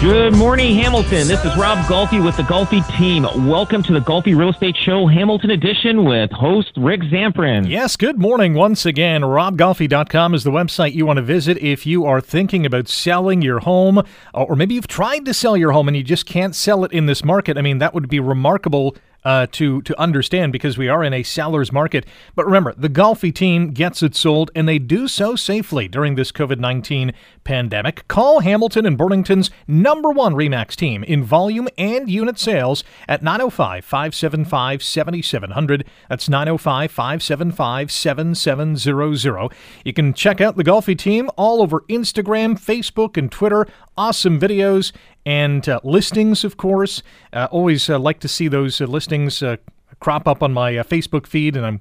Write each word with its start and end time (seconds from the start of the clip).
Good 0.00 0.34
morning, 0.34 0.74
Hamilton. 0.76 1.26
This 1.26 1.42
is 1.46 1.56
Rob 1.56 1.78
Golfi 1.86 2.22
with 2.22 2.36
the 2.36 2.42
Golfi 2.42 2.86
team. 2.98 3.22
Welcome 3.48 3.82
to 3.84 3.92
the 3.94 4.00
Golfi 4.00 4.36
Real 4.36 4.50
Estate 4.50 4.76
Show, 4.76 5.06
Hamilton 5.06 5.50
Edition, 5.50 6.04
with 6.04 6.30
host 6.30 6.72
Rick 6.76 7.00
Zamperin. 7.02 7.66
Yes, 7.66 7.96
good 7.96 8.18
morning 8.18 8.52
once 8.52 8.84
again. 8.84 9.22
RobGolfi.com 9.22 10.34
is 10.34 10.44
the 10.44 10.50
website 10.50 10.92
you 10.92 11.06
want 11.06 11.16
to 11.16 11.22
visit 11.22 11.56
if 11.58 11.86
you 11.86 12.04
are 12.04 12.20
thinking 12.20 12.66
about 12.66 12.86
selling 12.86 13.40
your 13.40 13.60
home, 13.60 13.98
uh, 13.98 14.02
or 14.34 14.56
maybe 14.56 14.74
you've 14.74 14.86
tried 14.88 15.24
to 15.24 15.32
sell 15.32 15.56
your 15.56 15.72
home 15.72 15.88
and 15.88 15.96
you 15.96 16.02
just 16.02 16.26
can't 16.26 16.54
sell 16.54 16.84
it 16.84 16.92
in 16.92 17.06
this 17.06 17.24
market. 17.24 17.56
I 17.56 17.62
mean, 17.62 17.78
that 17.78 17.94
would 17.94 18.08
be 18.10 18.20
remarkable 18.20 18.94
uh, 19.24 19.46
to 19.52 19.82
to 19.82 19.98
understand 20.00 20.52
because 20.52 20.76
we 20.76 20.88
are 20.88 21.02
in 21.02 21.12
a 21.12 21.22
seller's 21.22 21.72
market. 21.72 22.06
But 22.34 22.46
remember, 22.46 22.74
the 22.76 22.88
Golfi 22.88 23.34
team 23.34 23.70
gets 23.70 24.02
it 24.02 24.14
sold, 24.14 24.50
and 24.54 24.68
they 24.68 24.78
do 24.78 25.08
so 25.08 25.36
safely 25.36 25.88
during 25.88 26.14
this 26.14 26.32
COVID 26.32 26.58
nineteen 26.58 27.12
pandemic. 27.44 28.06
Call 28.08 28.40
Hamilton 28.40 28.86
and 28.86 28.98
Burlington's 28.98 29.50
number 29.66 30.10
one 30.10 30.34
Remax 30.34 30.74
team 30.74 31.04
in 31.04 31.22
volume 31.22 31.68
and 31.78 32.10
unit 32.10 32.38
sales 32.38 32.82
at 33.08 33.22
905 33.22 33.84
575 33.84 34.82
7700. 34.82 35.84
That's 36.08 36.28
905 36.28 36.90
575 36.90 37.90
7700. 37.92 39.52
You 39.84 39.92
can 39.92 40.14
check 40.14 40.40
out 40.40 40.56
the 40.56 40.64
Golfi 40.64 40.96
team 40.96 41.30
all 41.36 41.62
over 41.62 41.82
Instagram, 41.82 42.58
Facebook, 42.58 43.16
and 43.16 43.30
Twitter. 43.30 43.66
Awesome 43.96 44.40
videos 44.40 44.92
and 45.26 45.68
uh, 45.68 45.80
listings, 45.82 46.44
of 46.44 46.56
course. 46.56 47.02
Uh, 47.32 47.48
always 47.50 47.88
uh, 47.88 47.98
like 47.98 48.20
to 48.20 48.28
see 48.28 48.48
those 48.48 48.80
uh, 48.80 48.86
listings 48.86 49.42
uh, 49.42 49.56
crop 50.00 50.28
up 50.28 50.42
on 50.42 50.52
my 50.52 50.76
uh, 50.76 50.82
Facebook 50.82 51.26
feed, 51.26 51.56
and 51.56 51.64
I'm 51.66 51.80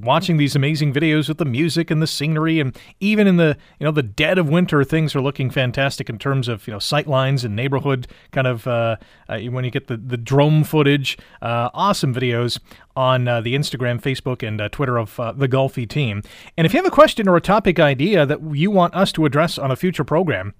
watching 0.00 0.36
these 0.36 0.54
amazing 0.54 0.92
videos 0.92 1.26
with 1.26 1.38
the 1.38 1.44
music 1.44 1.90
and 1.90 2.00
the 2.00 2.06
scenery, 2.06 2.60
and 2.60 2.76
even 3.00 3.26
in 3.26 3.36
the 3.36 3.56
you 3.80 3.84
know 3.84 3.90
the 3.90 4.02
dead 4.02 4.38
of 4.38 4.48
winter, 4.48 4.84
things 4.84 5.16
are 5.16 5.20
looking 5.20 5.50
fantastic 5.50 6.08
in 6.08 6.18
terms 6.18 6.46
of 6.46 6.66
you 6.68 6.72
know 6.72 6.78
sight 6.78 7.08
lines 7.08 7.44
and 7.44 7.56
neighborhood 7.56 8.06
kind 8.30 8.46
of 8.46 8.66
when 9.26 9.64
you 9.64 9.70
get 9.70 9.88
the 9.88 9.96
the 9.96 10.16
drone 10.16 10.62
footage. 10.62 11.18
awesome 11.42 12.14
videos 12.14 12.60
on 12.94 13.24
the 13.24 13.56
Instagram, 13.56 14.00
Facebook, 14.00 14.46
and 14.46 14.70
Twitter 14.70 14.98
of 14.98 15.16
the 15.16 15.48
Golfi 15.48 15.88
team. 15.88 16.22
And 16.56 16.64
if 16.64 16.72
you 16.72 16.78
have 16.78 16.86
a 16.86 16.90
question 16.90 17.26
or 17.26 17.36
a 17.36 17.40
topic 17.40 17.80
idea 17.80 18.24
that 18.24 18.40
you 18.54 18.70
want 18.70 18.94
us 18.94 19.10
to 19.12 19.24
address 19.24 19.58
on 19.58 19.72
a 19.72 19.76
future 19.76 20.04
program. 20.04 20.54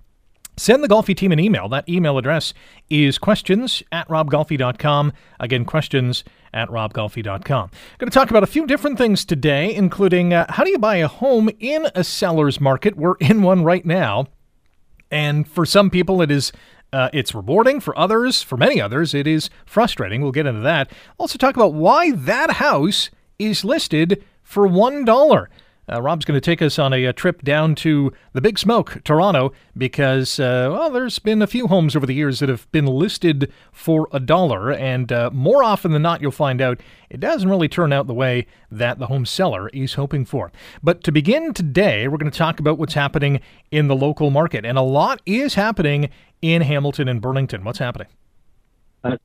Send 0.58 0.82
the 0.82 0.88
Golfi 0.88 1.14
team 1.14 1.32
an 1.32 1.38
email. 1.38 1.68
That 1.68 1.86
email 1.88 2.16
address 2.16 2.54
is 2.88 3.18
questions 3.18 3.82
at 3.92 4.08
robgolfi.com. 4.08 5.12
Again, 5.38 5.64
questions 5.66 6.24
at 6.54 6.70
robgolfi.com. 6.70 7.70
Going 7.98 8.10
to 8.10 8.14
talk 8.14 8.30
about 8.30 8.42
a 8.42 8.46
few 8.46 8.66
different 8.66 8.96
things 8.96 9.26
today, 9.26 9.74
including 9.74 10.32
uh, 10.32 10.46
how 10.48 10.64
do 10.64 10.70
you 10.70 10.78
buy 10.78 10.96
a 10.96 11.08
home 11.08 11.50
in 11.60 11.88
a 11.94 12.02
seller's 12.02 12.58
market? 12.58 12.96
We're 12.96 13.16
in 13.20 13.42
one 13.42 13.64
right 13.64 13.84
now. 13.84 14.28
And 15.10 15.46
for 15.46 15.66
some 15.66 15.90
people, 15.90 16.22
it 16.22 16.30
is 16.30 16.52
uh, 16.92 17.10
it's 17.12 17.34
rewarding. 17.34 17.80
For 17.80 17.96
others, 17.98 18.42
for 18.42 18.56
many 18.56 18.80
others, 18.80 19.12
it 19.12 19.26
is 19.26 19.50
frustrating. 19.66 20.22
We'll 20.22 20.32
get 20.32 20.46
into 20.46 20.62
that. 20.62 20.90
Also, 21.18 21.36
talk 21.36 21.54
about 21.54 21.74
why 21.74 22.12
that 22.12 22.52
house 22.52 23.10
is 23.38 23.64
listed 23.64 24.24
for 24.42 24.66
$1. 24.66 25.46
Uh, 25.90 26.02
Rob's 26.02 26.24
going 26.24 26.36
to 26.36 26.40
take 26.40 26.60
us 26.60 26.80
on 26.80 26.92
a, 26.92 27.04
a, 27.04 27.12
trip 27.12 27.42
down 27.42 27.76
to 27.76 28.12
the 28.32 28.40
Big 28.40 28.58
Smoke, 28.58 29.00
Toronto, 29.04 29.52
because, 29.76 30.40
uh, 30.40 30.68
well, 30.72 30.90
there's 30.90 31.20
been 31.20 31.40
a 31.40 31.46
few 31.46 31.68
homes 31.68 31.94
over 31.94 32.06
the 32.06 32.14
years 32.14 32.40
that 32.40 32.48
have 32.48 32.70
been 32.72 32.86
listed 32.86 33.52
for 33.70 34.08
a 34.12 34.18
dollar, 34.18 34.72
and 34.72 35.12
uh, 35.12 35.30
more 35.32 35.62
often 35.62 35.92
than 35.92 36.02
not, 36.02 36.20
you'll 36.20 36.32
find 36.32 36.60
out 36.60 36.80
it 37.08 37.20
doesn't 37.20 37.48
really 37.48 37.68
turn 37.68 37.92
out 37.92 38.08
the 38.08 38.14
way 38.14 38.46
that 38.68 38.98
the 38.98 39.06
home 39.06 39.24
seller 39.24 39.68
is 39.68 39.94
hoping 39.94 40.24
for. 40.24 40.50
But 40.82 41.04
to 41.04 41.12
begin 41.12 41.54
today, 41.54 42.08
we're 42.08 42.18
going 42.18 42.32
to 42.32 42.36
talk 42.36 42.58
about 42.58 42.78
what's 42.78 42.94
happening 42.94 43.40
in 43.70 43.86
the 43.86 43.96
local 43.96 44.30
market, 44.30 44.64
and 44.64 44.76
a 44.76 44.82
lot 44.82 45.22
is 45.24 45.54
happening 45.54 46.10
in 46.42 46.62
Hamilton 46.62 47.06
and 47.06 47.20
Burlington. 47.20 47.62
What's 47.62 47.78
happening? 47.78 48.08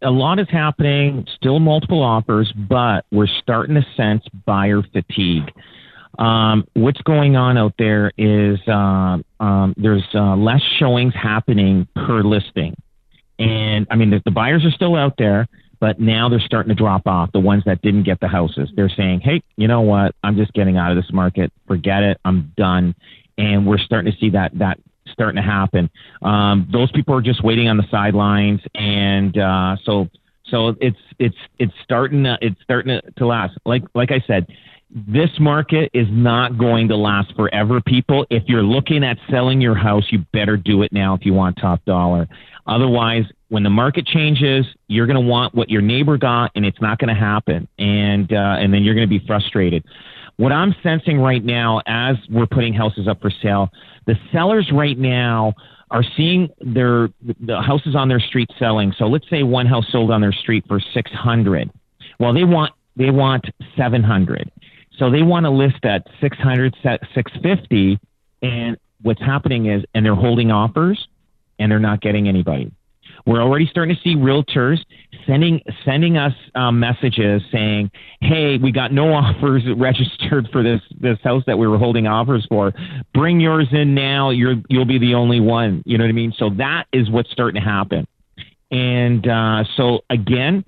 a 0.03 0.11
lot 0.11 0.37
is 0.37 0.47
happening, 0.49 1.25
still 1.35 1.59
multiple 1.59 2.03
offers, 2.03 2.53
but 2.69 3.03
we're 3.11 3.25
starting 3.25 3.73
to 3.73 3.85
sense 3.97 4.23
buyer 4.45 4.83
fatigue. 4.93 5.51
Um, 6.19 6.67
what's 6.73 7.01
going 7.01 7.35
on 7.35 7.57
out 7.57 7.73
there 7.77 8.11
is 8.17 8.59
uh, 8.67 9.17
um, 9.39 9.73
there's 9.77 10.03
uh, 10.13 10.35
less 10.35 10.61
showings 10.77 11.13
happening 11.15 11.87
per 11.95 12.21
listing. 12.21 12.75
And 13.39 13.87
I 13.89 13.95
mean, 13.95 14.11
the, 14.11 14.21
the 14.23 14.31
buyers 14.31 14.63
are 14.65 14.71
still 14.71 14.95
out 14.95 15.15
there, 15.17 15.47
but 15.79 15.99
now 15.99 16.29
they're 16.29 16.39
starting 16.39 16.69
to 16.69 16.75
drop 16.75 17.07
off 17.07 17.31
the 17.31 17.39
ones 17.39 17.63
that 17.65 17.81
didn't 17.81 18.03
get 18.03 18.19
the 18.19 18.27
houses. 18.27 18.69
They're 18.75 18.89
saying, 18.95 19.21
hey, 19.21 19.41
you 19.55 19.67
know 19.67 19.81
what? 19.81 20.13
I'm 20.23 20.35
just 20.35 20.53
getting 20.53 20.77
out 20.77 20.91
of 20.91 20.97
this 20.97 21.11
market. 21.11 21.51
Forget 21.67 22.03
it. 22.03 22.19
I'm 22.23 22.53
done. 22.55 22.93
And 23.37 23.65
we're 23.65 23.79
starting 23.79 24.11
to 24.11 24.17
see 24.19 24.29
that, 24.31 24.51
that 24.59 24.77
starting 25.11 25.37
to 25.37 25.41
happen. 25.41 25.89
Um, 26.21 26.69
those 26.71 26.91
people 26.91 27.15
are 27.15 27.21
just 27.21 27.43
waiting 27.43 27.67
on 27.67 27.77
the 27.77 27.87
sidelines. 27.89 28.61
And 28.75 29.35
uh, 29.37 29.77
so, 29.83 30.07
so 30.45 30.75
it's, 30.79 30.99
it's, 31.17 31.37
it's 31.57 31.73
starting 31.83 32.25
to, 32.25 32.37
it's 32.41 32.61
starting 32.61 33.01
to, 33.01 33.11
to 33.17 33.25
last. 33.25 33.57
Like, 33.65 33.83
like 33.95 34.11
I 34.11 34.23
said, 34.27 34.45
this 34.93 35.29
market 35.39 35.89
is 35.93 36.07
not 36.09 36.57
going 36.57 36.89
to 36.89 36.97
last 36.97 37.33
forever, 37.35 37.79
people. 37.81 38.25
If 38.29 38.43
you're 38.47 38.63
looking 38.63 39.03
at 39.03 39.17
selling 39.29 39.61
your 39.61 39.75
house, 39.75 40.03
you 40.11 40.19
better 40.33 40.57
do 40.57 40.81
it 40.81 40.91
now 40.91 41.13
if 41.13 41.25
you 41.25 41.33
want 41.33 41.57
top 41.57 41.83
dollar. 41.85 42.27
Otherwise, 42.67 43.23
when 43.49 43.63
the 43.63 43.69
market 43.69 44.05
changes, 44.05 44.65
you're 44.87 45.07
going 45.07 45.21
to 45.21 45.27
want 45.27 45.55
what 45.55 45.69
your 45.69 45.81
neighbor 45.81 46.17
got, 46.17 46.51
and 46.55 46.65
it's 46.65 46.79
not 46.81 46.99
going 46.99 47.13
to 47.13 47.19
happen, 47.19 47.67
and 47.79 48.31
uh, 48.31 48.57
and 48.59 48.73
then 48.73 48.83
you're 48.83 48.95
going 48.95 49.07
to 49.07 49.19
be 49.19 49.25
frustrated. 49.25 49.83
What 50.37 50.51
I'm 50.51 50.75
sensing 50.83 51.19
right 51.19 51.43
now, 51.43 51.81
as 51.87 52.15
we're 52.29 52.47
putting 52.47 52.73
houses 52.73 53.07
up 53.07 53.21
for 53.21 53.31
sale, 53.41 53.69
the 54.07 54.15
sellers 54.31 54.69
right 54.73 54.97
now 54.97 55.53
are 55.89 56.03
seeing 56.17 56.49
their 56.59 57.09
the 57.39 57.61
houses 57.61 57.95
on 57.95 58.09
their 58.09 58.19
street 58.19 58.49
selling. 58.59 58.93
So 58.97 59.05
let's 59.05 59.29
say 59.29 59.43
one 59.43 59.67
house 59.67 59.85
sold 59.91 60.11
on 60.11 60.21
their 60.21 60.33
street 60.33 60.65
for 60.67 60.79
600. 60.79 61.69
Well, 62.19 62.33
they 62.33 62.43
want 62.43 62.73
they 62.95 63.09
want 63.09 63.45
700 63.77 64.51
so 65.01 65.09
they 65.09 65.23
want 65.23 65.45
to 65.47 65.49
list 65.49 65.83
at 65.83 66.05
600, 66.21 66.75
650. 66.83 67.99
And 68.43 68.77
what's 69.01 69.19
happening 69.19 69.65
is, 69.65 69.83
and 69.95 70.05
they're 70.05 70.13
holding 70.13 70.51
offers 70.51 71.07
and 71.57 71.71
they're 71.71 71.79
not 71.79 72.01
getting 72.01 72.27
anybody. 72.27 72.71
We're 73.25 73.41
already 73.41 73.65
starting 73.65 73.95
to 73.95 74.01
see 74.03 74.15
realtors 74.15 74.77
sending 75.25 75.61
sending 75.85 76.17
us 76.17 76.33
um, 76.55 76.79
messages 76.79 77.41
saying, 77.51 77.91
"Hey, 78.19 78.57
we 78.57 78.71
got 78.71 78.91
no 78.91 79.13
offers 79.13 79.63
registered 79.75 80.49
for 80.51 80.63
this 80.63 80.81
this 80.99 81.19
house 81.23 81.43
that 81.47 81.57
we 81.57 81.67
were 81.67 81.77
holding 81.77 82.07
offers 82.07 82.45
for. 82.47 82.73
Bring 83.13 83.39
yours 83.39 83.67
in 83.71 83.93
now. 83.95 84.29
You're 84.29 84.55
you'll 84.69 84.85
be 84.85 84.97
the 84.97 85.15
only 85.15 85.39
one." 85.39 85.83
You 85.85 85.97
know 85.97 86.03
what 86.03 86.09
I 86.09 86.13
mean? 86.13 86.33
So 86.37 86.51
that 86.57 86.85
is 86.93 87.09
what's 87.09 87.31
starting 87.31 87.61
to 87.61 87.67
happen. 87.67 88.07
And 88.71 89.27
uh, 89.27 89.65
so 89.75 89.99
again, 90.09 90.63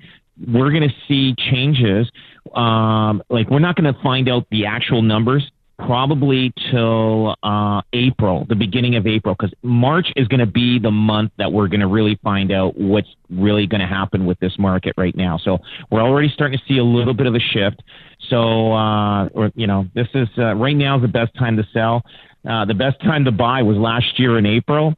we're 0.48 0.72
going 0.72 0.88
to 0.88 0.96
see 1.08 1.36
changes. 1.52 2.10
Um, 2.54 3.24
like 3.30 3.50
we're 3.50 3.60
not 3.60 3.76
going 3.76 3.94
to 3.94 4.00
find 4.02 4.30
out 4.30 4.46
the 4.52 4.66
actual 4.66 5.02
numbers 5.02 5.50
probably 5.78 6.54
till 6.72 7.36
uh, 7.44 7.82
April, 7.94 8.46
the 8.48 8.56
beginning 8.56 8.96
of 8.96 9.08
April, 9.08 9.36
because 9.38 9.54
March 9.64 10.08
is 10.16 10.28
going 10.28 10.40
to 10.40 10.46
be 10.46 10.80
the 10.80 10.92
month 10.92 11.32
that 11.38 11.52
we're 11.52 11.68
going 11.68 11.80
to 11.80 11.88
really 11.88 12.18
find 12.24 12.52
out 12.52 12.78
what's 12.78 13.08
really 13.30 13.66
going 13.68 13.82
to 13.82 13.88
happen 13.88 14.26
with 14.26 14.40
this 14.40 14.54
market 14.60 14.94
right 14.98 15.16
now. 15.16 15.38
So 15.38 15.60
we're 15.92 16.02
already 16.02 16.30
starting 16.30 16.58
to 16.58 16.66
see 16.66 16.78
a 16.78 16.84
little 16.84 17.14
bit 17.14 17.28
of 17.28 17.36
a 17.36 17.40
shift. 17.40 17.82
So, 18.30 18.72
uh, 18.74 19.28
or 19.30 19.52
you 19.56 19.68
know, 19.68 19.88
this 19.94 20.08
is 20.14 20.28
uh, 20.38 20.54
right 20.56 20.76
now 20.76 20.98
is 20.98 21.02
the 21.02 21.08
best 21.08 21.34
time 21.36 21.58
to 21.58 21.68
sell. 21.74 22.04
Uh, 22.48 22.66
the 22.66 22.74
best 22.74 23.00
time 23.02 23.26
to 23.26 23.32
buy 23.32 23.64
was 23.64 23.78
last 23.78 24.20
year 24.20 24.38
in 24.38 24.46
April. 24.46 24.94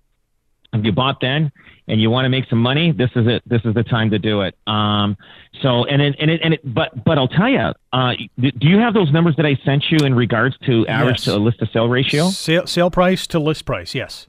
if 0.73 0.83
you 0.83 0.91
bought 0.91 1.21
then 1.21 1.51
and 1.87 2.01
you 2.01 2.09
want 2.09 2.25
to 2.25 2.29
make 2.29 2.45
some 2.49 2.59
money, 2.59 2.91
this 2.91 3.09
is 3.15 3.27
it. 3.27 3.43
This 3.45 3.61
is 3.65 3.73
the 3.73 3.83
time 3.83 4.09
to 4.11 4.19
do 4.19 4.41
it. 4.41 4.55
Um, 4.67 5.15
so 5.61 5.85
and 5.85 6.01
it, 6.01 6.15
and 6.19 6.31
it, 6.31 6.41
and 6.43 6.53
it, 6.55 6.73
but 6.73 7.03
but 7.05 7.17
I'll 7.17 7.27
tell 7.27 7.49
you, 7.49 7.71
uh, 7.93 8.13
do 8.39 8.67
you 8.67 8.79
have 8.79 8.93
those 8.93 9.11
numbers 9.11 9.35
that 9.37 9.45
I 9.45 9.55
sent 9.63 9.85
you 9.91 10.05
in 10.05 10.13
regards 10.15 10.57
to 10.65 10.85
average 10.87 11.17
Yes. 11.19 11.23
to 11.25 11.37
list 11.37 11.59
to 11.59 11.67
sale 11.71 11.87
ratio? 11.87 12.29
Sale, 12.29 12.67
sale 12.67 12.89
price 12.91 13.27
to 13.27 13.39
list 13.39 13.65
price, 13.65 13.93
yes. 13.93 14.27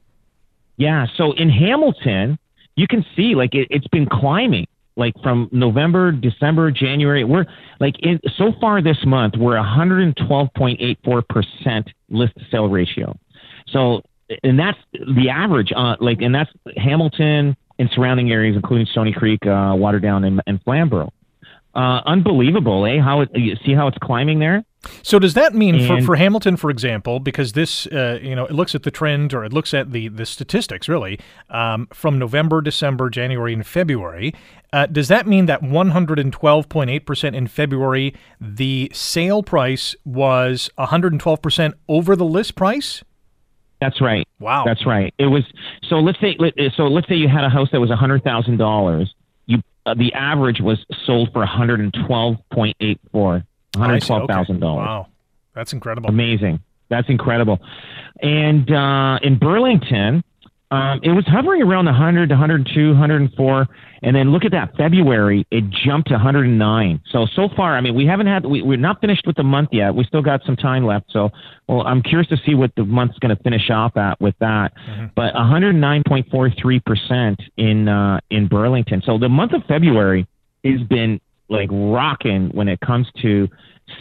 Yeah. 0.77 1.07
So 1.17 1.33
in 1.33 1.49
Hamilton, 1.49 2.39
you 2.77 2.87
can 2.87 3.05
see 3.17 3.35
like 3.35 3.55
it, 3.55 3.69
it's 3.71 3.89
been 3.89 4.07
climbing. 4.07 4.67
Like 4.99 5.13
from 5.23 5.51
November, 5.53 6.11
December, 6.11 6.71
January, 6.71 7.23
we're 7.23 7.45
like 7.81 7.97
in, 8.01 8.19
so 8.39 8.53
far 8.61 8.81
this 8.81 8.97
month 9.05 9.35
we're 9.37 9.57
112.84 9.57 11.29
percent 11.29 11.91
list 12.09 12.35
to 12.39 12.45
sale 12.51 12.69
ratio. 12.69 13.15
So 13.69 14.03
and 14.43 14.59
that's 14.59 14.79
the 14.93 15.29
average. 15.31 15.73
Uh, 15.75 15.97
like 16.01 16.21
and 16.21 16.35
that's 16.35 16.51
Hamilton 16.77 17.57
and 17.79 17.91
surrounding 17.93 18.31
areas, 18.31 18.57
including 18.57 18.87
Stoney 18.87 19.13
Creek, 19.13 19.41
uh, 19.43 19.75
Waterdown, 19.75 20.27
and, 20.27 20.41
and 20.47 20.63
Flamborough. 20.63 21.13
Uh, 21.75 22.01
unbelievable, 22.07 22.87
eh? 22.87 22.99
How 22.99 23.21
it, 23.21 23.29
you 23.35 23.55
see 23.67 23.75
how 23.75 23.87
it's 23.87 23.99
climbing 23.99 24.39
there? 24.39 24.65
So 25.03 25.19
does 25.19 25.35
that 25.35 25.55
mean 25.55 25.87
for, 25.87 26.01
for 26.01 26.17
Hamilton, 26.17 26.57
for 26.57 26.71
example, 26.71 27.21
because 27.21 27.53
this, 27.53 27.87
uh, 27.89 28.19
you 28.23 28.35
know, 28.35 28.47
it 28.47 28.53
looks 28.53 28.75
at 28.75 28.83
the 28.83 28.91
trend 28.91 29.35
or 29.35 29.45
it 29.45 29.53
looks 29.53 29.75
at 29.75 29.93
the 29.93 30.09
the 30.09 30.25
statistics 30.25 30.89
really 30.89 31.19
um, 31.51 31.87
from 31.93 32.19
November, 32.19 32.63
December, 32.63 33.11
January, 33.11 33.53
and 33.53 33.67
February. 33.67 34.33
Uh, 34.73 34.87
does 34.87 35.09
that 35.09 35.27
mean 35.27 35.47
that 35.47 35.61
112.8 35.63 37.05
percent 37.05 37.37
in 37.37 37.47
February, 37.47 38.15
the 38.41 38.91
sale 38.95 39.43
price 39.43 39.95
was 40.05 40.71
112 40.77 41.43
percent 41.43 41.75
over 41.89 42.17
the 42.17 42.25
list 42.25 42.55
price? 42.55 43.05
That's 43.81 44.01
right. 44.01 44.27
Wow. 44.41 44.65
That's 44.65 44.87
right. 44.87 45.13
It 45.19 45.27
was 45.27 45.45
so. 45.89 45.97
Let's 45.97 46.19
say 46.21 46.37
so. 46.77 46.85
Let's 46.85 47.09
say 47.09 47.15
you 47.17 47.29
had 47.29 47.45
a 47.45 47.51
house 47.51 47.69
that 47.73 47.81
was 47.81 47.91
a 47.91 47.97
hundred 47.97 48.25
thousand 48.25 48.57
dollars. 48.57 49.15
You 49.47 49.59
uh, 49.85 49.95
the 49.95 50.13
average 50.15 50.61
was 50.61 50.79
sold 51.05 51.31
for 51.33 51.41
one 51.41 51.49
hundred 51.49 51.81
and 51.81 51.95
twelve 52.07 52.37
point 52.53 52.77
eight 52.81 52.99
four. 53.13 53.45
One 53.75 53.89
hundred 53.91 54.03
twelve 54.07 54.29
thousand 54.29 54.57
Okay. 54.57 54.61
dollars. 54.61 54.87
Wow, 54.87 55.07
that's 55.55 55.73
incredible. 55.75 56.09
Amazing. 56.09 56.61
That's 56.89 57.09
incredible. 57.11 57.59
And 58.23 58.71
uh, 58.71 59.19
in 59.23 59.39
Burlington, 59.39 60.25
um, 60.71 61.01
it 61.03 61.11
was 61.11 61.25
hovering 61.27 61.63
around 61.63 61.85
the 61.85 61.93
100 61.93 62.31
102, 62.31 62.89
104. 62.91 63.67
And 64.03 64.15
then 64.15 64.31
look 64.31 64.45
at 64.45 64.53
that 64.53 64.77
February, 64.77 65.47
it 65.51 65.65
jumped 65.71 66.09
to 66.09 66.15
109. 66.15 67.01
So, 67.11 67.27
so 67.35 67.49
far, 67.57 67.77
I 67.77 67.81
mean, 67.81 67.95
we 67.95 68.05
haven't 68.05 68.27
had, 68.27 68.45
we, 68.45 68.61
we're 68.63 68.77
not 68.77 69.01
finished 69.01 69.23
with 69.27 69.37
the 69.37 69.45
month 69.45 69.71
yet. 69.73 69.95
We 69.95 70.05
still 70.05 70.21
got 70.23 70.43
some 70.45 70.57
time 70.57 70.85
left. 70.85 71.07
So, 71.11 71.31
well, 71.69 71.83
I'm 71.83 72.03
curious 72.03 72.29
to 72.29 72.37
see 72.45 72.55
what 72.55 72.73
the 72.77 72.85
month's 72.85 73.19
going 73.21 73.35
to 73.35 73.43
finish 73.43 73.71
off 73.71 73.97
at 73.97 74.21
with 74.21 74.35
that. 74.41 74.73
But 75.15 75.35
109.43% 75.35 77.37
in, 77.57 77.89
uh, 77.89 78.21
in 78.31 78.49
Burlington. 78.49 79.03
So 79.07 79.19
the 79.19 79.29
month 79.29 79.53
of 79.53 79.63
February 79.65 80.27
has 80.65 80.81
been 80.89 81.21
like 81.49 81.69
rocking 81.71 82.49
when 82.51 82.69
it 82.69 82.81
comes 82.81 83.07
to 83.23 83.49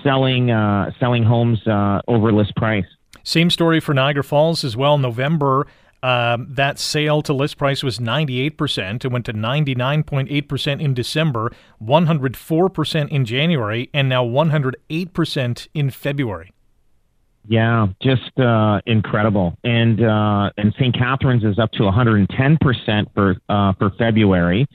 selling, 0.04 0.50
uh, 0.50 0.90
selling 1.00 1.24
homes, 1.24 1.66
uh, 1.68 2.02
over 2.08 2.34
list 2.34 2.56
price. 2.56 2.86
Same 3.24 3.50
story 3.50 3.80
for 3.80 3.94
Niagara 3.94 4.24
Falls 4.24 4.64
as 4.64 4.78
well. 4.78 4.98
November, 4.98 5.68
um, 6.06 6.46
that 6.52 6.78
sale 6.78 7.24
to 7.24 7.34
list 7.34 7.58
price 7.58 7.82
was 7.82 7.98
98%. 7.98 9.04
It 9.04 9.12
went 9.12 9.26
to 9.26 9.34
99.8% 9.34 10.80
in 10.80 10.94
December, 10.94 11.52
104% 11.82 13.10
in 13.10 13.26
January, 13.26 13.90
and 13.92 14.08
now 14.08 14.24
108% 14.24 15.68
in 15.74 15.90
February. 15.90 16.54
Yeah, 17.48 17.88
just 18.04 18.40
uh, 18.40 18.82
incredible. 18.86 19.58
And 19.64 20.04
uh, 20.04 20.52
and 20.58 20.74
St. 20.80 20.96
Catharines 20.96 21.44
is 21.44 21.58
up 21.58 21.72
to 21.74 21.84
110 21.84 22.58
percent 22.60 23.08
for 23.16 23.36
uh, 23.50 23.74
for 23.74 23.92
February. 23.98 24.68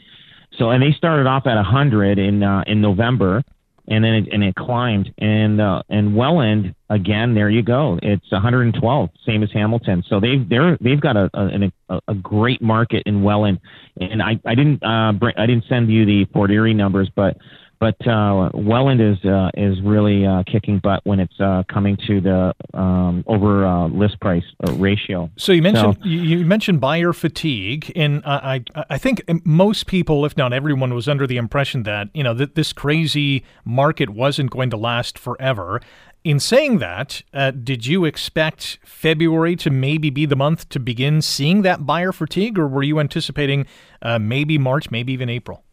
So 0.57 0.71
and 0.71 0.83
they 0.83 0.93
started 0.93 1.27
off 1.27 1.47
at 1.47 1.57
100 1.57 2.19
in 2.19 2.43
uh, 2.43 2.63
in 2.67 2.81
November, 2.81 3.43
and 3.91 4.05
then 4.05 4.15
it, 4.15 4.29
and 4.33 4.43
it 4.45 4.55
climbed. 4.55 5.13
And 5.19 5.61
uh, 5.61 5.83
and 5.91 6.15
Welland 6.15 6.75
again, 6.89 7.35
there 7.35 7.51
you 7.51 7.63
go. 7.63 7.99
It's 8.03 8.31
112, 8.31 9.11
same 9.27 9.43
as 9.43 9.51
Hamilton. 9.53 10.05
So 10.09 10.21
they've 10.21 10.49
they're 10.49 10.79
they've 10.81 11.01
got 11.01 11.17
a 11.17 11.29
a, 11.35 12.01
a, 12.09 12.15
great 12.15 12.63
market 12.63 13.03
in 13.05 13.23
Welland. 13.23 13.59
And 14.01 14.23
I 14.23 14.41
I 14.47 14.55
didn't 14.55 14.83
uh, 14.83 15.13
bring, 15.13 15.35
I 15.37 15.47
didn't 15.47 15.65
send 15.69 15.91
you 15.91 16.07
the 16.07 16.25
Fort 16.33 16.51
Erie 16.53 16.73
numbers, 16.73 17.11
but 17.15 17.37
but 17.81 17.97
uh, 18.07 18.51
Welland 18.53 19.01
is 19.01 19.25
uh, 19.25 19.51
is 19.55 19.81
really 19.81 20.27
uh, 20.27 20.43
kicking 20.45 20.79
butt 20.79 21.01
when 21.05 21.19
it's 21.19 21.41
uh, 21.41 21.63
coming 21.73 21.97
to 22.07 22.21
the 22.21 22.55
um, 22.75 23.25
over 23.27 23.67
uh, 23.67 23.89
list 23.89 24.21
price 24.21 24.45
uh, 24.69 24.73
ratio. 24.75 25.31
So 25.39 25.53
you 25.53 25.63
mentioned 25.63 25.97
you 26.05 26.21
you 26.21 26.45
mentioned 26.45 26.81
buyer 26.81 27.15
fatigue, 27.15 27.91
and 27.97 28.23
I 28.27 28.63
I 28.75 28.85
I 28.91 28.99
think 28.99 29.23
most 29.47 29.87
people, 29.87 30.27
if 30.27 30.37
not 30.37 30.53
everyone, 30.53 30.95
was 30.95 31.09
under 31.09 31.27
the 31.27 31.39
impression 31.39 31.85
that 31.85 32.09
you 32.13 32.23
know 32.23 32.35
that 32.35 32.55
this 32.55 32.75
crazy 32.75 33.45
market 33.65 34.11
wasn't 34.11 34.51
going 34.51 34.69
to 34.71 34.77
last 34.77 35.19
forever. 35.19 35.81
In 36.23 36.39
saying 36.39 36.81
that, 36.81 37.23
uh, 37.33 37.51
did 37.51 37.87
you 37.87 38.05
expect 38.05 38.79
February 38.85 39.57
to 39.57 39.71
maybe 39.71 40.11
be 40.11 40.27
the 40.27 40.37
month 40.37 40.69
to 40.69 40.79
begin 40.79 41.23
seeing 41.23 41.63
that 41.63 41.87
buyer 41.87 42.13
fatigue, 42.13 42.59
or 42.59 42.69
were 42.69 42.83
you 42.83 43.01
anticipating 43.01 43.65
uh, 44.03 44.19
maybe 44.19 44.59
March, 44.59 44.91
maybe 44.91 45.15
even 45.15 45.31
April? 45.31 45.65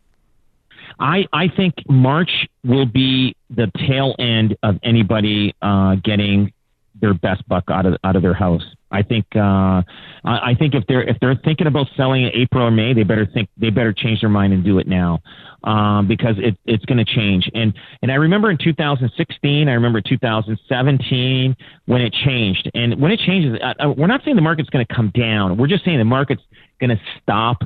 I, 1.00 1.26
I 1.34 1.48
think 1.50 1.76
March 1.90 2.32
will 2.64 2.86
be 2.86 3.36
the 3.50 3.72
tail 3.88 4.16
end 4.20 4.56
of 4.64 4.76
anybody 4.84 5.56
uh, 5.62 5.96
getting 6.04 6.54
their 7.00 7.14
best 7.14 7.48
buck 7.48 7.66
out 7.70 7.86
of 7.86 7.96
out 8.04 8.16
of 8.16 8.22
their 8.22 8.34
house. 8.34 8.64
I 8.90 9.04
think 9.04 9.26
uh, 9.36 9.40
I, 9.40 9.84
I 10.24 10.56
think 10.58 10.74
if 10.74 10.86
they're 10.88 11.04
if 11.04 11.18
they're 11.20 11.36
thinking 11.44 11.68
about 11.68 11.88
selling 11.96 12.24
in 12.24 12.32
April 12.34 12.66
or 12.66 12.72
May, 12.72 12.94
they 12.94 13.04
better 13.04 13.26
think 13.26 13.50
they 13.58 13.70
better 13.70 13.94
change 13.94 14.22
their 14.22 14.30
mind 14.30 14.54
and 14.54 14.64
do 14.64 14.80
it 14.80 14.88
now 14.88 15.20
um, 15.64 16.08
because 16.08 16.36
it, 16.38 16.58
it's 16.66 16.86
going 16.86 16.98
to 16.98 17.06
change. 17.06 17.50
And 17.54 17.74
and 18.02 18.12
I 18.12 18.16
remember 18.16 18.50
in 18.50 18.58
2016, 18.58 19.68
I 19.68 19.74
remember 19.74 20.02
2017 20.02 21.56
when 21.86 22.02
it 22.02 22.14
changed. 22.14 22.70
And 22.74 23.00
when 23.02 23.12
it 23.12 23.20
changes, 23.20 23.60
uh, 23.62 23.74
uh, 23.84 23.90
we're 23.92 24.08
not 24.08 24.22
saying 24.24 24.36
the 24.36 24.42
market's 24.42 24.70
going 24.70 24.86
to 24.86 24.94
come 24.94 25.12
down. 25.14 25.58
We're 25.58 25.68
just 25.68 25.86
saying 25.86 25.98
the 25.98 26.06
market's 26.06 26.44
going 26.80 26.92
to 26.92 27.02
stop 27.22 27.64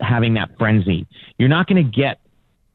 having 0.00 0.34
that 0.34 0.50
frenzy. 0.58 1.06
You're 1.38 1.48
not 1.48 1.66
going 1.66 1.82
to 1.82 1.90
get 1.90 2.20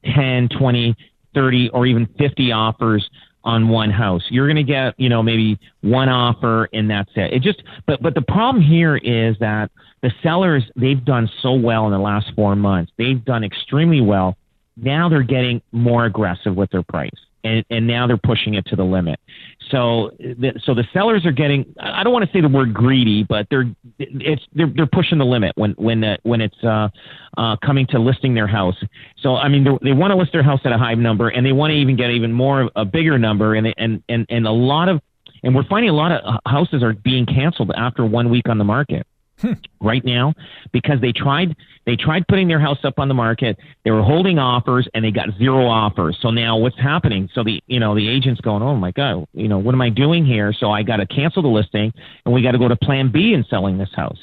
10, 0.06 0.50
20, 0.57 0.95
30, 1.33 1.69
or 1.69 1.86
even 1.86 2.07
50 2.18 2.51
offers 2.51 3.09
on 3.44 3.69
one 3.69 3.89
house. 3.89 4.24
You're 4.30 4.48
going 4.48 4.57
to 4.57 4.63
get, 4.63 4.94
you 5.00 5.09
know, 5.09 5.24
maybe 5.24 5.59
one 5.81 6.09
offer 6.09 6.69
and 6.74 6.89
that's 6.89 7.09
it. 7.15 7.33
It 7.33 7.42
just, 7.42 7.63
but, 7.88 8.01
but 8.01 8.13
the 8.13 8.21
problem 8.21 8.63
here 8.63 8.98
is 8.98 9.36
that 9.39 9.71
the 10.01 10.12
sellers, 10.21 10.63
they've 10.75 11.03
done 11.03 11.30
so 11.42 11.53
well 11.53 11.86
in 11.86 11.92
the 11.92 12.00
last 12.00 12.31
four 12.36 12.56
months. 12.56 12.92
They've 12.98 13.24
done 13.24 13.44
extremely 13.44 14.01
well. 14.01 14.38
Now 14.77 15.09
they're 15.09 15.24
getting 15.24 15.62
more 15.71 16.06
aggressive 16.06 16.56
with 16.56 16.69
their 16.71 16.83
price. 16.83 17.09
And, 17.43 17.65
and 17.69 17.88
now 17.88 18.07
they're 18.07 18.17
pushing 18.17 18.53
it 18.53 18.65
to 18.67 18.75
the 18.75 18.83
limit. 18.83 19.19
So, 19.69 20.11
the, 20.19 20.59
so 20.63 20.73
the 20.73 20.83
sellers 20.93 21.25
are 21.25 21.31
getting. 21.31 21.73
I 21.79 22.03
don't 22.03 22.11
want 22.11 22.25
to 22.25 22.31
say 22.31 22.41
the 22.41 22.49
word 22.49 22.73
greedy, 22.73 23.23
but 23.23 23.47
they're 23.49 23.71
it's 23.99 24.41
they're 24.53 24.71
they're 24.75 24.85
pushing 24.85 25.17
the 25.17 25.25
limit 25.25 25.53
when 25.55 25.71
when 25.77 26.04
uh, 26.04 26.18
when 26.23 26.42
it's 26.42 26.61
uh, 26.63 26.89
uh, 27.37 27.56
coming 27.63 27.87
to 27.87 27.99
listing 27.99 28.33
their 28.33 28.47
house. 28.47 28.75
So 29.21 29.35
I 29.37 29.47
mean, 29.47 29.63
they 29.81 29.94
want 29.94 30.11
to 30.11 30.18
list 30.18 30.33
their 30.33 30.44
house 30.44 30.59
at 30.66 30.73
a 30.73 30.77
high 30.77 30.94
number, 30.95 31.30
and 31.30 31.45
they 31.45 31.54
want 31.54 31.71
to 31.71 31.77
even 31.77 31.95
get 31.95 32.09
even 32.11 32.33
more 32.33 32.69
a 32.75 32.83
bigger 32.83 33.18
number, 33.18 33.56
and 33.56 33.73
and 33.77 34.04
and 34.09 34.25
and 34.30 34.45
a 34.45 34.51
lot 34.51 34.89
of 34.89 35.01
and 35.44 35.56
we're 35.56 35.68
finding 35.68 35.89
a 35.89 35.94
lot 35.94 36.11
of 36.11 36.39
houses 36.45 36.83
are 36.83 36.94
being 36.94 37.25
canceled 37.25 37.71
after 37.75 38.06
one 38.06 38.30
week 38.30 38.49
on 38.49 38.57
the 38.57 38.63
market 38.63 39.07
right 39.81 40.04
now 40.04 40.33
because 40.71 41.02
they 41.02 41.12
tried 41.12 41.56
they 41.86 41.95
tried 41.95 42.28
putting 42.28 42.48
their 42.48 42.60
house 42.60 42.78
up 42.83 43.00
on 43.00 43.07
the 43.07 43.14
market. 43.14 43.57
They 43.83 43.92
were 43.92 44.04
holding 44.04 44.38
offers 44.38 44.88
and 44.94 45.04
they 45.04 45.12
got 45.12 45.30
zero 45.38 45.68
offers. 45.68 46.18
So 46.21 46.30
now 46.30 46.57
what's 46.57 46.78
happening? 46.78 47.30
So 47.33 47.44
the 47.44 47.62
you 47.68 47.80
know 47.80 47.95
the 47.95 48.07
agent's 48.07 48.42
going 48.42 48.64
oh 48.64 48.76
my 48.76 48.92
god 48.92 49.26
you 49.33 49.48
know 49.48 49.57
what 49.57 49.74
am 49.74 49.81
i 49.81 49.90
doing 49.90 50.26
here? 50.26 50.54
So 50.54 50.71
i 50.71 50.83
got 50.83 50.98
to 50.98 51.06
cancel 51.06 51.42
the 51.42 51.50
listing 51.50 51.92
and 52.26 52.33
we 52.33 52.42
got 52.42 52.52
to 52.52 52.60
go 52.60 52.68
to 52.68 52.76
plan 52.76 53.12
b 53.12 53.33
in 53.33 53.44
selling 53.50 53.78
this 53.78 53.94
house 53.95 54.18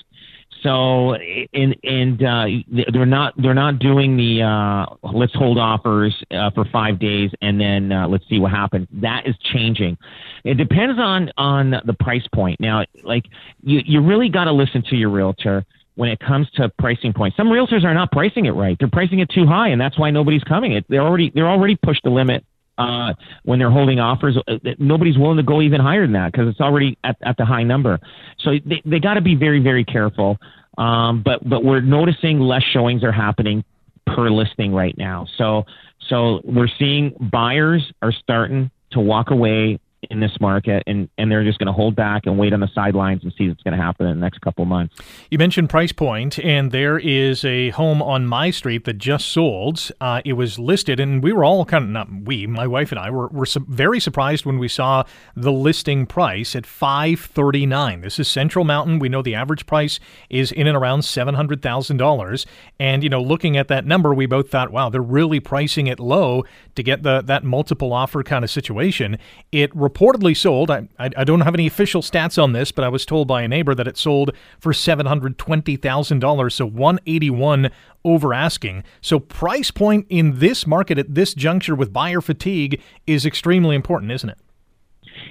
so 0.62 1.14
and 1.14 1.76
and 1.82 2.22
uh, 2.22 2.46
they're 2.92 3.06
not 3.06 3.34
they're 3.40 3.54
not 3.54 3.78
doing 3.78 4.16
the 4.16 4.42
uh, 4.42 4.86
let's 5.12 5.34
hold 5.34 5.58
offers 5.58 6.14
uh, 6.30 6.50
for 6.50 6.64
five 6.66 6.98
days 6.98 7.30
and 7.40 7.60
then 7.60 7.92
uh, 7.92 8.08
let's 8.08 8.28
see 8.28 8.38
what 8.38 8.50
happens. 8.50 8.88
That 8.92 9.26
is 9.26 9.34
changing. 9.52 9.98
It 10.44 10.54
depends 10.54 10.98
on 10.98 11.30
on 11.36 11.70
the 11.84 11.94
price 11.94 12.26
point. 12.34 12.60
Now, 12.60 12.84
like 13.02 13.24
you 13.62 13.80
you 13.84 14.00
really 14.00 14.28
got 14.28 14.44
to 14.44 14.52
listen 14.52 14.82
to 14.90 14.96
your 14.96 15.10
realtor 15.10 15.64
when 15.94 16.08
it 16.08 16.20
comes 16.20 16.48
to 16.52 16.68
pricing 16.78 17.12
points. 17.12 17.36
Some 17.36 17.48
realtors 17.48 17.84
are 17.84 17.94
not 17.94 18.12
pricing 18.12 18.46
it 18.46 18.52
right. 18.52 18.76
They're 18.78 18.88
pricing 18.88 19.18
it 19.18 19.30
too 19.30 19.46
high, 19.46 19.68
and 19.68 19.80
that's 19.80 19.98
why 19.98 20.10
nobody's 20.10 20.44
coming. 20.44 20.72
It 20.72 20.84
they're 20.88 21.02
already 21.02 21.30
they're 21.34 21.48
already 21.48 21.76
pushed 21.76 22.04
the 22.04 22.10
limit 22.10 22.44
uh, 22.78 23.12
when 23.44 23.58
they're 23.58 23.70
holding 23.70 24.00
offers. 24.00 24.38
Uh, 24.46 24.58
Nobody's 24.78 25.18
willing 25.18 25.36
to 25.36 25.42
go 25.42 25.60
even 25.60 25.80
higher 25.80 26.02
than 26.02 26.12
that 26.12 26.32
because 26.32 26.48
it's 26.48 26.60
already 26.60 26.96
at, 27.04 27.16
at 27.22 27.36
the 27.36 27.44
high 27.44 27.64
number. 27.64 27.98
So 28.38 28.52
they, 28.64 28.80
they 28.84 29.00
got 29.00 29.14
to 29.14 29.20
be 29.20 29.34
very, 29.34 29.60
very 29.60 29.84
careful. 29.84 30.38
Um, 30.78 31.22
but 31.24 31.46
but 31.46 31.64
we're 31.64 31.80
noticing 31.80 32.38
less 32.38 32.62
showings 32.62 33.02
are 33.02 33.12
happening 33.12 33.64
per 34.06 34.30
listing 34.30 34.72
right 34.72 34.96
now. 34.96 35.26
So 35.36 35.66
so 36.08 36.40
we're 36.44 36.68
seeing 36.78 37.14
buyers 37.32 37.92
are 38.00 38.12
starting 38.12 38.70
to 38.92 39.00
walk 39.00 39.30
away 39.30 39.80
in 40.10 40.20
this 40.20 40.40
market, 40.40 40.82
and, 40.86 41.08
and 41.18 41.30
they're 41.30 41.44
just 41.44 41.58
going 41.58 41.66
to 41.66 41.72
hold 41.72 41.96
back 41.96 42.22
and 42.26 42.38
wait 42.38 42.52
on 42.52 42.60
the 42.60 42.68
sidelines 42.74 43.24
and 43.24 43.32
see 43.36 43.48
what's 43.48 43.62
going 43.62 43.76
to 43.76 43.82
happen 43.82 44.06
in 44.06 44.18
the 44.18 44.24
next 44.24 44.40
couple 44.40 44.62
of 44.62 44.68
months. 44.68 44.94
You 45.30 45.38
mentioned 45.38 45.70
price 45.70 45.92
point, 45.92 46.38
and 46.38 46.70
there 46.70 46.98
is 46.98 47.44
a 47.44 47.70
home 47.70 48.00
on 48.00 48.26
my 48.26 48.50
street 48.50 48.84
that 48.84 48.98
just 48.98 49.26
sold. 49.26 49.90
Uh, 50.00 50.22
it 50.24 50.34
was 50.34 50.58
listed, 50.58 51.00
and 51.00 51.22
we 51.22 51.32
were 51.32 51.44
all 51.44 51.64
kind 51.64 51.84
of 51.84 51.90
not 51.90 52.08
we, 52.24 52.46
my 52.46 52.66
wife 52.66 52.92
and 52.92 52.98
I 52.98 53.10
were, 53.10 53.28
were 53.28 53.46
su- 53.46 53.66
very 53.68 53.98
surprised 53.98 54.44
when 54.44 54.58
we 54.58 54.68
saw 54.68 55.04
the 55.34 55.52
listing 55.52 56.06
price 56.06 56.54
at 56.54 56.64
five 56.64 57.20
thirty 57.20 57.66
nine. 57.66 58.00
This 58.02 58.18
is 58.18 58.28
Central 58.28 58.64
Mountain. 58.64 59.00
We 59.00 59.08
know 59.08 59.22
the 59.22 59.34
average 59.34 59.66
price 59.66 59.98
is 60.30 60.52
in 60.52 60.66
and 60.66 60.76
around 60.76 61.02
seven 61.02 61.34
hundred 61.34 61.60
thousand 61.60 61.96
dollars, 61.96 62.46
and 62.78 63.02
you 63.02 63.08
know, 63.08 63.20
looking 63.20 63.56
at 63.56 63.68
that 63.68 63.84
number, 63.84 64.14
we 64.14 64.26
both 64.26 64.48
thought, 64.48 64.70
wow, 64.70 64.88
they're 64.90 65.02
really 65.02 65.40
pricing 65.40 65.88
it 65.88 65.98
low 65.98 66.44
to 66.76 66.82
get 66.82 67.02
the 67.02 67.20
that 67.22 67.42
multiple 67.42 67.92
offer 67.92 68.22
kind 68.22 68.44
of 68.44 68.50
situation. 68.50 69.18
It 69.50 69.74
reportedly 69.88 70.36
sold. 70.36 70.70
I, 70.70 70.88
I, 70.98 71.10
I, 71.16 71.24
don't 71.24 71.40
have 71.40 71.54
any 71.54 71.66
official 71.66 72.02
stats 72.02 72.42
on 72.42 72.52
this, 72.52 72.72
but 72.72 72.84
I 72.84 72.88
was 72.88 73.06
told 73.06 73.28
by 73.28 73.42
a 73.42 73.48
neighbor 73.48 73.74
that 73.74 73.88
it 73.88 73.96
sold 73.96 74.32
for 74.60 74.72
seven 74.72 75.06
hundred 75.06 75.38
twenty 75.38 75.76
thousand 75.76 76.20
dollars, 76.20 76.54
so 76.54 76.66
one 76.66 76.98
eighty 77.06 77.30
one 77.30 77.70
over 78.04 78.34
asking. 78.34 78.84
So 79.00 79.18
price 79.18 79.70
point 79.70 80.06
in 80.08 80.38
this 80.38 80.66
market 80.66 80.98
at 80.98 81.14
this 81.14 81.34
juncture 81.34 81.74
with 81.74 81.92
buyer 81.92 82.20
fatigue 82.20 82.80
is 83.06 83.24
extremely 83.24 83.76
important, 83.76 84.12
isn't 84.12 84.30
it? 84.30 84.38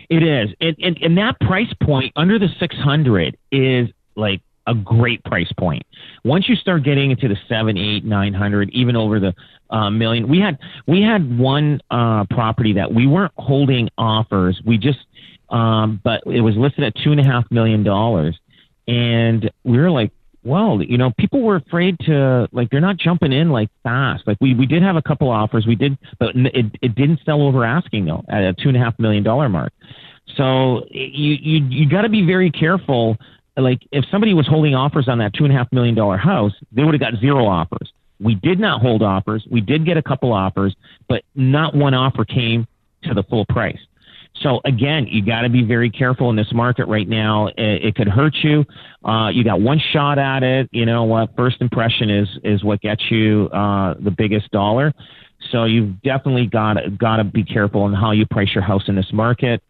It 0.09 0.23
is, 0.23 0.49
and, 0.59 0.75
and, 0.79 0.97
and 1.01 1.17
that 1.17 1.39
price 1.41 1.73
point 1.81 2.11
under 2.15 2.39
the 2.39 2.49
six 2.59 2.75
hundred 2.75 3.37
is 3.51 3.89
like 4.15 4.41
a 4.67 4.75
great 4.75 5.23
price 5.23 5.51
point. 5.57 5.83
Once 6.23 6.47
you 6.47 6.55
start 6.55 6.83
getting 6.83 7.11
into 7.11 7.27
the 7.27 7.37
seven, 7.49 7.77
eight, 7.77 8.05
nine 8.05 8.33
hundred, 8.33 8.69
even 8.71 8.95
over 8.95 9.19
the 9.19 9.33
uh, 9.69 9.89
million, 9.89 10.27
we 10.27 10.39
had 10.39 10.59
we 10.85 11.01
had 11.01 11.37
one 11.39 11.81
uh, 11.89 12.25
property 12.29 12.73
that 12.73 12.93
we 12.93 13.07
weren't 13.07 13.33
holding 13.37 13.89
offers. 13.97 14.61
We 14.65 14.77
just, 14.77 14.99
um, 15.49 15.99
but 16.03 16.21
it 16.25 16.41
was 16.41 16.55
listed 16.55 16.83
at 16.83 16.93
two 17.03 17.11
and 17.11 17.19
a 17.19 17.23
half 17.23 17.45
million 17.49 17.83
dollars, 17.83 18.37
and 18.87 19.49
we 19.63 19.77
were 19.77 19.89
like, 19.89 20.11
well, 20.43 20.81
you 20.81 20.97
know, 20.97 21.11
people 21.17 21.41
were 21.41 21.57
afraid 21.57 21.97
to 22.01 22.47
like 22.51 22.69
they're 22.69 22.79
not 22.81 22.97
jumping 22.97 23.33
in 23.33 23.49
like 23.49 23.69
fast. 23.83 24.27
Like 24.27 24.37
we 24.39 24.53
we 24.53 24.65
did 24.65 24.83
have 24.83 24.95
a 24.95 25.01
couple 25.01 25.29
offers, 25.29 25.65
we 25.65 25.75
did, 25.75 25.97
but 26.19 26.35
it 26.35 26.65
it 26.81 26.95
didn't 26.95 27.21
sell 27.25 27.41
over 27.41 27.65
asking 27.65 28.05
though 28.05 28.23
at 28.29 28.43
a 28.43 28.53
two 28.53 28.69
and 28.69 28.77
a 28.77 28.79
half 28.79 28.97
million 28.99 29.23
dollar 29.23 29.49
mark. 29.49 29.73
So 30.35 30.83
you 30.91 31.33
you 31.33 31.65
you 31.69 31.89
got 31.89 32.01
to 32.01 32.09
be 32.09 32.25
very 32.25 32.51
careful 32.51 33.17
like 33.57 33.81
if 33.91 34.05
somebody 34.11 34.33
was 34.33 34.47
holding 34.47 34.75
offers 34.75 35.07
on 35.07 35.17
that 35.19 35.33
two 35.33 35.43
and 35.43 35.53
a 35.53 35.57
half 35.57 35.71
million 35.71 35.95
dollar 35.95 36.17
house, 36.17 36.53
they 36.71 36.83
would 36.83 36.93
have 36.93 37.01
got 37.01 37.19
zero 37.19 37.45
offers. 37.45 37.91
We 38.19 38.35
did 38.35 38.59
not 38.59 38.81
hold 38.81 39.03
offers. 39.03 39.45
We 39.49 39.61
did 39.61 39.85
get 39.85 39.97
a 39.97 40.01
couple 40.01 40.33
offers, 40.33 40.75
but 41.07 41.23
not 41.35 41.75
one 41.75 41.93
offer 41.93 42.25
came 42.25 42.67
to 43.03 43.13
the 43.13 43.23
full 43.23 43.45
price. 43.45 43.79
So 44.41 44.61
again, 44.65 45.07
you 45.07 45.25
got 45.25 45.41
to 45.41 45.49
be 45.49 45.63
very 45.63 45.89
careful 45.89 46.29
in 46.29 46.35
this 46.35 46.51
market 46.53 46.85
right 46.87 47.07
now. 47.07 47.47
It, 47.47 47.85
it 47.85 47.95
could 47.95 48.07
hurt 48.07 48.35
you. 48.43 48.65
Uh, 49.03 49.29
you 49.29 49.43
got 49.43 49.61
one 49.61 49.81
shot 49.93 50.19
at 50.19 50.43
it. 50.43 50.69
You 50.71 50.85
know 50.85 51.03
what? 51.03 51.35
First 51.35 51.61
impression 51.61 52.09
is 52.09 52.27
is 52.43 52.63
what 52.63 52.81
gets 52.81 53.03
you 53.09 53.49
uh, 53.51 53.95
the 53.99 54.11
biggest 54.11 54.51
dollar. 54.51 54.93
So 55.51 55.65
you've 55.65 56.01
definitely 56.01 56.47
got 56.47 56.77
got 56.97 57.17
to 57.17 57.23
be 57.23 57.43
careful 57.43 57.87
in 57.87 57.93
how 57.93 58.11
you 58.11 58.25
price 58.25 58.49
your 58.53 58.63
house 58.63 58.83
in 58.87 58.95
this 58.95 59.11
market 59.11 59.61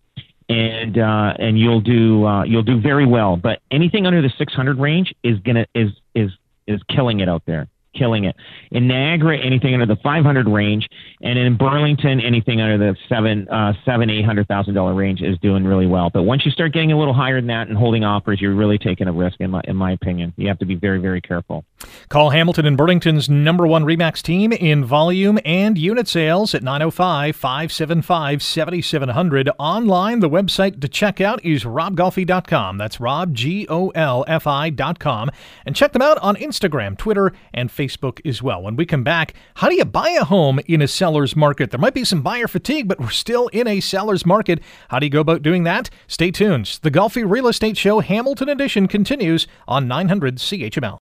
and 0.49 0.97
uh, 0.97 1.33
and 1.39 1.59
you'll 1.59 1.81
do 1.81 2.25
uh, 2.25 2.43
you'll 2.43 2.63
do 2.63 2.79
very 2.79 3.05
well. 3.05 3.37
But 3.37 3.61
anything 3.71 4.05
under 4.05 4.21
the 4.21 4.31
600 4.37 4.79
range 4.79 5.13
is 5.23 5.39
gonna 5.39 5.65
is 5.75 5.91
is 6.15 6.31
is 6.67 6.81
killing 6.89 7.19
it 7.19 7.29
out 7.29 7.43
there 7.45 7.67
killing 7.97 8.25
it. 8.25 8.35
In 8.71 8.87
Niagara, 8.87 9.37
anything 9.37 9.73
under 9.73 9.85
the 9.85 9.99
500 10.01 10.47
range, 10.47 10.87
and 11.21 11.37
in 11.39 11.57
Burlington, 11.57 12.21
anything 12.21 12.61
under 12.61 12.77
the 12.77 12.95
seven, 13.09 13.47
uh, 13.49 13.73
seven, 13.85 14.09
eight 14.09 14.25
hundred 14.25 14.47
thousand 14.47 14.73
dollar 14.73 14.93
range 14.93 15.21
is 15.21 15.37
doing 15.39 15.65
really 15.65 15.87
well. 15.87 16.09
But 16.09 16.23
once 16.23 16.45
you 16.45 16.51
start 16.51 16.73
getting 16.73 16.91
a 16.91 16.97
little 16.97 17.13
higher 17.13 17.39
than 17.39 17.47
that 17.47 17.67
and 17.67 17.77
holding 17.77 18.03
offers, 18.03 18.39
you're 18.39 18.55
really 18.55 18.77
taking 18.77 19.07
a 19.07 19.11
risk. 19.11 19.37
In 19.39 19.51
my, 19.51 19.61
in 19.65 19.75
my 19.75 19.91
opinion, 19.91 20.33
you 20.37 20.47
have 20.47 20.59
to 20.59 20.65
be 20.65 20.75
very, 20.75 20.99
very 20.99 21.21
careful. 21.21 21.65
Call 22.09 22.29
Hamilton 22.29 22.65
and 22.65 22.77
Burlington's 22.77 23.29
number 23.29 23.65
one 23.65 23.83
Remax 23.83 24.21
team 24.21 24.51
in 24.51 24.85
volume 24.85 25.39
and 25.45 25.77
unit 25.77 26.07
sales 26.07 26.53
at 26.53 26.63
905 26.63 27.35
575 27.35 28.43
7700. 28.43 29.49
Online, 29.57 30.19
the 30.19 30.29
website 30.29 30.81
to 30.81 30.87
check 30.87 31.19
out 31.19 31.43
is 31.43 31.63
robgolfi.com. 31.63 32.77
That's 32.77 32.99
Rob, 32.99 33.33
G 33.33 33.65
O 33.69 33.89
L 33.89 34.23
F 34.27 34.45
I.com. 34.45 35.31
And 35.65 35.75
check 35.75 35.93
them 35.93 36.01
out 36.01 36.17
on 36.19 36.35
Instagram, 36.35 36.97
Twitter, 36.97 37.33
and 37.53 37.69
Facebook. 37.69 37.86
Facebook 37.87 38.25
as 38.27 38.41
well. 38.41 38.61
When 38.61 38.75
we 38.75 38.85
come 38.85 39.03
back, 39.03 39.33
how 39.55 39.69
do 39.69 39.75
you 39.75 39.85
buy 39.85 40.09
a 40.09 40.23
home 40.23 40.59
in 40.67 40.81
a 40.81 40.87
seller's 40.87 41.35
market? 41.35 41.71
There 41.71 41.79
might 41.79 41.93
be 41.93 42.03
some 42.03 42.21
buyer 42.21 42.47
fatigue, 42.47 42.87
but 42.87 42.99
we're 42.99 43.09
still 43.09 43.47
in 43.49 43.67
a 43.67 43.79
seller's 43.79 44.25
market. 44.25 44.61
How 44.89 44.99
do 44.99 45.05
you 45.05 45.09
go 45.09 45.21
about 45.21 45.41
doing 45.41 45.63
that? 45.63 45.89
Stay 46.07 46.31
tuned. 46.31 46.79
The 46.81 46.91
Golfi 46.91 47.29
Real 47.29 47.47
Estate 47.47 47.77
Show 47.77 47.99
Hamilton 47.99 48.49
Edition 48.49 48.87
continues 48.87 49.47
on 49.67 49.87
900 49.87 50.37
CHML. 50.37 50.97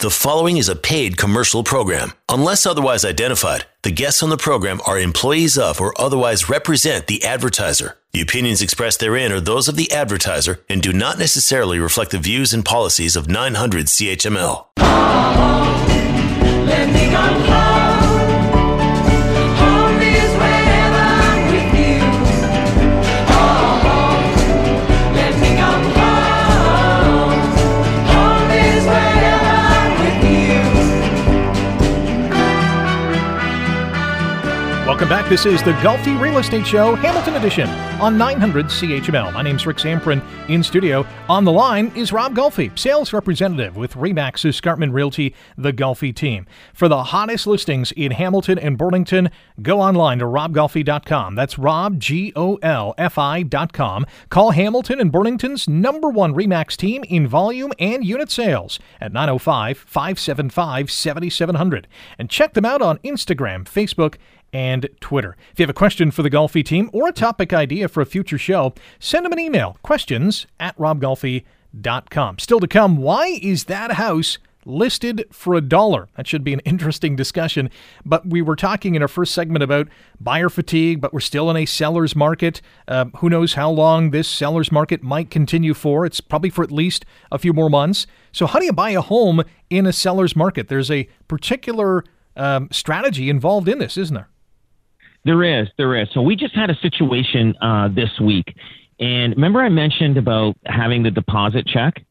The 0.00 0.08
following 0.08 0.56
is 0.56 0.70
a 0.70 0.76
paid 0.76 1.18
commercial 1.18 1.62
program. 1.62 2.12
Unless 2.30 2.64
otherwise 2.64 3.04
identified, 3.04 3.66
the 3.82 3.90
guests 3.90 4.22
on 4.22 4.30
the 4.30 4.38
program 4.38 4.80
are 4.86 4.98
employees 4.98 5.58
of 5.58 5.78
or 5.78 5.92
otherwise 6.00 6.48
represent 6.48 7.06
the 7.06 7.22
advertiser. 7.22 7.98
The 8.12 8.22
opinions 8.22 8.62
expressed 8.62 9.00
therein 9.00 9.30
are 9.30 9.40
those 9.40 9.68
of 9.68 9.76
the 9.76 9.92
advertiser 9.92 10.64
and 10.70 10.80
do 10.80 10.94
not 10.94 11.18
necessarily 11.18 11.78
reflect 11.78 12.12
the 12.12 12.18
views 12.18 12.54
and 12.54 12.64
policies 12.64 13.14
of 13.14 13.28
900 13.28 13.86
CHML 13.88 14.68
standing 16.90 17.14
on 17.14 17.44
clouds. 17.44 17.89
Welcome 34.90 35.08
back. 35.08 35.28
This 35.28 35.46
is 35.46 35.62
the 35.62 35.70
Golfi 35.74 36.20
Real 36.20 36.38
Estate 36.38 36.66
Show, 36.66 36.96
Hamilton 36.96 37.36
Edition, 37.36 37.68
on 38.00 38.18
900 38.18 38.66
CHML. 38.66 39.32
My 39.32 39.40
name's 39.40 39.64
Rick 39.64 39.76
Zamperin 39.76 40.20
in 40.48 40.64
studio. 40.64 41.06
On 41.28 41.44
the 41.44 41.52
line 41.52 41.92
is 41.94 42.12
Rob 42.12 42.34
Golfi, 42.34 42.76
sales 42.76 43.12
representative 43.12 43.76
with 43.76 43.94
Remax 43.94 44.44
Escarpment 44.44 44.92
Realty, 44.92 45.32
the 45.56 45.72
Golfi 45.72 46.12
team. 46.12 46.44
For 46.74 46.88
the 46.88 47.04
hottest 47.04 47.46
listings 47.46 47.92
in 47.92 48.10
Hamilton 48.10 48.58
and 48.58 48.76
Burlington, 48.76 49.30
go 49.62 49.80
online 49.80 50.18
to 50.18 50.24
robgolfi.com. 50.24 51.36
That's 51.36 51.56
Rob, 51.56 52.00
G 52.00 52.32
O 52.34 52.56
L 52.56 52.92
F 52.98 53.16
I.com. 53.16 54.06
Call 54.28 54.50
Hamilton 54.50 54.98
and 54.98 55.12
Burlington's 55.12 55.68
number 55.68 56.08
one 56.08 56.34
Remax 56.34 56.76
team 56.76 57.04
in 57.04 57.28
volume 57.28 57.70
and 57.78 58.04
unit 58.04 58.28
sales 58.28 58.80
at 59.00 59.12
905 59.12 59.78
575 59.78 60.90
7700. 60.90 61.86
And 62.18 62.28
check 62.28 62.54
them 62.54 62.64
out 62.64 62.82
on 62.82 62.98
Instagram, 62.98 63.66
Facebook, 63.66 64.16
and 64.52 64.88
Twitter. 65.00 65.36
If 65.52 65.58
you 65.58 65.62
have 65.64 65.70
a 65.70 65.74
question 65.74 66.10
for 66.10 66.22
the 66.22 66.30
Golfi 66.30 66.64
team 66.64 66.90
or 66.92 67.08
a 67.08 67.12
topic 67.12 67.52
idea 67.52 67.88
for 67.88 68.00
a 68.00 68.06
future 68.06 68.38
show, 68.38 68.74
send 68.98 69.24
them 69.24 69.32
an 69.32 69.38
email 69.38 69.78
questions 69.82 70.46
at 70.58 70.76
robgolfi.com. 70.76 72.38
Still 72.38 72.60
to 72.60 72.68
come, 72.68 72.96
why 72.96 73.38
is 73.42 73.64
that 73.64 73.92
house 73.92 74.38
listed 74.66 75.24
for 75.30 75.54
a 75.54 75.60
dollar? 75.60 76.08
That 76.16 76.26
should 76.26 76.44
be 76.44 76.52
an 76.52 76.60
interesting 76.60 77.16
discussion. 77.16 77.70
But 78.04 78.26
we 78.26 78.42
were 78.42 78.56
talking 78.56 78.94
in 78.94 79.02
our 79.02 79.08
first 79.08 79.34
segment 79.34 79.62
about 79.62 79.88
buyer 80.20 80.48
fatigue, 80.48 81.00
but 81.00 81.12
we're 81.12 81.20
still 81.20 81.50
in 81.50 81.56
a 81.56 81.66
seller's 81.66 82.14
market. 82.14 82.60
Uh, 82.86 83.06
who 83.16 83.30
knows 83.30 83.54
how 83.54 83.70
long 83.70 84.10
this 84.10 84.28
seller's 84.28 84.70
market 84.70 85.02
might 85.02 85.30
continue 85.30 85.74
for? 85.74 86.04
It's 86.04 86.20
probably 86.20 86.50
for 86.50 86.62
at 86.62 86.72
least 86.72 87.04
a 87.32 87.38
few 87.38 87.52
more 87.52 87.70
months. 87.70 88.06
So, 88.32 88.46
how 88.46 88.58
do 88.58 88.64
you 88.64 88.72
buy 88.72 88.90
a 88.90 89.00
home 89.00 89.42
in 89.70 89.86
a 89.86 89.92
seller's 89.92 90.36
market? 90.36 90.68
There's 90.68 90.90
a 90.90 91.08
particular 91.28 92.04
um, 92.36 92.68
strategy 92.70 93.30
involved 93.30 93.68
in 93.68 93.78
this, 93.78 93.96
isn't 93.96 94.14
there? 94.14 94.28
There 95.24 95.42
is, 95.44 95.68
there 95.76 95.96
is. 95.96 96.08
So 96.12 96.22
we 96.22 96.36
just 96.36 96.54
had 96.54 96.70
a 96.70 96.76
situation 96.76 97.54
uh, 97.60 97.88
this 97.88 98.08
week, 98.20 98.54
and 98.98 99.34
remember 99.34 99.60
I 99.60 99.68
mentioned 99.68 100.16
about 100.16 100.56
having 100.64 101.02
the 101.02 101.10
deposit 101.10 101.66
check 101.66 102.02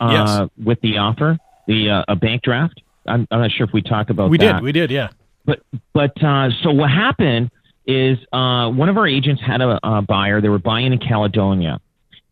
uh, 0.00 0.48
yes. 0.48 0.50
with 0.64 0.80
the 0.80 0.98
offer, 0.98 1.38
the 1.68 1.90
uh, 1.90 2.04
a 2.08 2.16
bank 2.16 2.42
draft. 2.42 2.82
I'm, 3.06 3.26
I'm, 3.30 3.40
not 3.40 3.52
sure 3.52 3.66
if 3.66 3.72
we 3.72 3.82
talked 3.82 4.10
about 4.10 4.30
we 4.30 4.38
that. 4.38 4.54
did, 4.54 4.62
we 4.62 4.72
did, 4.72 4.90
yeah. 4.90 5.08
But 5.44 5.60
but 5.92 6.20
uh, 6.22 6.50
so 6.62 6.72
what 6.72 6.90
happened 6.90 7.50
is 7.86 8.18
uh, 8.32 8.68
one 8.70 8.88
of 8.88 8.96
our 8.96 9.06
agents 9.06 9.40
had 9.40 9.60
a, 9.60 9.78
a, 9.84 10.02
buyer. 10.02 10.40
They 10.40 10.48
were 10.48 10.58
buying 10.58 10.92
in 10.92 10.98
Caledonia, 10.98 11.80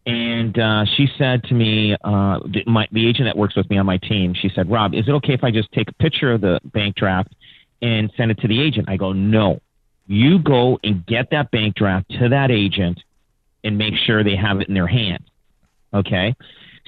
and 0.04 0.58
uh, 0.58 0.84
she 0.96 1.06
said 1.16 1.44
to 1.44 1.54
me, 1.54 1.96
the, 2.02 2.62
my, 2.66 2.88
the 2.90 3.08
agent 3.08 3.26
that 3.26 3.36
works 3.36 3.54
with 3.54 3.70
me 3.70 3.78
on 3.78 3.86
my 3.86 3.98
team, 3.98 4.34
she 4.34 4.50
said, 4.52 4.68
"Rob, 4.68 4.94
is 4.94 5.06
it 5.06 5.12
okay 5.12 5.34
if 5.34 5.44
I 5.44 5.52
just 5.52 5.70
take 5.70 5.88
a 5.88 5.94
picture 5.94 6.32
of 6.32 6.40
the 6.40 6.58
bank 6.64 6.96
draft 6.96 7.32
and 7.80 8.12
send 8.16 8.32
it 8.32 8.38
to 8.40 8.48
the 8.48 8.60
agent?" 8.60 8.88
I 8.88 8.96
go, 8.96 9.12
"No." 9.12 9.60
You 10.06 10.38
go 10.38 10.78
and 10.82 11.04
get 11.06 11.30
that 11.30 11.50
bank 11.50 11.76
draft 11.76 12.10
to 12.20 12.28
that 12.28 12.50
agent 12.50 13.00
and 13.62 13.78
make 13.78 13.94
sure 13.94 14.22
they 14.22 14.36
have 14.36 14.60
it 14.60 14.68
in 14.68 14.74
their 14.74 14.86
hand. 14.86 15.24
Okay. 15.92 16.34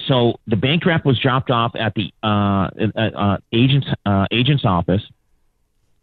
So 0.07 0.39
the 0.45 0.55
bank 0.55 0.83
draft 0.83 1.05
was 1.05 1.19
dropped 1.19 1.49
off 1.49 1.75
at 1.75 1.95
the 1.95 2.13
uh, 2.21 2.69
uh, 2.95 3.37
agent's 3.51 3.87
uh, 4.05 4.27
agent's 4.31 4.63
office, 4.63 5.01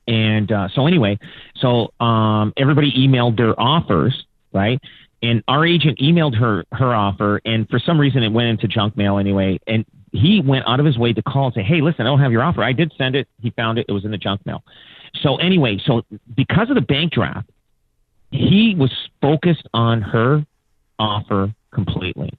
and 0.09 0.51
uh, 0.51 0.69
so 0.75 0.89
anyway, 0.89 1.19
so 1.57 1.93
um, 2.01 2.53
everybody 2.57 2.91
emailed 2.93 3.37
their 3.37 3.59
offers, 3.59 4.27
right? 4.53 4.81
and 5.25 5.43
our 5.49 5.65
agent 5.65 5.99
emailed 6.01 6.37
her 6.37 6.65
her 6.73 6.95
offer, 6.95 7.41
and 7.47 7.69
for 7.71 7.79
some 7.79 7.99
reason 7.99 8.23
it 8.23 8.31
went 8.31 8.49
into 8.49 8.69
junk 8.69 8.95
mail 8.97 9.17
anyway. 9.17 9.59
And 9.67 9.87
he 10.15 10.41
went 10.41 10.65
out 10.67 10.79
of 10.79 10.87
his 10.87 10.97
way 10.97 11.13
to 11.13 11.23
call 11.23 11.47
and 11.47 11.55
say, 11.55 11.63
"Hey, 11.63 11.81
listen, 11.81 12.03
I 12.03 12.05
don't 12.05 12.21
have 12.21 12.33
your 12.33 12.43
offer. 12.43 12.63
I 12.63 12.73
did 12.73 12.93
send 12.97 13.17
it. 13.17 13.29
He 13.43 13.51
found 13.51 13.79
it. 13.79 13.87
It 13.89 13.93
was 13.93 14.05
in 14.05 14.13
the 14.13 14.19
junk 14.19 14.47
mail." 14.47 14.63
So 15.23 15.37
anyway, 15.37 15.79
so 15.85 16.03
because 16.37 16.71
of 16.71 16.77
the 16.77 16.81
bank 16.81 17.13
draft, 17.13 17.51
he 18.31 18.75
was 18.79 18.93
focused 19.21 19.67
on 19.75 20.03
her 20.03 20.47
offer 20.99 21.53
completely 21.73 22.33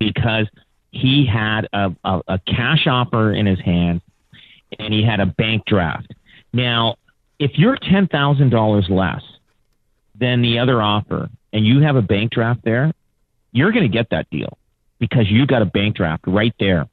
because 0.00 0.46
he 0.90 1.24
had 1.24 1.68
a, 1.72 1.94
a, 2.04 2.20
a 2.28 2.38
cash 2.40 2.86
offer 2.86 3.32
in 3.32 3.46
his 3.46 3.60
hand 3.60 4.00
and 4.78 4.92
he 4.92 5.04
had 5.04 5.20
a 5.20 5.26
bank 5.26 5.64
draft. 5.66 6.12
Now, 6.52 6.96
if 7.38 7.52
you're 7.54 7.76
ten 7.76 8.08
thousand 8.08 8.50
dollars 8.50 8.86
less 8.88 9.22
than 10.18 10.42
the 10.42 10.58
other 10.58 10.82
offer 10.82 11.28
and 11.52 11.64
you 11.64 11.80
have 11.80 11.94
a 11.94 12.02
bank 12.02 12.32
draft 12.32 12.60
there, 12.64 12.92
you're 13.52 13.70
going 13.70 13.88
to 13.88 13.96
get 13.96 14.10
that 14.10 14.28
deal 14.30 14.58
because 14.98 15.30
you 15.30 15.46
got 15.46 15.62
a 15.62 15.66
bank 15.66 15.96
draft 15.96 16.24
right 16.26 16.54
there. 16.58 16.88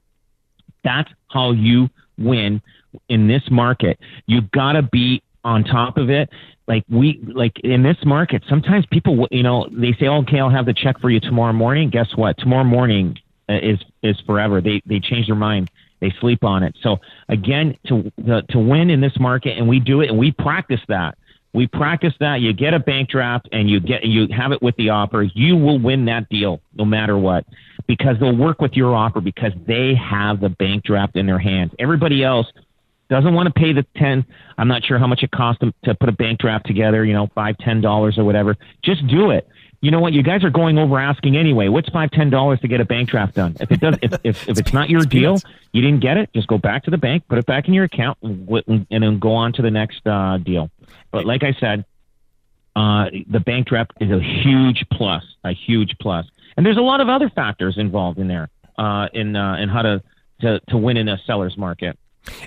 That's 0.84 1.10
how 1.28 1.52
you 1.52 1.88
win 2.18 2.62
in 3.08 3.28
this 3.28 3.42
market. 3.50 3.98
You 4.26 4.42
got 4.42 4.72
to 4.72 4.82
be 4.82 5.22
on 5.44 5.64
top 5.64 5.96
of 5.96 6.10
it. 6.10 6.30
Like 6.66 6.84
we 6.88 7.20
like 7.22 7.60
in 7.60 7.82
this 7.82 7.98
market, 8.04 8.42
sometimes 8.48 8.84
people, 8.86 9.28
you 9.30 9.44
know, 9.44 9.68
they 9.70 9.92
say, 9.92 10.08
"Okay, 10.08 10.40
I'll 10.40 10.50
have 10.50 10.66
the 10.66 10.74
check 10.74 10.98
for 11.00 11.10
you 11.10 11.20
tomorrow 11.20 11.52
morning." 11.52 11.90
Guess 11.90 12.16
what? 12.16 12.36
Tomorrow 12.38 12.64
morning 12.64 13.16
uh, 13.48 13.54
is 13.62 13.78
is 14.02 14.18
forever. 14.26 14.60
They 14.60 14.82
they 14.84 14.98
change 14.98 15.26
their 15.26 15.36
mind. 15.36 15.70
They 16.00 16.12
sleep 16.20 16.42
on 16.42 16.64
it. 16.64 16.76
So 16.82 16.98
again, 17.28 17.76
to 17.86 18.12
to 18.50 18.58
win 18.58 18.90
in 18.90 19.00
this 19.00 19.16
market, 19.20 19.56
and 19.58 19.68
we 19.68 19.78
do 19.78 20.00
it, 20.00 20.10
and 20.10 20.18
we 20.18 20.32
practice 20.32 20.80
that. 20.88 21.16
We 21.56 21.66
practice 21.66 22.12
that. 22.20 22.42
You 22.42 22.52
get 22.52 22.74
a 22.74 22.78
bank 22.78 23.08
draft, 23.08 23.48
and 23.50 23.70
you 23.70 23.80
get 23.80 24.04
you 24.04 24.28
have 24.28 24.52
it 24.52 24.60
with 24.60 24.76
the 24.76 24.90
offer. 24.90 25.22
You 25.22 25.56
will 25.56 25.78
win 25.78 26.04
that 26.04 26.28
deal 26.28 26.60
no 26.74 26.84
matter 26.84 27.16
what, 27.16 27.46
because 27.86 28.16
they'll 28.20 28.36
work 28.36 28.60
with 28.60 28.74
your 28.74 28.94
offer 28.94 29.22
because 29.22 29.52
they 29.66 29.94
have 29.94 30.40
the 30.40 30.50
bank 30.50 30.84
draft 30.84 31.16
in 31.16 31.24
their 31.24 31.38
hands. 31.38 31.72
Everybody 31.78 32.22
else 32.22 32.46
doesn't 33.08 33.32
want 33.32 33.46
to 33.46 33.52
pay 33.52 33.72
the 33.72 33.86
10 33.96 34.26
i'm 34.58 34.66
not 34.66 34.84
sure 34.84 34.98
how 34.98 35.06
much 35.06 35.22
it 35.22 35.30
costs 35.30 35.60
them 35.60 35.72
to 35.84 35.94
put 35.94 36.08
a 36.08 36.12
bank 36.12 36.40
draft 36.40 36.66
together 36.66 37.04
you 37.04 37.12
know 37.12 37.28
five 37.36 37.56
ten 37.58 37.80
dollars 37.80 38.18
or 38.18 38.24
whatever. 38.24 38.56
Just 38.82 39.06
do 39.06 39.30
it. 39.30 39.48
You 39.80 39.90
know 39.90 40.00
what? 40.00 40.12
You 40.12 40.22
guys 40.22 40.42
are 40.42 40.50
going 40.50 40.76
over 40.76 40.98
asking 40.98 41.36
anyway. 41.36 41.68
What's 41.68 41.88
five 41.88 42.10
ten 42.10 42.28
dollars 42.28 42.60
to 42.60 42.68
get 42.68 42.80
a 42.80 42.84
bank 42.84 43.08
draft 43.08 43.34
done? 43.34 43.56
If 43.60 43.70
it 43.70 43.80
does 43.80 43.94
if, 44.02 44.12
if, 44.24 44.48
if 44.48 44.58
it's 44.58 44.72
not 44.74 44.90
your 44.90 45.02
deal 45.02 45.38
you 45.72 45.82
didn't 45.82 46.00
get 46.00 46.16
it 46.16 46.30
just 46.34 46.48
go 46.48 46.58
back 46.58 46.84
to 46.84 46.90
the 46.90 46.98
bank 46.98 47.22
put 47.28 47.38
it 47.38 47.46
back 47.46 47.68
in 47.68 47.74
your 47.74 47.84
account 47.84 48.18
and, 48.22 48.86
and 48.90 49.02
then 49.04 49.18
go 49.18 49.34
on 49.34 49.52
to 49.52 49.62
the 49.62 49.70
next 49.70 50.06
uh, 50.06 50.38
deal 50.38 50.70
but 51.10 51.24
like 51.24 51.42
i 51.42 51.52
said 51.58 51.84
uh, 52.74 53.06
the 53.30 53.40
bank 53.40 53.68
draft 53.68 53.92
is 54.00 54.10
a 54.10 54.20
huge 54.20 54.84
plus 54.92 55.24
a 55.44 55.52
huge 55.52 55.96
plus 56.00 56.26
and 56.56 56.66
there's 56.66 56.76
a 56.76 56.82
lot 56.82 57.00
of 57.00 57.08
other 57.08 57.30
factors 57.30 57.78
involved 57.78 58.18
in 58.18 58.28
there 58.28 58.48
uh, 58.78 59.08
in 59.14 59.34
uh, 59.34 59.56
in 59.56 59.68
how 59.68 59.82
to, 59.82 60.02
to 60.40 60.60
to 60.68 60.76
win 60.76 60.96
in 60.96 61.08
a 61.08 61.18
seller's 61.26 61.56
market 61.56 61.98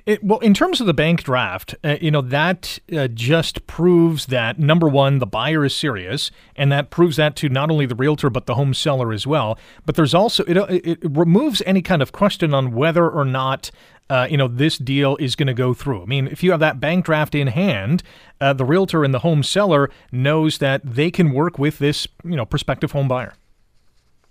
it, 0.06 0.24
well, 0.24 0.39
in 0.39 0.54
terms 0.54 0.82
of 0.82 0.88
the 0.88 0.94
bank 0.94 1.24
draft, 1.24 1.75
uh, 1.84 1.98
you 2.01 2.12
know, 2.12 2.22
that 2.22 2.80
uh, 2.96 3.08
just 3.08 3.66
proves 3.68 4.28
that 4.28 4.60
number 4.60 4.88
one, 4.88 5.20
the 5.20 5.25
buyer 5.25 5.66
is 5.66 5.75
serious, 5.75 6.32
and 6.56 6.72
that 6.72 6.89
proves 6.89 7.18
that 7.18 7.36
to 7.38 7.50
not 7.50 7.72
only 7.72 7.86
the 7.86 7.96
realtor, 7.96 8.30
but 8.30 8.46
the 8.46 8.56
home 8.56 8.74
seller 8.74 9.13
as 9.13 9.25
well. 9.25 9.58
But 9.86 9.96
there's 9.96 10.13
also, 10.13 10.44
it, 10.46 10.58
it 10.86 11.00
removes 11.04 11.62
any 11.66 11.82
kind 11.82 12.01
of 12.01 12.12
question 12.12 12.54
on 12.54 12.74
whether 12.74 13.10
or 13.10 13.25
not. 13.25 13.72
Uh, 14.10 14.28
you 14.30 14.38
know, 14.38 14.48
this 14.48 14.78
deal 14.78 15.16
is 15.18 15.36
going 15.36 15.48
to 15.48 15.54
go 15.54 15.74
through. 15.74 16.01
I 16.01 16.06
mean, 16.06 16.28
if 16.28 16.42
you 16.44 16.51
have 16.51 16.60
that 16.62 16.80
bank 16.80 17.06
draft 17.06 17.36
in 17.36 17.48
hand, 17.48 18.01
uh, 18.42 18.54
the 18.54 18.66
realtor 18.66 19.04
and 19.04 19.13
the 19.13 19.20
home 19.20 19.44
seller 19.44 19.89
knows 20.12 20.58
that 20.58 20.82
they 20.84 21.12
can 21.12 21.32
work 21.32 21.60
with 21.60 21.78
this, 21.78 22.08
you 22.24 22.36
know, 22.36 22.46
prospective 22.46 22.92
home 22.92 23.08
buyer. 23.08 23.34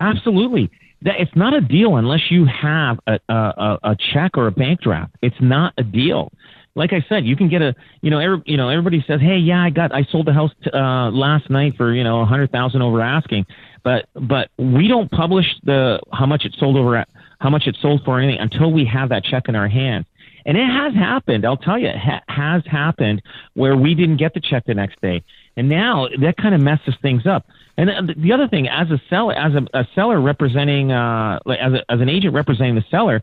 Absolutely 0.00 0.70
that 1.02 1.14
it's 1.20 1.34
not 1.36 1.54
a 1.54 1.60
deal 1.60 1.96
unless 1.96 2.30
you 2.30 2.46
have 2.46 2.98
a, 3.06 3.18
a, 3.28 3.78
a 3.84 3.96
check 4.12 4.36
or 4.36 4.48
a 4.48 4.50
bank 4.50 4.80
draft. 4.80 5.14
It's 5.22 5.36
not 5.40 5.72
a 5.78 5.82
deal. 5.82 6.32
Like 6.74 6.92
I 6.92 7.04
said, 7.08 7.24
you 7.24 7.36
can 7.36 7.48
get 7.48 7.62
a, 7.62 7.74
you 8.02 8.10
know, 8.10 8.18
every, 8.18 8.42
you 8.46 8.56
know, 8.56 8.68
everybody 8.68 9.04
says, 9.06 9.20
hey, 9.20 9.36
yeah, 9.36 9.62
I 9.62 9.70
got, 9.70 9.92
I 9.92 10.04
sold 10.10 10.26
the 10.26 10.32
house 10.32 10.52
t- 10.62 10.70
uh, 10.72 11.10
last 11.10 11.50
night 11.50 11.74
for, 11.76 11.92
you 11.92 12.04
know, 12.04 12.20
a 12.20 12.24
hundred 12.24 12.52
thousand 12.52 12.82
over 12.82 13.00
asking, 13.00 13.46
but, 13.82 14.08
but 14.14 14.50
we 14.58 14.86
don't 14.86 15.10
publish 15.10 15.46
the 15.64 16.00
how 16.12 16.26
much 16.26 16.44
it 16.44 16.54
sold 16.58 16.76
over, 16.76 16.96
at, 16.96 17.08
how 17.38 17.50
much 17.50 17.66
it 17.66 17.76
sold 17.80 18.02
for 18.04 18.20
anything 18.20 18.40
until 18.40 18.72
we 18.72 18.84
have 18.84 19.10
that 19.10 19.24
check 19.24 19.48
in 19.48 19.54
our 19.54 19.68
hands. 19.68 20.06
And 20.44 20.56
it 20.56 20.66
has 20.66 20.94
happened. 20.94 21.44
I'll 21.44 21.56
tell 21.56 21.78
you, 21.78 21.88
it 21.88 21.96
ha- 21.96 22.22
has 22.28 22.62
happened 22.66 23.22
where 23.54 23.76
we 23.76 23.94
didn't 23.94 24.16
get 24.16 24.34
the 24.34 24.40
check 24.40 24.64
the 24.66 24.74
next 24.74 25.00
day. 25.00 25.22
And 25.56 25.68
now 25.68 26.08
that 26.20 26.36
kind 26.36 26.54
of 26.54 26.60
messes 26.60 26.94
things 27.02 27.26
up. 27.26 27.46
And 27.76 28.14
the 28.16 28.32
other 28.32 28.48
thing, 28.48 28.66
as 28.66 28.90
a 28.90 29.00
seller, 29.08 29.34
as 29.34 29.52
a, 29.54 29.78
a 29.78 29.86
seller 29.94 30.20
representing, 30.20 30.90
uh, 30.90 31.38
as, 31.46 31.74
a, 31.74 31.92
as 31.92 32.00
an 32.00 32.08
agent 32.08 32.34
representing 32.34 32.74
the 32.74 32.84
seller, 32.90 33.22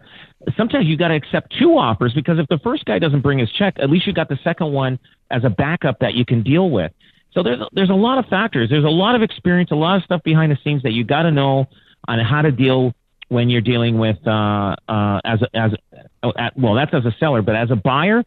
sometimes 0.56 0.86
you 0.86 0.98
got 0.98 1.10
to 1.10 1.16
accept 1.16 1.54
two 1.60 1.78
offers 1.78 2.14
because 2.14 2.40
if 2.40 2.48
the 2.48 2.60
first 2.60 2.86
guy 2.86 3.00
doesn't 3.00 3.22
bring 3.22 3.40
his 3.40 3.52
check, 3.52 3.74
at 3.80 3.90
least 3.90 4.08
you 4.08 4.14
got 4.14 4.30
the 4.30 4.40
second 4.44 4.72
one 4.72 4.98
as 5.32 5.44
a 5.44 5.50
backup 5.50 6.00
that 6.00 6.14
you 6.14 6.26
can 6.26 6.44
deal 6.44 6.70
with. 6.70 6.92
So 7.34 7.44
there's 7.44 7.60
there's 7.74 7.90
a 7.90 7.96
lot 7.96 8.18
of 8.18 8.28
factors. 8.28 8.70
There's 8.70 8.86
a 8.86 8.90
lot 8.90 9.16
of 9.16 9.22
experience, 9.22 9.72
a 9.72 9.76
lot 9.76 9.98
of 9.98 10.04
stuff 10.04 10.24
behind 10.24 10.54
the 10.54 10.58
scenes 10.64 10.84
that 10.84 10.94
you 10.94 11.04
got 11.04 11.24
to 11.24 11.32
know 11.32 11.66
on 12.08 12.20
how 12.20 12.42
to 12.42 12.52
deal 12.52 12.94
when 13.30 13.50
you're 13.50 13.62
dealing 13.62 13.98
with 13.98 14.18
uh, 14.28 14.76
uh, 14.88 15.20
as 15.26 15.42
a, 15.42 15.58
as 15.58 15.72
a, 16.24 16.52
well 16.56 16.76
that's 16.76 16.94
as 16.94 17.06
a 17.06 17.16
seller, 17.20 17.42
but 17.42 17.56
as 17.56 17.72
a 17.72 17.76
buyer, 17.76 18.24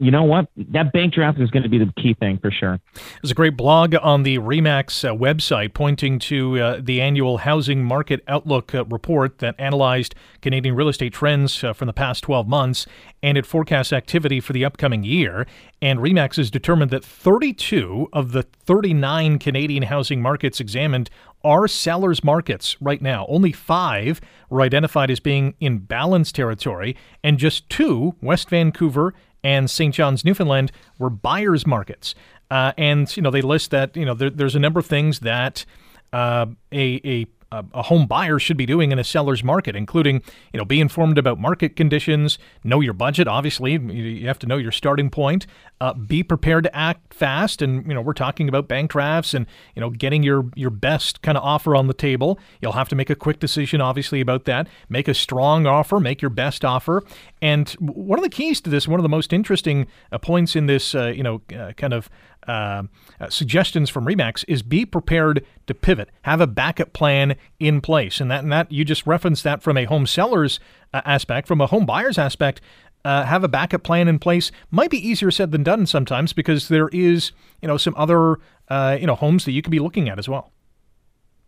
you 0.00 0.10
know 0.10 0.24
what? 0.24 0.48
That 0.56 0.92
bank 0.94 1.12
draft 1.12 1.38
is 1.38 1.50
going 1.50 1.62
to 1.62 1.68
be 1.68 1.76
the 1.76 1.92
key 1.98 2.14
thing 2.14 2.38
for 2.38 2.50
sure. 2.50 2.80
There's 2.94 3.30
a 3.30 3.34
great 3.34 3.54
blog 3.54 3.94
on 4.00 4.22
the 4.22 4.38
REMAX 4.38 5.06
uh, 5.06 5.14
website 5.14 5.74
pointing 5.74 6.18
to 6.20 6.58
uh, 6.58 6.80
the 6.82 7.02
annual 7.02 7.38
Housing 7.38 7.84
Market 7.84 8.24
Outlook 8.26 8.74
uh, 8.74 8.86
report 8.86 9.38
that 9.38 9.54
analyzed 9.58 10.14
Canadian 10.40 10.74
real 10.74 10.88
estate 10.88 11.12
trends 11.12 11.62
uh, 11.62 11.74
from 11.74 11.86
the 11.86 11.92
past 11.92 12.24
12 12.24 12.48
months 12.48 12.86
and 13.22 13.36
it 13.36 13.44
forecasts 13.44 13.92
activity 13.92 14.40
for 14.40 14.54
the 14.54 14.64
upcoming 14.64 15.04
year. 15.04 15.46
And 15.82 15.98
REMAX 16.00 16.36
has 16.36 16.50
determined 16.50 16.90
that 16.92 17.04
32 17.04 18.08
of 18.14 18.32
the 18.32 18.42
39 18.42 19.38
Canadian 19.38 19.82
housing 19.82 20.22
markets 20.22 20.60
examined 20.60 21.10
are 21.44 21.66
sellers 21.68 22.22
markets 22.22 22.76
right 22.80 23.00
now. 23.00 23.26
Only 23.28 23.52
five 23.52 24.20
were 24.48 24.60
identified 24.62 25.10
as 25.10 25.20
being 25.20 25.54
in 25.60 25.78
balance 25.78 26.32
territory, 26.32 26.96
and 27.22 27.38
just 27.38 27.68
two, 27.70 28.14
West 28.20 28.50
Vancouver 28.50 29.14
and 29.42 29.70
St. 29.70 29.94
John's, 29.94 30.24
Newfoundland, 30.24 30.70
were 30.98 31.10
buyers 31.10 31.66
markets. 31.66 32.14
Uh, 32.50 32.72
and 32.76 33.16
you 33.16 33.22
know 33.22 33.30
they 33.30 33.42
list 33.42 33.70
that 33.70 33.96
you 33.96 34.04
know 34.04 34.14
there, 34.14 34.30
there's 34.30 34.56
a 34.56 34.58
number 34.58 34.80
of 34.80 34.86
things 34.86 35.20
that 35.20 35.64
uh, 36.12 36.46
a, 36.72 37.00
a 37.04 37.26
a 37.52 37.82
home 37.82 38.06
buyer 38.06 38.38
should 38.38 38.56
be 38.56 38.66
doing 38.66 38.92
in 38.92 38.98
a 38.98 39.04
seller's 39.04 39.42
market, 39.42 39.74
including, 39.74 40.22
you 40.52 40.58
know, 40.58 40.64
be 40.64 40.80
informed 40.80 41.18
about 41.18 41.38
market 41.38 41.74
conditions, 41.74 42.38
know 42.62 42.80
your 42.80 42.92
budget. 42.92 43.26
Obviously, 43.26 43.72
you 43.72 44.26
have 44.28 44.38
to 44.38 44.46
know 44.46 44.56
your 44.56 44.70
starting 44.70 45.10
point. 45.10 45.46
Uh, 45.80 45.94
be 45.94 46.22
prepared 46.22 46.62
to 46.62 46.76
act 46.76 47.12
fast, 47.12 47.60
and 47.60 47.86
you 47.88 47.94
know, 47.94 48.00
we're 48.02 48.12
talking 48.12 48.48
about 48.48 48.68
bank 48.68 48.90
drafts 48.90 49.34
and 49.34 49.46
you 49.74 49.80
know, 49.80 49.90
getting 49.90 50.22
your 50.22 50.50
your 50.54 50.70
best 50.70 51.22
kind 51.22 51.36
of 51.36 51.42
offer 51.42 51.74
on 51.74 51.86
the 51.88 51.94
table. 51.94 52.38
You'll 52.60 52.72
have 52.72 52.88
to 52.90 52.94
make 52.94 53.10
a 53.10 53.16
quick 53.16 53.40
decision, 53.40 53.80
obviously, 53.80 54.20
about 54.20 54.44
that. 54.44 54.68
Make 54.88 55.08
a 55.08 55.14
strong 55.14 55.66
offer, 55.66 55.98
make 55.98 56.22
your 56.22 56.30
best 56.30 56.64
offer. 56.64 57.02
And 57.42 57.68
one 57.80 58.18
of 58.18 58.22
the 58.22 58.30
keys 58.30 58.60
to 58.60 58.70
this, 58.70 58.86
one 58.86 59.00
of 59.00 59.02
the 59.02 59.08
most 59.08 59.32
interesting 59.32 59.86
uh, 60.12 60.18
points 60.18 60.54
in 60.54 60.66
this, 60.66 60.94
uh, 60.94 61.06
you 61.06 61.22
know, 61.22 61.40
uh, 61.56 61.72
kind 61.72 61.94
of 61.94 62.10
uh, 62.46 62.84
uh, 63.20 63.28
suggestions 63.28 63.90
from 63.90 64.06
REMAX 64.06 64.44
is 64.48 64.62
be 64.62 64.84
prepared 64.84 65.44
to 65.66 65.74
pivot, 65.74 66.10
have 66.22 66.40
a 66.40 66.46
backup 66.46 66.92
plan 66.92 67.36
in 67.58 67.80
place, 67.80 68.20
and 68.20 68.30
that 68.30 68.42
and 68.42 68.52
that 68.52 68.70
you 68.72 68.84
just 68.84 69.06
referenced 69.06 69.44
that 69.44 69.62
from 69.62 69.76
a 69.76 69.84
home 69.84 70.06
seller's 70.06 70.60
uh, 70.94 71.00
aspect, 71.04 71.46
from 71.46 71.60
a 71.60 71.66
home 71.66 71.86
buyer's 71.86 72.18
aspect. 72.18 72.60
Uh, 73.02 73.24
have 73.24 73.42
a 73.42 73.48
backup 73.48 73.82
plan 73.82 74.08
in 74.08 74.18
place 74.18 74.52
might 74.70 74.90
be 74.90 75.08
easier 75.08 75.30
said 75.30 75.52
than 75.52 75.62
done 75.62 75.86
sometimes 75.86 76.34
because 76.34 76.68
there 76.68 76.88
is 76.92 77.32
you 77.62 77.68
know 77.68 77.78
some 77.78 77.94
other 77.96 78.36
uh, 78.68 78.94
you 79.00 79.06
know 79.06 79.14
homes 79.14 79.46
that 79.46 79.52
you 79.52 79.62
could 79.62 79.70
be 79.70 79.78
looking 79.78 80.08
at 80.10 80.18
as 80.18 80.28
well. 80.28 80.52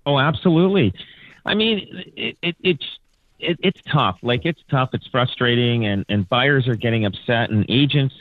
Oh, 0.07 0.19
absolutely. 0.19 0.95
I 1.45 1.55
mean, 1.55 1.87
it, 2.17 2.39
it, 2.43 2.57
it's 2.63 2.99
it, 3.39 3.59
it's 3.63 3.81
tough. 3.93 4.19
Like 4.23 4.45
it's 4.45 4.63
tough. 4.71 4.91
It's 4.93 5.07
frustrating, 5.09 5.85
and 5.85 6.05
and 6.09 6.29
buyers 6.29 6.69
are 6.69 6.77
getting 6.77 7.05
upset, 7.05 7.51
and 7.51 7.67
agents 7.69 8.15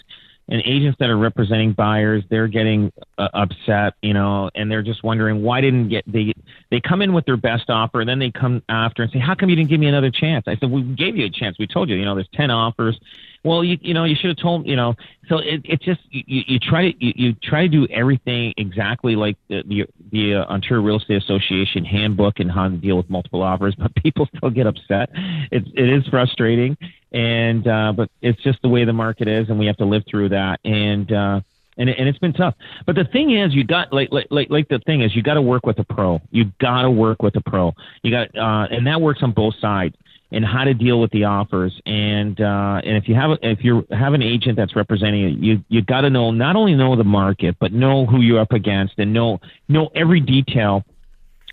and 0.52 0.62
agents 0.66 0.98
that 1.00 1.10
are 1.10 1.18
representing 1.18 1.74
buyers 1.74 2.24
they're 2.30 2.48
getting 2.48 2.92
uh, 3.18 3.30
upset 3.34 3.96
you 4.04 4.14
know 4.14 4.50
and 4.54 4.70
they're 4.70 4.84
just 4.84 5.04
wondering 5.04 5.42
why 5.42 5.62
didn't 5.62 5.90
get 5.90 6.04
they 6.12 6.32
they 6.70 6.80
come 6.80 7.02
in 7.02 7.14
with 7.14 7.26
their 7.26 7.38
best 7.38 7.70
offer 7.70 8.02
and 8.02 8.10
then 8.10 8.20
they 8.20 8.30
come 8.30 8.62
after 8.70 9.02
and 9.02 9.12
say 9.12 9.20
how 9.20 9.34
come 9.34 9.50
you 9.50 9.56
didn't 9.56 9.70
give 9.70 9.80
me 9.80 9.88
another 9.88 10.12
chance 10.12 10.44
i 10.48 10.56
said 10.58 10.70
we 10.70 10.84
gave 11.02 11.18
you 11.18 11.26
a 11.26 11.30
chance. 11.30 11.58
We 11.60 11.68
told 11.68 11.90
you 11.90 11.96
you 11.96 12.06
know 12.06 12.16
there's 12.16 12.30
10 12.34 12.52
offers. 12.52 13.00
Well 13.44 13.64
you 13.64 13.78
you 13.82 13.94
know 13.94 14.04
you 14.04 14.16
should 14.16 14.30
have 14.30 14.38
told 14.38 14.68
you 14.68 14.76
know. 14.76 14.96
So 15.28 15.40
it 15.40 15.62
it 15.64 15.82
just 15.82 16.02
you, 16.10 16.44
you 16.48 16.60
try 16.60 16.92
to 16.92 17.06
you, 17.06 17.14
you 17.16 17.34
try 17.44 17.64
to 17.64 17.68
do 17.68 17.88
everything 17.88 18.54
exactly 18.58 19.16
like 19.16 19.38
the 19.50 19.64
the, 19.68 19.86
the 20.12 20.36
uh, 20.36 20.46
Ontario 20.46 20.84
Real 20.84 20.98
Estate 20.98 21.22
Association 21.24 21.84
handbook 21.86 22.40
and 22.40 22.52
how 22.52 22.68
to 22.68 22.78
deal 22.78 22.98
with 22.98 23.10
multiple 23.10 23.42
offers 23.42 23.76
but 23.80 23.94
people 23.96 24.28
still 24.36 24.50
get 24.50 24.68
upset. 24.68 25.10
It's 25.52 25.68
it 25.74 25.90
is 25.90 26.08
frustrating 26.08 26.78
and 27.12 27.68
uh, 27.68 27.94
but 27.96 28.10
it's 28.22 28.42
just 28.42 28.62
the 28.62 28.70
way 28.70 28.86
the 28.86 28.94
market 28.94 29.28
is, 29.28 29.50
and 29.50 29.60
we 29.60 29.66
have 29.66 29.78
to 29.78 29.86
live 29.86 30.04
through 30.10 30.30
that. 30.30 30.60
And 30.64 31.12
uh, 31.12 31.42
and 31.78 31.90
and 31.90 32.08
it's 32.08 32.20
been 32.20 32.34
tough. 32.34 32.56
But 32.86 32.96
the 32.96 33.06
thing 33.06 33.32
is, 33.32 33.54
you 33.54 33.64
got 33.64 33.92
like 33.94 34.10
like 34.12 34.28
like, 34.30 34.50
like 34.50 34.68
the 34.70 34.80
thing 34.80 35.02
is, 35.02 35.16
you 35.16 35.24
got 35.24 35.36
to 35.36 35.42
work 35.42 35.66
with 35.66 35.80
a 35.80 35.84
pro. 35.84 36.22
You 36.32 36.46
got 36.60 36.84
to 36.84 36.92
work 36.92 37.22
with 37.22 37.36
a 37.36 37.42
pro. 37.42 37.74
You 38.04 38.12
got 38.12 38.36
uh, 38.38 38.68
and 38.72 38.88
that 38.88 39.02
works 39.02 39.20
on 39.22 39.32
both 39.32 39.56
sides 39.60 39.96
and 40.32 40.46
how 40.46 40.64
to 40.64 40.74
deal 40.74 41.02
with 41.02 41.12
the 41.12 41.26
offers. 41.26 41.80
And 41.86 42.40
uh, 42.40 42.82
and 42.84 42.98
if 42.98 43.08
you 43.08 43.16
have 43.16 43.38
if 43.42 43.64
you 43.64 43.86
have 43.92 44.14
an 44.14 44.22
agent 44.22 44.58
that's 44.58 44.76
representing 44.76 45.24
it, 45.24 45.38
you 45.40 45.64
you 45.70 45.82
got 45.82 46.02
to 46.02 46.10
know 46.10 46.32
not 46.32 46.56
only 46.56 46.76
know 46.76 46.96
the 46.96 47.04
market 47.04 47.58
but 47.60 47.74
know 47.74 48.06
who 48.06 48.22
you're 48.22 48.40
up 48.40 48.54
against 48.54 48.94
and 48.98 49.14
know 49.14 49.40
know 49.68 49.90
every 49.96 50.20
detail 50.20 50.84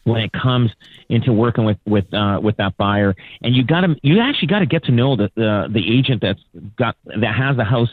when 0.05 0.21
it 0.21 0.33
comes 0.33 0.71
into 1.09 1.33
working 1.33 1.65
with 1.65 1.79
with 1.87 2.13
uh, 2.15 2.41
with 2.43 2.57
that 2.57 2.77
buyer. 2.77 3.15
And 3.43 3.55
you 3.55 3.65
got 3.65 3.83
to 3.83 3.97
you 4.03 4.21
actually 4.21 4.49
got 4.49 4.61
to 4.61 4.67
get 4.67 4.85
to 4.85 4.93
know 4.93 5.17
the, 5.17 5.31
the 5.35 5.69
the 5.73 5.99
agent 5.99 6.23
that's 6.23 6.41
got 6.77 6.97
that 7.05 7.35
has 7.35 7.57
the 7.57 7.65
house 7.65 7.91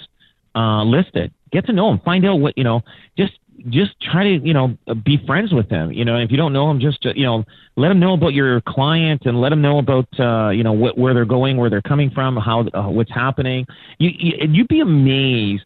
uh, 0.55 0.83
listed. 0.83 1.33
Get 1.51 1.65
to 1.67 1.73
know 1.73 1.89
him. 1.91 1.99
Find 2.03 2.25
out 2.25 2.39
what 2.39 2.57
you 2.57 2.63
know. 2.63 2.81
Just 3.17 3.33
just 3.69 3.99
try 4.01 4.23
to 4.23 4.45
you 4.45 4.53
know 4.53 4.77
be 5.03 5.23
friends 5.25 5.53
with 5.53 5.69
them. 5.69 5.91
You 5.91 6.05
know, 6.05 6.17
if 6.17 6.31
you 6.31 6.37
don't 6.37 6.53
know 6.53 6.67
them, 6.67 6.79
just 6.79 7.05
uh, 7.05 7.13
you 7.15 7.23
know 7.23 7.43
let 7.75 7.89
them 7.89 7.99
know 7.99 8.13
about 8.13 8.33
your 8.33 8.61
client 8.61 9.23
and 9.25 9.39
let 9.39 9.49
them 9.49 9.61
know 9.61 9.79
about 9.79 10.07
uh, 10.19 10.49
you 10.49 10.63
know 10.63 10.73
where 10.73 11.13
they're 11.13 11.25
going, 11.25 11.57
where 11.57 11.69
they're 11.69 11.81
coming 11.81 12.11
from, 12.11 12.35
how 12.37 12.67
uh, 12.73 12.89
what's 12.89 13.11
happening. 13.11 13.65
You, 13.99 14.11
you 14.17 14.33
you'd 14.49 14.67
be 14.67 14.81
amazed 14.81 15.65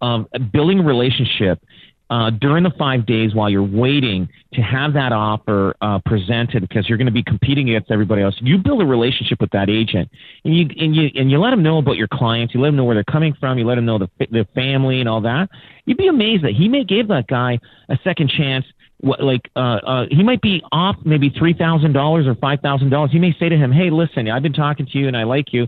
um, 0.00 0.28
building 0.52 0.80
a 0.80 0.82
relationship 0.82 1.62
uh, 2.08 2.30
during 2.30 2.62
the 2.62 2.70
five 2.78 3.04
days 3.04 3.34
while 3.34 3.50
you're 3.50 3.62
waiting 3.62 4.28
to 4.54 4.60
have 4.60 4.92
that 4.92 5.12
offer 5.12 5.74
uh, 5.80 5.98
presented 6.06 6.60
because 6.60 6.88
you're 6.88 6.98
going 6.98 7.06
to 7.06 7.12
be 7.12 7.22
competing 7.22 7.68
against 7.68 7.90
everybody 7.90 8.22
else. 8.22 8.34
You 8.40 8.58
build 8.58 8.80
a 8.80 8.86
relationship 8.86 9.40
with 9.40 9.50
that 9.50 9.68
agent, 9.68 10.08
and 10.44 10.56
you 10.56 10.68
and 10.78 10.94
you 10.94 11.10
and 11.14 11.30
you 11.30 11.38
let 11.38 11.50
them 11.50 11.62
know 11.62 11.78
about 11.78 11.96
your 11.96 12.08
clients. 12.08 12.54
You 12.54 12.60
let 12.60 12.68
them 12.68 12.76
know 12.76 12.84
where 12.84 12.94
they're 12.94 13.04
coming 13.04 13.34
from. 13.40 13.58
You 13.58 13.64
let 13.64 13.74
them 13.74 13.86
know 13.86 13.98
the 13.98 14.08
the 14.30 14.46
family 14.54 15.00
and 15.00 15.08
all 15.08 15.20
that. 15.22 15.48
You'd 15.84 15.98
be 15.98 16.06
amazed 16.06 16.44
that 16.44 16.52
he 16.52 16.68
may 16.68 16.84
give 16.84 17.08
that 17.08 17.26
guy 17.26 17.58
a 17.88 17.98
second 18.04 18.30
chance. 18.30 18.64
What, 18.98 19.22
like 19.22 19.50
uh, 19.56 19.58
uh, 19.58 20.06
he 20.10 20.22
might 20.22 20.40
be 20.40 20.62
off 20.72 20.96
maybe 21.04 21.28
three 21.30 21.54
thousand 21.54 21.92
dollars 21.92 22.26
or 22.26 22.34
five 22.36 22.60
thousand 22.60 22.90
dollars. 22.90 23.10
He 23.12 23.18
may 23.18 23.34
say 23.38 23.48
to 23.48 23.56
him, 23.56 23.72
"Hey, 23.72 23.90
listen, 23.90 24.28
I've 24.28 24.42
been 24.42 24.52
talking 24.52 24.86
to 24.86 24.98
you 24.98 25.08
and 25.08 25.16
I 25.16 25.24
like 25.24 25.52
you. 25.52 25.66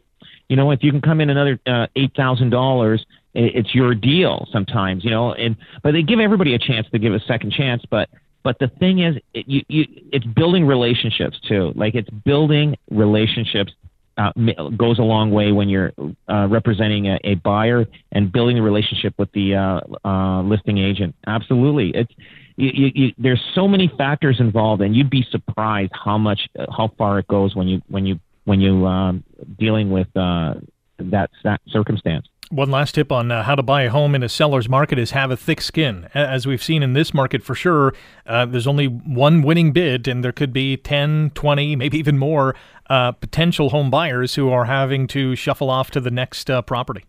You 0.48 0.57
know, 0.57 0.70
if 0.70 0.83
you 0.83 0.92
can 0.92 1.03
come 1.03 1.20
in 1.20 1.31
another 1.31 1.59
uh, 1.66 1.88
eight 1.96 2.12
thousand 2.16 2.51
dollars." 2.51 3.05
It's 3.38 3.74
your 3.74 3.94
deal 3.94 4.46
sometimes, 4.53 5.05
you 5.05 5.11
know, 5.11 5.33
and 5.33 5.57
but 5.83 5.92
they 5.92 6.03
give 6.03 6.20
everybody 6.20 6.55
a 6.55 6.59
chance 6.59 6.87
to 6.90 6.98
give 6.98 7.14
a 7.14 7.20
second 7.20 7.53
chance, 7.53 7.83
but 7.90 8.09
but 8.42 8.59
the 8.59 8.68
thing 8.79 9.01
is, 9.01 9.16
it, 9.35 9.48
you, 9.48 9.62
you, 9.68 9.85
it's 10.12 10.24
building 10.24 10.66
relationships 10.66 11.38
too. 11.46 11.72
Like 11.74 11.94
it's 11.94 12.09
building 12.11 12.77
relationships 12.90 13.72
uh, 14.16 14.33
goes 14.77 14.98
a 14.98 15.03
long 15.03 15.31
way 15.31 15.53
when 15.53 15.68
you're 15.68 15.92
uh, 16.29 16.48
representing 16.48 17.07
a, 17.07 17.18
a, 17.24 17.35
buyer 17.37 17.87
and 18.11 18.33
building 18.33 18.59
a 18.59 18.62
relationship 18.62 19.14
with 19.16 19.31
the 19.33 19.55
uh, 19.55 19.81
uh 20.05 20.42
listing 20.42 20.79
agent. 20.79 21.14
Absolutely, 21.27 21.90
it's 21.90 22.12
you, 22.57 22.90
you, 22.94 23.12
there's 23.18 23.40
so 23.55 23.68
many 23.68 23.88
factors 23.96 24.40
involved, 24.40 24.83
and 24.83 24.96
you'd 24.96 25.11
be 25.11 25.24
surprised 25.31 25.92
how 25.92 26.18
much 26.18 26.48
how 26.77 26.90
far 26.98 27.20
it 27.20 27.29
goes 27.29 27.55
when 27.55 27.68
you 27.68 27.81
when 27.88 28.05
you 28.05 28.18
when 28.46 28.61
you 28.61 28.85
um, 28.87 29.22
dealing 29.59 29.90
with 29.90 30.09
uh, 30.16 30.55
that 30.98 31.31
circumstance. 31.68 32.27
One 32.51 32.71
last 32.71 32.95
tip 32.95 33.13
on 33.13 33.31
uh, 33.31 33.43
how 33.43 33.57
to 33.57 33.63
buy 33.63 33.83
a 33.83 33.91
home 33.91 34.15
in 34.15 34.23
a 34.23 34.29
seller's 34.29 34.71
market 34.71 34.99
is 34.99 35.11
have 35.11 35.31
a 35.31 35.37
thick 35.37 35.61
skin. 35.61 36.09
As 36.15 36.47
we've 36.47 36.63
seen 36.63 36.83
in 36.83 36.95
this 36.95 37.13
market 37.13 37.43
for 37.43 37.55
sure, 37.55 37.93
uh, 38.27 38.47
there's 38.47 38.67
only 38.67 38.87
one 38.87 39.43
winning 39.43 39.71
bid, 39.73 40.09
and 40.09 40.25
there 40.25 40.33
could 40.33 40.51
be 40.51 40.79
10, 40.79 41.33
20, 41.35 41.77
maybe 41.77 41.99
even 41.99 42.17
more 42.17 42.55
uh, 42.89 43.13
potential 43.13 43.69
home 43.69 43.91
buyers 43.91 44.35
who 44.37 44.49
are 44.49 44.65
having 44.65 45.07
to 45.09 45.37
shuffle 45.37 45.69
off 45.69 45.91
to 45.91 46.01
the 46.01 46.11
next 46.11 46.49
uh, 46.49 46.63
property. 46.63 47.05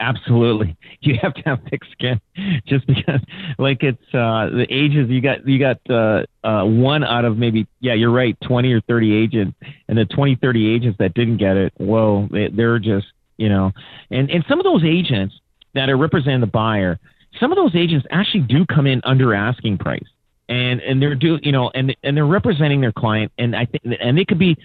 Absolutely, 0.00 0.78
you 1.00 1.18
have 1.20 1.34
to 1.34 1.42
have 1.42 1.58
thick 1.68 1.82
skin, 1.92 2.18
just 2.66 2.86
because, 2.86 3.20
like 3.58 3.82
it's 3.82 4.14
uh, 4.14 4.48
the 4.48 4.66
ages 4.70 5.10
you 5.10 5.20
got. 5.20 5.46
You 5.46 5.58
got 5.58 5.78
uh, 5.90 6.24
one 6.64 7.04
out 7.04 7.26
of 7.26 7.36
maybe, 7.36 7.66
yeah, 7.80 7.92
you're 7.92 8.10
right, 8.10 8.34
20 8.46 8.72
or 8.72 8.80
30 8.80 9.14
agents, 9.14 9.58
and 9.88 9.98
the 9.98 10.06
20, 10.06 10.36
30 10.36 10.74
agents 10.74 10.96
that 11.00 11.12
didn't 11.12 11.36
get 11.36 11.58
it, 11.58 11.74
whoa, 11.76 12.28
they, 12.32 12.48
they're 12.48 12.78
just 12.78 13.08
you 13.36 13.48
know, 13.48 13.72
and 14.10 14.30
and 14.30 14.44
some 14.48 14.58
of 14.60 14.64
those 14.64 14.84
agents 14.84 15.34
that 15.74 15.88
are 15.88 15.96
representing 15.96 16.40
the 16.40 16.46
buyer, 16.46 16.98
some 17.40 17.52
of 17.52 17.56
those 17.56 17.74
agents 17.74 18.06
actually 18.10 18.42
do 18.42 18.66
come 18.66 18.86
in 18.86 19.00
under 19.04 19.34
asking 19.34 19.78
price, 19.78 20.00
and 20.48 20.80
and 20.80 21.00
they're 21.00 21.14
do 21.14 21.38
you 21.42 21.52
know, 21.52 21.70
and 21.74 21.96
and 22.02 22.16
they're 22.16 22.26
representing 22.26 22.80
their 22.80 22.92
client, 22.92 23.32
and 23.38 23.56
I 23.56 23.66
think 23.66 23.96
and 24.00 24.16
they 24.16 24.24
could 24.24 24.38
be 24.38 24.56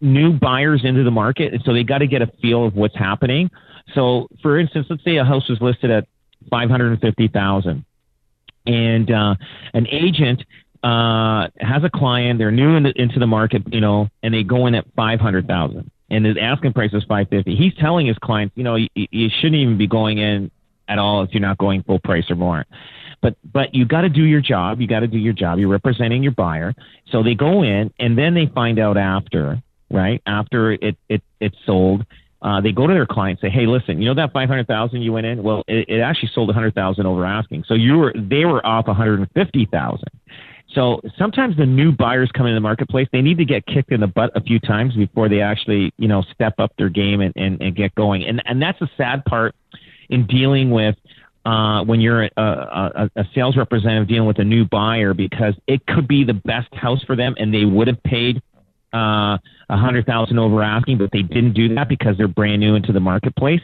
new 0.00 0.32
buyers 0.32 0.82
into 0.84 1.04
the 1.04 1.10
market, 1.10 1.54
and 1.54 1.62
so 1.64 1.72
they 1.72 1.84
got 1.84 1.98
to 1.98 2.06
get 2.06 2.22
a 2.22 2.26
feel 2.40 2.66
of 2.66 2.74
what's 2.74 2.96
happening. 2.96 3.50
So, 3.94 4.28
for 4.42 4.58
instance, 4.58 4.86
let's 4.90 5.04
say 5.04 5.16
a 5.16 5.24
house 5.24 5.48
was 5.48 5.60
listed 5.60 5.90
at 5.90 6.06
five 6.50 6.68
hundred 6.68 6.92
and 6.92 7.00
fifty 7.00 7.28
thousand, 7.28 7.84
and 8.66 9.10
uh, 9.10 9.34
an 9.74 9.86
agent 9.88 10.42
uh, 10.82 11.48
has 11.60 11.84
a 11.84 11.90
client, 11.94 12.38
they're 12.38 12.50
new 12.50 12.74
in 12.74 12.82
the, 12.82 12.92
into 12.96 13.20
the 13.20 13.26
market, 13.26 13.62
you 13.72 13.80
know, 13.80 14.08
and 14.22 14.34
they 14.34 14.42
go 14.42 14.66
in 14.66 14.74
at 14.74 14.84
five 14.96 15.20
hundred 15.20 15.46
thousand 15.46 15.90
and 16.12 16.24
his 16.24 16.36
asking 16.40 16.72
price 16.72 16.92
is 16.92 17.02
550 17.08 17.56
he's 17.56 17.74
telling 17.80 18.06
his 18.06 18.18
clients 18.18 18.56
you 18.56 18.62
know 18.62 18.76
you, 18.76 18.88
you 18.94 19.28
shouldn't 19.40 19.60
even 19.60 19.76
be 19.76 19.88
going 19.88 20.18
in 20.18 20.50
at 20.88 20.98
all 20.98 21.22
if 21.22 21.30
you're 21.32 21.40
not 21.40 21.58
going 21.58 21.82
full 21.82 21.98
price 21.98 22.30
or 22.30 22.36
more. 22.36 22.66
But 23.20 23.36
but 23.50 23.74
you 23.74 23.86
got 23.86 24.02
to 24.02 24.08
do 24.08 24.24
your 24.24 24.40
job. 24.40 24.80
You 24.80 24.86
got 24.86 25.00
to 25.00 25.06
do 25.06 25.18
your 25.18 25.32
job. 25.32 25.58
You're 25.58 25.68
representing 25.68 26.22
your 26.22 26.32
buyer. 26.32 26.74
So 27.10 27.22
they 27.22 27.34
go 27.34 27.62
in 27.62 27.92
and 27.98 28.18
then 28.18 28.34
they 28.34 28.46
find 28.46 28.78
out 28.78 28.96
after 28.96 29.62
right 29.90 30.20
after 30.26 30.72
it 30.72 30.96
it 31.08 31.22
it's 31.40 31.56
sold 31.66 32.04
uh, 32.40 32.60
they 32.60 32.72
go 32.72 32.86
to 32.86 32.92
their 32.92 33.06
client 33.06 33.38
and 33.40 33.50
say 33.50 33.54
hey 33.54 33.66
listen 33.66 34.00
you 34.00 34.06
know 34.06 34.14
that 34.14 34.32
500000 34.32 35.02
you 35.02 35.12
went 35.12 35.26
in? 35.26 35.42
Well 35.42 35.62
it, 35.68 35.88
it 35.88 36.00
actually 36.00 36.30
sold 36.34 36.50
a 36.50 36.52
100000 36.52 37.06
over 37.06 37.24
asking. 37.24 37.64
So 37.68 37.74
you 37.74 37.98
were 37.98 38.12
they 38.16 38.44
were 38.44 38.64
off 38.66 38.88
150000 38.88 40.00
so 40.74 41.00
sometimes 41.18 41.56
the 41.56 41.66
new 41.66 41.92
buyers 41.92 42.30
come 42.34 42.46
in 42.46 42.54
the 42.54 42.60
marketplace, 42.60 43.08
they 43.12 43.20
need 43.20 43.38
to 43.38 43.44
get 43.44 43.66
kicked 43.66 43.92
in 43.92 44.00
the 44.00 44.06
butt 44.06 44.30
a 44.34 44.40
few 44.40 44.58
times 44.60 44.94
before 44.94 45.28
they 45.28 45.40
actually, 45.40 45.92
you 45.98 46.08
know, 46.08 46.22
step 46.34 46.54
up 46.58 46.72
their 46.78 46.88
game 46.88 47.20
and, 47.20 47.32
and, 47.36 47.60
and 47.60 47.76
get 47.76 47.94
going. 47.94 48.24
And 48.24 48.42
and 48.46 48.60
that's 48.60 48.78
the 48.78 48.88
sad 48.96 49.24
part 49.24 49.54
in 50.08 50.26
dealing 50.26 50.70
with 50.70 50.96
uh, 51.44 51.84
when 51.84 52.00
you're 52.00 52.24
a, 52.24 52.30
a, 52.36 53.10
a 53.16 53.24
sales 53.34 53.56
representative 53.56 54.08
dealing 54.08 54.28
with 54.28 54.38
a 54.38 54.44
new 54.44 54.64
buyer 54.64 55.14
because 55.14 55.54
it 55.66 55.84
could 55.86 56.06
be 56.06 56.24
the 56.24 56.34
best 56.34 56.72
house 56.74 57.02
for 57.04 57.16
them 57.16 57.34
and 57.38 57.52
they 57.52 57.64
would 57.64 57.88
have 57.88 58.02
paid 58.04 58.40
uh, 58.94 59.38
a 59.68 59.76
hundred 59.76 60.06
thousand 60.06 60.38
over 60.38 60.62
asking, 60.62 60.98
but 60.98 61.10
they 61.12 61.22
didn't 61.22 61.54
do 61.54 61.74
that 61.74 61.88
because 61.88 62.16
they're 62.16 62.28
brand 62.28 62.60
new 62.60 62.74
into 62.74 62.92
the 62.92 63.00
marketplace. 63.00 63.60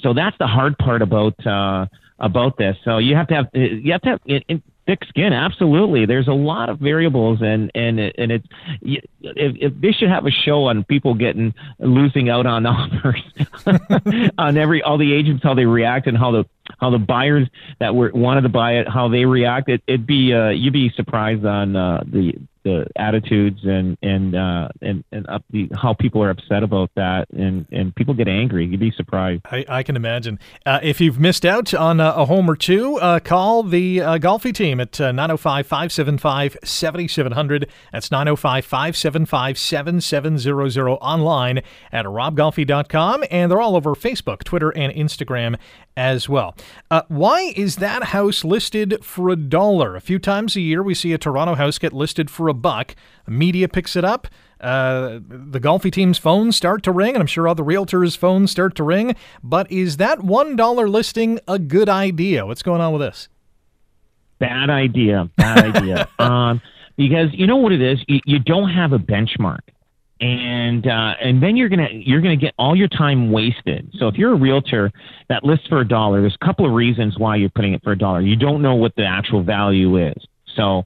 So 0.00 0.12
that's 0.12 0.36
the 0.38 0.46
hard 0.46 0.76
part 0.78 1.02
about 1.02 1.46
uh, 1.46 1.86
about 2.18 2.56
this. 2.58 2.76
So 2.84 2.98
you 2.98 3.14
have 3.16 3.28
to 3.28 3.34
have 3.34 3.46
you 3.52 3.92
have 3.92 4.02
to 4.02 4.08
have 4.10 4.20
it, 4.26 4.62
thick 4.86 5.04
skin 5.08 5.32
absolutely. 5.32 6.06
There's 6.06 6.28
a 6.28 6.32
lot 6.32 6.68
of 6.68 6.78
variables 6.78 7.40
and 7.42 7.70
and 7.74 7.98
and 8.00 8.32
it's 8.32 8.46
if, 8.80 9.02
if 9.22 9.80
they 9.80 9.92
should 9.92 10.08
have 10.08 10.26
a 10.26 10.30
show 10.30 10.64
on 10.64 10.84
people 10.84 11.14
getting 11.14 11.54
losing 11.78 12.28
out 12.28 12.46
on 12.46 12.66
offers 12.66 13.22
on 14.38 14.56
every 14.56 14.82
all 14.82 14.98
the 14.98 15.12
agents 15.12 15.42
how 15.42 15.54
they 15.54 15.66
react 15.66 16.06
and 16.06 16.16
how 16.16 16.30
the 16.30 16.44
how 16.80 16.90
the 16.90 16.98
buyers 16.98 17.48
that 17.80 17.94
were 17.94 18.10
wanted 18.14 18.42
to 18.42 18.48
buy 18.48 18.74
it 18.74 18.88
how 18.88 19.08
they 19.08 19.24
react 19.24 19.68
it, 19.68 19.82
it'd 19.86 20.06
be 20.06 20.32
uh, 20.32 20.48
you'd 20.48 20.72
be 20.72 20.90
surprised 20.96 21.44
on 21.44 21.76
uh, 21.76 22.02
the 22.06 22.34
the 22.64 22.86
attitudes 22.96 23.60
and 23.64 23.96
and 24.02 24.34
uh, 24.34 24.68
and 24.80 25.04
and 25.12 25.28
up 25.28 25.44
the, 25.50 25.68
how 25.80 25.94
people 25.94 26.22
are 26.22 26.30
upset 26.30 26.62
about 26.62 26.90
that, 26.96 27.26
and 27.30 27.66
and 27.72 27.94
people 27.94 28.14
get 28.14 28.28
angry. 28.28 28.66
You'd 28.66 28.80
be 28.80 28.92
surprised. 28.92 29.42
I, 29.50 29.64
I 29.68 29.82
can 29.82 29.96
imagine. 29.96 30.38
Uh, 30.64 30.80
if 30.82 31.00
you've 31.00 31.18
missed 31.18 31.44
out 31.44 31.74
on 31.74 32.00
a, 32.00 32.10
a 32.10 32.24
home 32.26 32.48
or 32.48 32.56
two, 32.56 32.96
uh, 32.96 33.20
call 33.20 33.62
the 33.62 34.00
uh, 34.00 34.18
Golfi 34.18 34.54
team 34.54 34.80
at 34.80 35.00
uh, 35.00 35.12
905 35.12 35.66
575 35.66 36.56
7700. 36.64 37.68
That's 37.92 38.10
905 38.10 38.64
575 38.64 39.58
7700 39.58 40.88
online 41.00 41.62
at 41.90 42.04
robgolfi.com, 42.04 43.24
and 43.30 43.50
they're 43.50 43.60
all 43.60 43.76
over 43.76 43.94
Facebook, 43.94 44.44
Twitter, 44.44 44.70
and 44.70 44.92
Instagram 44.92 45.56
as 45.96 46.28
well. 46.28 46.54
Uh, 46.90 47.02
why 47.08 47.52
is 47.56 47.76
that 47.76 48.04
house 48.04 48.44
listed 48.44 49.04
for 49.04 49.28
a 49.28 49.36
dollar? 49.36 49.96
A 49.96 50.00
few 50.00 50.18
times 50.18 50.56
a 50.56 50.60
year, 50.60 50.82
we 50.82 50.94
see 50.94 51.12
a 51.12 51.18
Toronto 51.18 51.54
house 51.54 51.78
get 51.78 51.92
listed 51.92 52.30
for 52.30 52.48
a 52.52 52.54
buck. 52.54 52.94
Media 53.26 53.68
picks 53.68 53.96
it 53.96 54.04
up. 54.04 54.28
Uh, 54.60 55.18
the 55.28 55.58
Golfi 55.58 55.90
team's 55.90 56.18
phones 56.18 56.56
start 56.56 56.84
to 56.84 56.92
ring, 56.92 57.14
and 57.14 57.20
I'm 57.20 57.26
sure 57.26 57.48
other 57.48 57.64
realtors' 57.64 58.16
phones 58.16 58.52
start 58.52 58.76
to 58.76 58.84
ring. 58.84 59.16
But 59.42 59.70
is 59.72 59.96
that 59.96 60.20
$1 60.20 60.88
listing 60.88 61.40
a 61.48 61.58
good 61.58 61.88
idea? 61.88 62.46
What's 62.46 62.62
going 62.62 62.80
on 62.80 62.92
with 62.92 63.02
this? 63.02 63.28
Bad 64.38 64.70
idea. 64.70 65.28
Bad 65.36 65.76
idea. 65.76 66.08
um, 66.18 66.60
because 66.96 67.28
you 67.32 67.46
know 67.46 67.56
what 67.56 67.72
it 67.72 67.82
is? 67.82 67.98
You, 68.06 68.20
you 68.24 68.38
don't 68.38 68.70
have 68.70 68.92
a 68.92 68.98
benchmark 68.98 69.60
and 70.22 70.86
uh, 70.86 71.14
and 71.20 71.42
then 71.42 71.56
you're 71.56 71.68
gonna 71.68 71.88
you're 71.90 72.20
gonna 72.20 72.36
get 72.36 72.54
all 72.56 72.76
your 72.76 72.86
time 72.88 73.32
wasted. 73.32 73.90
So 73.98 74.06
if 74.06 74.14
you're 74.14 74.32
a 74.32 74.36
realtor 74.38 74.92
that 75.28 75.42
lists 75.42 75.66
for 75.66 75.80
a 75.80 75.86
dollar, 75.86 76.20
there's 76.20 76.36
a 76.40 76.44
couple 76.44 76.64
of 76.64 76.72
reasons 76.72 77.18
why 77.18 77.36
you're 77.36 77.50
putting 77.50 77.74
it 77.74 77.82
for 77.82 77.90
a 77.90 77.98
dollar. 77.98 78.20
You 78.20 78.36
don't 78.36 78.62
know 78.62 78.76
what 78.76 78.94
the 78.94 79.04
actual 79.04 79.42
value 79.42 79.96
is, 79.96 80.14
so 80.54 80.84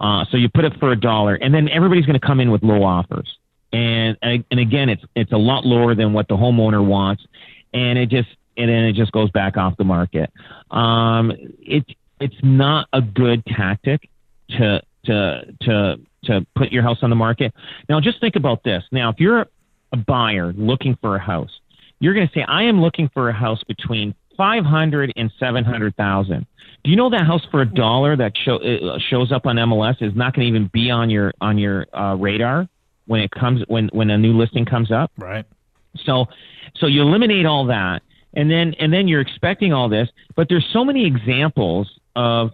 uh, 0.00 0.24
so 0.30 0.36
you 0.36 0.48
put 0.48 0.64
it 0.64 0.78
for 0.78 0.92
a 0.92 0.96
dollar, 0.96 1.34
and 1.34 1.54
then 1.54 1.68
everybody's 1.68 2.06
gonna 2.06 2.20
come 2.20 2.40
in 2.40 2.50
with 2.50 2.62
low 2.62 2.82
offers, 2.82 3.38
and 3.72 4.16
and 4.22 4.44
again 4.50 4.88
it's 4.88 5.02
it's 5.14 5.32
a 5.32 5.38
lot 5.38 5.64
lower 5.64 5.94
than 5.94 6.12
what 6.12 6.28
the 6.28 6.36
homeowner 6.36 6.84
wants, 6.84 7.24
and 7.72 7.98
it 7.98 8.08
just 8.08 8.28
and 8.56 8.68
then 8.68 8.84
it 8.84 8.94
just 8.94 9.12
goes 9.12 9.30
back 9.30 9.56
off 9.56 9.76
the 9.76 9.84
market. 9.84 10.30
Um, 10.70 11.32
it 11.60 11.84
it's 12.20 12.36
not 12.42 12.88
a 12.92 13.00
good 13.00 13.44
tactic 13.46 14.08
to 14.50 14.82
to 15.04 15.54
to 15.62 16.00
to 16.24 16.46
put 16.56 16.72
your 16.72 16.82
house 16.82 16.98
on 17.02 17.10
the 17.10 17.16
market. 17.16 17.54
Now, 17.88 18.00
just 18.00 18.20
think 18.20 18.36
about 18.36 18.64
this. 18.64 18.82
Now, 18.90 19.10
if 19.10 19.20
you're 19.20 19.46
a 19.92 19.96
buyer 19.96 20.52
looking 20.52 20.98
for 21.00 21.16
a 21.16 21.20
house, 21.20 21.60
you're 22.00 22.14
going 22.14 22.26
to 22.26 22.34
say, 22.34 22.42
"I 22.42 22.64
am 22.64 22.80
looking 22.80 23.08
for 23.14 23.28
a 23.28 23.32
house 23.32 23.62
between 23.64 24.14
500 24.38 25.12
and 25.16 25.30
700,000." 25.38 26.46
Do 26.84 26.90
you 26.90 26.96
know 26.96 27.10
that 27.10 27.26
house 27.26 27.44
for 27.50 27.60
a 27.60 27.66
dollar 27.66 28.16
that 28.16 28.32
show, 28.36 28.56
uh, 28.56 28.98
shows 29.10 29.32
up 29.32 29.44
on 29.44 29.56
MLS 29.56 30.00
is 30.00 30.14
not 30.14 30.34
going 30.34 30.46
to 30.46 30.48
even 30.48 30.70
be 30.72 30.90
on 30.90 31.10
your 31.10 31.34
on 31.40 31.58
your 31.58 31.86
uh, 31.92 32.14
radar 32.14 32.66
when 33.06 33.20
it 33.20 33.30
comes 33.32 33.62
when 33.68 33.88
when 33.88 34.10
a 34.10 34.16
new 34.16 34.32
listing 34.32 34.64
comes 34.64 34.92
up? 34.92 35.10
Right. 35.18 35.44
So, 36.04 36.26
so 36.76 36.86
you 36.86 37.02
eliminate 37.02 37.46
all 37.46 37.66
that, 37.66 38.02
and 38.34 38.50
then 38.50 38.74
and 38.78 38.92
then 38.92 39.08
you're 39.08 39.20
expecting 39.20 39.72
all 39.72 39.88
this, 39.88 40.08
but 40.36 40.48
there's 40.48 40.66
so 40.72 40.84
many 40.84 41.04
examples 41.04 41.90
of 42.14 42.52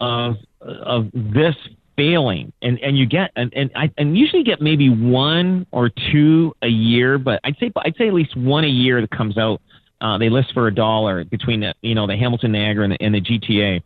of 0.00 0.36
of 0.60 1.10
this 1.12 1.56
failing, 1.96 2.52
and 2.62 2.78
and 2.78 2.96
you 2.96 3.06
get 3.06 3.32
and 3.34 3.52
and 3.54 3.70
I 3.74 3.90
and 3.98 4.16
usually 4.16 4.44
get 4.44 4.60
maybe 4.60 4.88
one 4.88 5.66
or 5.72 5.90
two 6.12 6.54
a 6.62 6.68
year, 6.68 7.18
but 7.18 7.40
I'd 7.42 7.56
say 7.58 7.72
I'd 7.76 7.96
say 7.96 8.08
at 8.08 8.14
least 8.14 8.36
one 8.36 8.64
a 8.64 8.68
year 8.68 9.00
that 9.00 9.10
comes 9.10 9.36
out. 9.36 9.60
Uh, 10.00 10.18
they 10.18 10.28
list 10.28 10.52
for 10.52 10.66
a 10.66 10.74
dollar 10.74 11.24
between 11.24 11.60
the 11.60 11.74
you 11.80 11.94
know 11.94 12.06
the 12.06 12.16
Hamilton 12.16 12.52
Niagara 12.52 12.84
and 12.84 12.92
the, 12.92 13.02
and 13.02 13.14
the 13.14 13.20
GTA, 13.20 13.82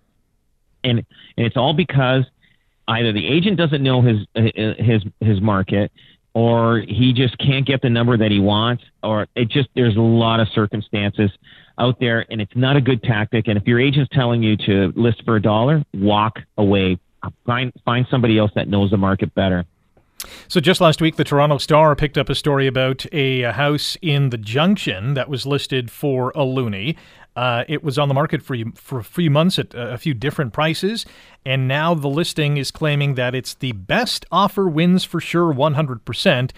and 0.85 0.99
and 0.99 1.47
it's 1.47 1.57
all 1.57 1.75
because 1.75 2.25
either 2.89 3.13
the 3.13 3.27
agent 3.27 3.57
doesn't 3.57 3.83
know 3.83 4.03
his 4.03 4.19
his 4.35 5.03
his 5.21 5.41
market 5.41 5.93
or 6.35 6.85
he 6.87 7.13
just 7.13 7.37
can't 7.39 7.67
get 7.67 7.83
the 7.83 7.91
number 7.91 8.17
that 8.17 8.31
he 8.31 8.39
wants, 8.39 8.85
or 9.03 9.27
it 9.35 9.49
just 9.49 9.69
there's 9.75 9.97
a 9.97 10.01
lot 10.01 10.39
of 10.39 10.49
circumstances 10.55 11.31
out 11.79 11.99
there, 11.99 12.25
and 12.31 12.41
it's 12.41 12.55
not 12.55 12.77
a 12.77 12.81
good 12.81 13.03
tactic. 13.03 13.49
And 13.49 13.57
if 13.57 13.67
your 13.67 13.81
agent's 13.81 14.09
telling 14.13 14.43
you 14.43 14.57
to 14.59 14.93
list 14.95 15.25
for 15.25 15.37
a 15.37 15.43
dollar, 15.43 15.85
walk 15.95 16.39
away. 16.57 16.99
Find 17.45 17.73
find 17.85 18.07
somebody 18.09 18.39
else 18.39 18.53
that 18.55 18.69
knows 18.69 18.91
the 18.91 18.97
market 18.97 19.35
better. 19.35 19.65
So, 20.49 20.61
just 20.61 20.81
last 20.81 21.01
week, 21.01 21.17
the 21.17 21.25
Toronto 21.25 21.59
Star 21.59 21.95
picked 21.95 22.19
up 22.19 22.29
a 22.29 22.35
story 22.35 22.67
about 22.67 23.07
a 23.13 23.43
house 23.43 23.97
in 24.03 24.31
the 24.31 24.39
Junction 24.39 25.15
that 25.15 25.29
was 25.29 25.47
listed 25.47 25.91
for 25.91 26.31
a 26.31 26.41
loonie. 26.41 26.97
Uh, 27.37 27.65
it 27.69 27.85
was 27.85 27.99
on 27.99 28.09
the 28.09 28.15
market 28.15 28.43
for 28.43 28.57
for 28.75 28.99
a 28.99 29.05
few 29.05 29.31
months 29.31 29.61
at 29.61 29.69
a 29.75 29.97
few 29.97 30.15
different 30.15 30.53
prices, 30.53 31.07
and 31.47 31.69
now 31.69 31.95
the 31.95 32.09
listing 32.09 32.57
is 32.57 32.73
claiming 32.73 33.15
that 33.15 33.33
it's 33.33 33.55
the 33.55 33.73
best 33.73 34.27
offer 34.33 34.69
wins 34.69 35.05
for 35.05 35.21
sure, 35.21 35.55
100%. 35.55 36.51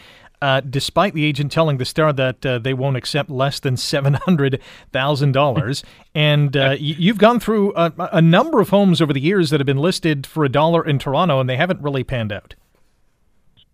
Uh, 0.43 0.63
despite 0.63 1.13
the 1.13 1.27
agent 1.27 1.53
telling 1.53 1.77
the 1.77 1.85
Star 1.85 2.15
that 2.15 2.47
uh, 2.47 2.59
they 2.59 2.73
won't 2.73 2.97
accept 2.97 3.29
less 3.29 3.61
than 3.61 3.77
seven 3.77 4.15
hundred 4.15 4.59
thousand 4.91 5.33
dollars, 5.33 5.85
and 6.15 6.57
uh, 6.57 6.75
you've 6.79 7.19
gone 7.19 7.39
through 7.39 7.75
a, 7.75 7.93
a, 8.13 8.23
number 8.23 8.59
of 8.59 8.71
homes 8.71 9.03
over 9.03 9.13
the 9.13 9.21
years 9.21 9.51
that 9.51 9.61
have 9.61 9.67
been 9.67 9.77
listed 9.77 10.27
for 10.27 10.47
a 10.47 10.49
dollar 10.49 10.83
in 10.83 10.99
Toronto, 10.99 11.41
and 11.41 11.51
they 11.51 11.59
haven't 11.59 11.83
really 11.83 12.03
panned 12.03 12.33
out. 12.33 12.55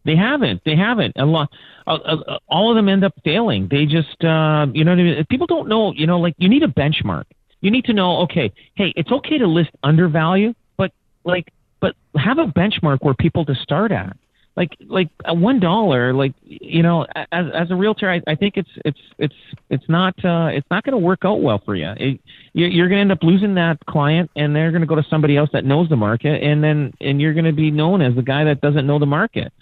They 0.07 0.16
haven't. 0.16 0.62
They 0.64 0.77
haven't. 0.77 1.14
A 1.16 1.27
lot. 1.27 1.51
Uh, 1.87 1.95
uh, 1.95 2.38
all 2.49 2.71
of 2.71 2.77
them 2.77 2.88
end 2.88 3.05
up 3.05 3.12
failing. 3.25 3.66
They 3.69 3.87
just, 3.87 4.25
uh, 4.25 4.66
you 4.73 4.85
know, 4.85 4.92
what 4.92 5.01
I 5.01 5.03
mean? 5.03 5.27
people 5.29 5.49
don't 5.49 5.69
know. 5.69 5.92
You 5.92 6.07
know, 6.07 6.21
like 6.21 6.35
you 6.38 6.49
need 6.49 6.62
a 6.62 6.69
benchmark. 6.69 7.25
You 7.61 7.71
need 7.73 7.85
to 7.87 7.92
know. 7.92 8.19
Okay, 8.23 8.53
hey, 8.77 8.92
it's 8.97 9.11
okay 9.11 9.38
to 9.38 9.47
list 9.47 9.71
undervalue, 9.83 10.55
but 10.77 10.92
like, 11.25 11.53
but 11.81 11.97
have 12.16 12.38
a 12.38 12.47
benchmark 12.47 12.99
where 13.01 13.14
people 13.14 13.45
to 13.47 13.55
start 13.57 13.90
at. 13.90 14.16
Like, 14.57 14.71
like 14.87 15.11
one 15.27 15.61
dollar. 15.61 16.14
Like, 16.14 16.35
you 16.45 16.83
know, 16.83 17.05
as 17.33 17.47
as 17.53 17.71
a 17.71 17.75
realtor, 17.75 18.11
I, 18.11 18.23
I 18.27 18.37
think 18.37 18.57
it's 18.57 18.71
it's 18.85 19.01
it's 19.19 19.35
it's 19.71 19.85
not 19.88 20.14
uh, 20.25 20.51
it's 20.53 20.66
not 20.71 20.85
going 20.85 20.92
to 20.92 21.05
work 21.05 21.21
out 21.25 21.42
well 21.42 21.61
for 21.64 21.75
you. 21.75 21.90
It, 21.97 22.21
you're 22.55 22.88
going 22.88 22.99
to 22.99 23.03
end 23.03 23.12
up 23.12 23.23
losing 23.23 23.55
that 23.57 23.85
client, 23.87 24.31
and 24.37 24.55
they're 24.55 24.71
going 24.71 24.81
to 24.81 24.87
go 24.87 24.95
to 24.95 25.05
somebody 25.11 25.37
else 25.37 25.51
that 25.53 25.64
knows 25.64 25.88
the 25.88 25.97
market, 25.97 26.42
and 26.42 26.62
then 26.64 26.95
and 27.01 27.21
you're 27.21 27.35
going 27.35 27.45
to 27.45 27.53
be 27.53 27.71
known 27.71 28.01
as 28.01 28.14
the 28.14 28.23
guy 28.23 28.45
that 28.45 28.61
doesn't 28.61 28.87
know 28.87 28.99
the 28.99 29.07
market. 29.07 29.53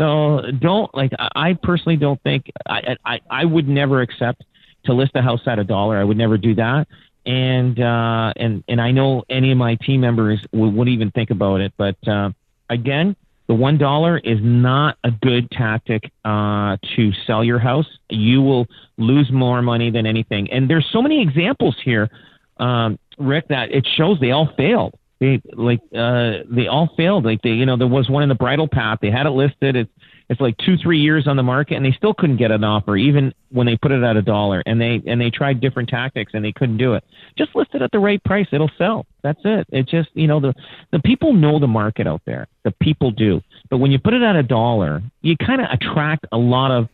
So 0.00 0.40
don't 0.58 0.92
like 0.94 1.12
I 1.18 1.52
personally 1.62 1.98
don't 1.98 2.20
think 2.22 2.50
I 2.66 2.96
I 3.04 3.20
I 3.28 3.44
would 3.44 3.68
never 3.68 4.00
accept 4.00 4.42
to 4.86 4.94
list 4.94 5.10
a 5.14 5.20
house 5.20 5.42
at 5.46 5.58
a 5.58 5.64
dollar. 5.64 5.98
I 5.98 6.04
would 6.04 6.16
never 6.16 6.38
do 6.38 6.54
that. 6.54 6.88
And 7.26 7.78
uh, 7.78 8.32
and 8.36 8.64
and 8.66 8.80
I 8.80 8.92
know 8.92 9.24
any 9.28 9.52
of 9.52 9.58
my 9.58 9.74
team 9.74 10.00
members 10.00 10.40
would, 10.52 10.72
wouldn't 10.72 10.94
even 10.94 11.10
think 11.10 11.28
about 11.28 11.60
it. 11.60 11.74
But 11.76 11.96
uh, 12.08 12.30
again, 12.70 13.14
the 13.46 13.52
one 13.52 13.76
dollar 13.76 14.16
is 14.16 14.38
not 14.40 14.96
a 15.04 15.10
good 15.10 15.50
tactic 15.50 16.10
uh, 16.24 16.78
to 16.96 17.12
sell 17.26 17.44
your 17.44 17.58
house. 17.58 17.86
You 18.08 18.40
will 18.40 18.66
lose 18.96 19.30
more 19.30 19.60
money 19.60 19.90
than 19.90 20.06
anything. 20.06 20.50
And 20.50 20.70
there's 20.70 20.88
so 20.90 21.02
many 21.02 21.20
examples 21.20 21.76
here, 21.84 22.08
um, 22.56 22.98
Rick, 23.18 23.48
that 23.48 23.70
it 23.70 23.86
shows 23.98 24.18
they 24.18 24.30
all 24.30 24.48
failed 24.56 24.94
they 25.20 25.40
like 25.52 25.80
uh 25.94 26.38
they 26.50 26.66
all 26.66 26.88
failed. 26.96 27.24
Like 27.24 27.42
they 27.42 27.50
you 27.50 27.66
know 27.66 27.76
there 27.76 27.86
was 27.86 28.08
one 28.08 28.22
in 28.22 28.28
the 28.28 28.34
bridle 28.34 28.68
path. 28.68 28.98
They 29.02 29.10
had 29.10 29.26
it 29.26 29.30
listed. 29.30 29.76
It's 29.76 29.90
it's 30.30 30.40
like 30.40 30.56
two 30.64 30.78
three 30.78 30.98
years 30.98 31.28
on 31.28 31.36
the 31.36 31.42
market 31.42 31.74
and 31.74 31.84
they 31.84 31.92
still 31.92 32.14
couldn't 32.14 32.38
get 32.38 32.50
an 32.50 32.64
offer 32.64 32.96
even 32.96 33.34
when 33.50 33.66
they 33.66 33.76
put 33.76 33.92
it 33.92 34.02
at 34.02 34.16
a 34.16 34.22
dollar. 34.22 34.62
And 34.64 34.80
they 34.80 35.02
and 35.06 35.20
they 35.20 35.30
tried 35.30 35.60
different 35.60 35.90
tactics 35.90 36.32
and 36.34 36.42
they 36.42 36.52
couldn't 36.52 36.78
do 36.78 36.94
it. 36.94 37.04
Just 37.36 37.54
list 37.54 37.70
it 37.74 37.82
at 37.82 37.90
the 37.92 37.98
right 37.98 38.22
price. 38.24 38.46
It'll 38.50 38.70
sell. 38.78 39.04
That's 39.22 39.40
it. 39.44 39.66
It 39.70 39.88
just 39.88 40.08
you 40.14 40.26
know 40.26 40.40
the 40.40 40.54
the 40.90 41.00
people 41.00 41.34
know 41.34 41.58
the 41.58 41.66
market 41.66 42.06
out 42.06 42.22
there. 42.24 42.48
The 42.64 42.72
people 42.72 43.10
do. 43.10 43.42
But 43.68 43.78
when 43.78 43.90
you 43.90 43.98
put 43.98 44.14
it 44.14 44.22
at 44.22 44.36
a 44.36 44.42
dollar 44.42 45.02
you 45.20 45.36
kind 45.36 45.60
of 45.60 45.66
attract 45.70 46.26
a 46.32 46.38
lot 46.38 46.70
of 46.70 46.88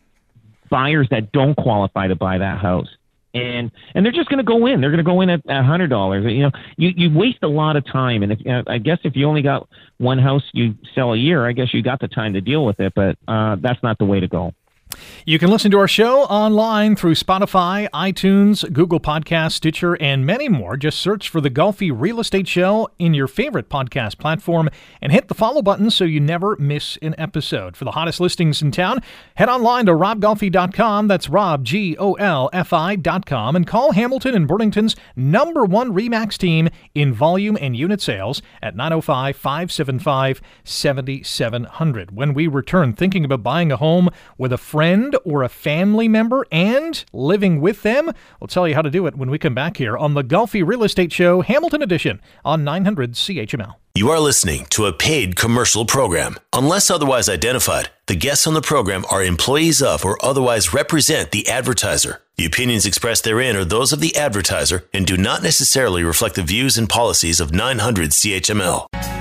buyers 0.69 1.07
that 1.11 1.31
don't 1.31 1.55
qualify 1.55 2.07
to 2.07 2.15
buy 2.15 2.37
that 2.37 2.59
house 2.59 2.89
and 3.37 3.71
and 3.95 4.05
they're 4.05 4.11
just 4.11 4.29
going 4.29 4.37
to 4.37 4.43
go 4.43 4.65
in. 4.65 4.81
They're 4.81 4.91
going 4.91 5.03
to 5.03 5.09
go 5.09 5.21
in 5.21 5.29
at 5.29 5.41
a 5.47 5.63
hundred 5.63 5.89
dollars. 5.89 6.25
You 6.27 6.43
know, 6.43 6.51
you 6.77 6.91
you 6.95 7.17
waste 7.17 7.39
a 7.43 7.47
lot 7.47 7.75
of 7.75 7.85
time. 7.85 8.23
And 8.23 8.31
if 8.31 8.39
you 8.39 8.51
know, 8.51 8.63
I 8.67 8.77
guess 8.77 8.99
if 9.03 9.15
you 9.15 9.27
only 9.27 9.41
got 9.41 9.67
one 9.97 10.19
house 10.19 10.43
you 10.53 10.75
sell 10.95 11.13
a 11.13 11.17
year, 11.17 11.47
I 11.47 11.51
guess 11.51 11.73
you 11.73 11.81
got 11.81 11.99
the 11.99 12.07
time 12.07 12.33
to 12.33 12.41
deal 12.41 12.65
with 12.65 12.79
it. 12.79 12.93
But 12.95 13.17
uh, 13.27 13.57
that's 13.61 13.81
not 13.83 13.97
the 13.97 14.05
way 14.05 14.19
to 14.19 14.27
go. 14.27 14.53
You 15.25 15.39
can 15.39 15.49
listen 15.49 15.71
to 15.71 15.79
our 15.79 15.87
show 15.87 16.21
online 16.23 16.95
through 16.95 17.15
Spotify, 17.15 17.89
iTunes, 17.89 18.71
Google 18.71 18.99
Podcast, 19.01 19.51
Stitcher, 19.51 19.95
and 20.01 20.25
many 20.25 20.47
more. 20.47 20.77
Just 20.77 20.99
search 20.99 21.27
for 21.27 21.41
the 21.41 21.49
Golfi 21.49 21.91
Real 21.93 22.21
Estate 22.21 22.47
Show 22.47 22.89
in 22.97 23.13
your 23.13 23.27
favorite 23.27 23.69
podcast 23.69 24.17
platform 24.17 24.69
and 25.01 25.11
hit 25.11 25.27
the 25.27 25.33
follow 25.33 25.61
button 25.61 25.91
so 25.91 26.05
you 26.05 26.21
never 26.21 26.55
miss 26.57 26.97
an 27.01 27.13
episode. 27.17 27.75
For 27.75 27.83
the 27.83 27.91
hottest 27.91 28.21
listings 28.21 28.61
in 28.61 28.71
town, 28.71 29.01
head 29.35 29.49
online 29.49 29.85
to 29.87 29.91
robgolfi.com. 29.91 31.09
That's 31.09 31.27
Rob, 31.27 31.65
G 31.65 31.97
O 31.97 32.13
L 32.13 32.49
F 32.53 32.71
I.com, 32.71 33.55
and 33.57 33.67
call 33.67 33.91
Hamilton 33.91 34.33
and 34.33 34.47
Burlington's 34.47 34.95
number 35.15 35.65
one 35.65 35.93
REMAX 35.93 36.37
team 36.37 36.69
in 36.95 37.13
volume 37.13 37.57
and 37.59 37.75
unit 37.75 37.99
sales 37.99 38.41
at 38.61 38.77
905 38.77 39.35
575 39.35 40.41
7700. 40.63 42.11
When 42.11 42.33
we 42.33 42.47
return, 42.47 42.93
thinking 42.93 43.25
about 43.25 43.43
buying 43.43 43.73
a 43.73 43.77
home 43.77 44.09
with 44.37 44.53
a 44.53 44.57
friend 44.57 44.86
or 45.23 45.43
a 45.43 45.49
family 45.49 46.07
member 46.07 46.45
and 46.51 47.03
living 47.13 47.61
with 47.61 47.83
them? 47.83 48.11
We'll 48.39 48.47
tell 48.47 48.67
you 48.67 48.75
how 48.75 48.81
to 48.81 48.89
do 48.89 49.07
it 49.07 49.15
when 49.15 49.29
we 49.29 49.37
come 49.37 49.53
back 49.53 49.77
here 49.77 49.97
on 49.97 50.13
the 50.13 50.23
Golfi 50.23 50.65
Real 50.65 50.83
Estate 50.83 51.11
Show, 51.11 51.41
Hamilton 51.41 51.81
Edition 51.81 52.21
on 52.45 52.63
900 52.63 53.13
CHML. 53.13 53.75
You 53.95 54.09
are 54.11 54.19
listening 54.19 54.67
to 54.69 54.85
a 54.85 54.93
paid 54.93 55.35
commercial 55.35 55.85
program. 55.85 56.37
Unless 56.53 56.91
otherwise 56.91 57.27
identified, 57.27 57.89
the 58.05 58.15
guests 58.15 58.45
on 58.45 58.53
the 58.53 58.61
program 58.61 59.05
are 59.09 59.23
employees 59.23 59.81
of 59.81 60.05
or 60.05 60.23
otherwise 60.23 60.73
represent 60.73 61.31
the 61.31 61.47
advertiser. 61.49 62.21
The 62.37 62.45
opinions 62.45 62.85
expressed 62.85 63.23
therein 63.23 63.55
are 63.55 63.65
those 63.65 63.91
of 63.91 63.99
the 63.99 64.15
advertiser 64.15 64.87
and 64.93 65.07
do 65.07 65.17
not 65.17 65.41
necessarily 65.41 66.03
reflect 66.03 66.35
the 66.35 66.43
views 66.43 66.77
and 66.77 66.87
policies 66.87 67.39
of 67.39 67.51
900 67.51 68.11
CHML. 68.11 69.16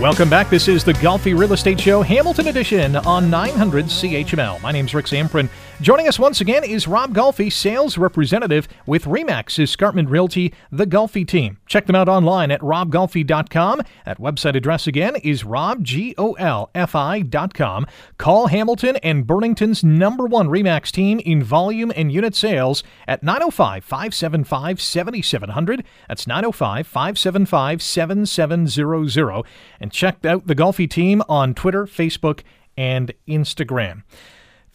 Welcome 0.00 0.30
back. 0.30 0.48
This 0.48 0.66
is 0.66 0.82
the 0.82 0.94
Golfi 0.94 1.38
Real 1.38 1.52
Estate 1.52 1.78
Show, 1.78 2.00
Hamilton 2.00 2.46
Edition 2.46 2.96
on 2.96 3.28
900 3.28 3.84
CHML. 3.84 4.58
My 4.62 4.72
name 4.72 4.86
is 4.86 4.94
Rick 4.94 5.04
Zamperin. 5.04 5.50
Joining 5.80 6.08
us 6.08 6.18
once 6.18 6.42
again 6.42 6.62
is 6.62 6.86
Rob 6.86 7.14
Golfi, 7.14 7.50
sales 7.50 7.96
representative 7.96 8.68
with 8.84 9.06
Remax 9.06 9.58
Escarpment 9.58 10.10
Realty, 10.10 10.52
the 10.70 10.86
Golfi 10.86 11.26
team. 11.26 11.56
Check 11.66 11.86
them 11.86 11.96
out 11.96 12.06
online 12.06 12.50
at 12.50 12.60
robgolfi.com. 12.60 13.80
That 14.04 14.20
website 14.20 14.56
address 14.56 14.86
again 14.86 15.16
is 15.16 15.42
robgolfi.com. 15.42 17.86
Call 18.18 18.48
Hamilton 18.48 18.96
and 18.96 19.26
Burlington's 19.26 19.82
number 19.82 20.26
one 20.26 20.48
Remax 20.48 20.90
team 20.90 21.18
in 21.20 21.42
volume 21.42 21.90
and 21.96 22.12
unit 22.12 22.34
sales 22.34 22.84
at 23.08 23.22
905 23.22 23.82
575 23.82 24.82
7700. 24.82 25.82
That's 26.08 26.26
905 26.26 26.86
575 26.86 27.80
7700. 27.80 29.44
And 29.80 29.90
check 29.90 30.26
out 30.26 30.46
the 30.46 30.54
Golfi 30.54 30.90
team 30.90 31.22
on 31.26 31.54
Twitter, 31.54 31.86
Facebook, 31.86 32.42
and 32.76 33.14
Instagram. 33.26 34.02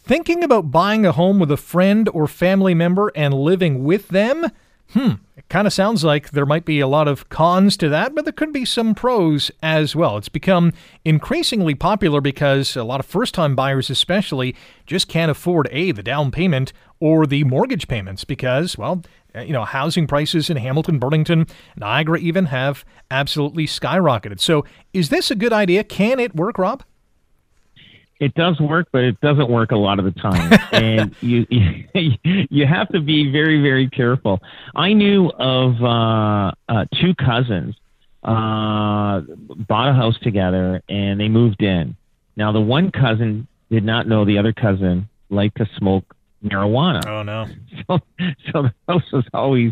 Thinking 0.06 0.44
about 0.44 0.70
buying 0.70 1.04
a 1.04 1.12
home 1.12 1.40
with 1.40 1.50
a 1.50 1.58
friend 1.58 2.08
or 2.14 2.28
family 2.28 2.76
member 2.76 3.12
and 3.16 3.34
living 3.34 3.84
with 3.84 4.10
them? 4.10 4.52
Hmm, 4.92 5.14
it 5.36 5.50
kind 5.50 5.66
of 5.66 5.74
sounds 5.74 6.04
like 6.04 6.30
there 6.30 6.46
might 6.46 6.64
be 6.64 6.80
a 6.80 6.88
lot 6.88 7.08
of 7.08 7.28
cons 7.30 7.76
to 7.78 7.90
that, 7.90 8.14
but 8.14 8.24
there 8.24 8.32
could 8.32 8.54
be 8.54 8.66
some 8.66 8.94
pros 8.94 9.50
as 9.64 9.96
well. 9.96 10.16
It's 10.18 10.30
become 10.30 10.74
increasingly 11.04 11.74
popular 11.74 12.22
because 12.22 12.76
a 12.76 12.84
lot 12.84 13.00
of 13.00 13.08
first 13.08 13.34
time 13.34 13.56
buyers, 13.56 13.90
especially, 13.90 14.56
just 14.86 15.08
can't 15.08 15.32
afford 15.32 15.68
A, 15.72 15.92
the 15.92 16.04
down 16.04 16.30
payment 16.30 16.72
or 17.00 17.26
the 17.26 17.44
mortgage 17.44 17.88
payments 17.88 18.24
because, 18.26 18.78
well, 18.78 19.02
you 19.34 19.54
know, 19.54 19.66
housing 19.66 20.06
prices 20.06 20.52
in 20.52 20.58
Hamilton, 20.58 21.00
Burlington, 21.00 21.48
Niagara 21.76 22.20
even 22.20 22.46
have 22.46 22.86
absolutely 23.10 23.66
skyrocketed. 23.66 24.40
So, 24.40 24.66
is 24.94 25.10
this 25.10 25.32
a 25.32 25.36
good 25.36 25.52
idea? 25.52 25.84
Can 25.84 26.20
it 26.20 26.36
work, 26.36 26.60
Rob? 26.60 26.84
It 28.26 28.34
does 28.34 28.60
work, 28.60 28.88
but 28.92 29.04
it 29.04 29.22
doesn't 29.22 29.52
work 29.52 29.70
a 29.70 29.76
lot 29.76 30.00
of 30.00 30.06
the 30.06 30.20
time, 30.20 30.52
and 30.72 31.16
you, 31.22 31.46
you 31.52 32.14
you 32.50 32.66
have 32.66 32.90
to 32.90 33.00
be 33.00 33.32
very 33.32 33.62
very 33.62 33.88
careful. 33.88 34.42
I 34.74 34.94
knew 34.94 35.30
of 35.30 35.76
uh, 35.80 36.52
uh, 36.68 36.86
two 37.00 37.14
cousins 37.14 37.76
uh, 38.24 39.22
bought 39.68 39.90
a 39.90 39.94
house 39.94 40.18
together, 40.24 40.82
and 40.90 41.20
they 41.20 41.30
moved 41.30 41.62
in. 41.62 41.96
Now, 42.36 42.52
the 42.52 42.60
one 42.60 42.90
cousin 42.90 43.48
did 43.70 43.84
not 43.84 44.08
know 44.08 44.26
the 44.26 44.40
other 44.40 44.54
cousin 44.54 45.08
liked 45.30 45.58
to 45.58 45.70
smoke 45.78 46.16
marijuana. 46.44 47.06
Oh 47.06 47.22
no! 47.22 47.46
So, 47.88 48.00
so 48.52 48.62
the 48.64 48.74
house 48.88 49.04
was 49.14 49.26
always 49.36 49.72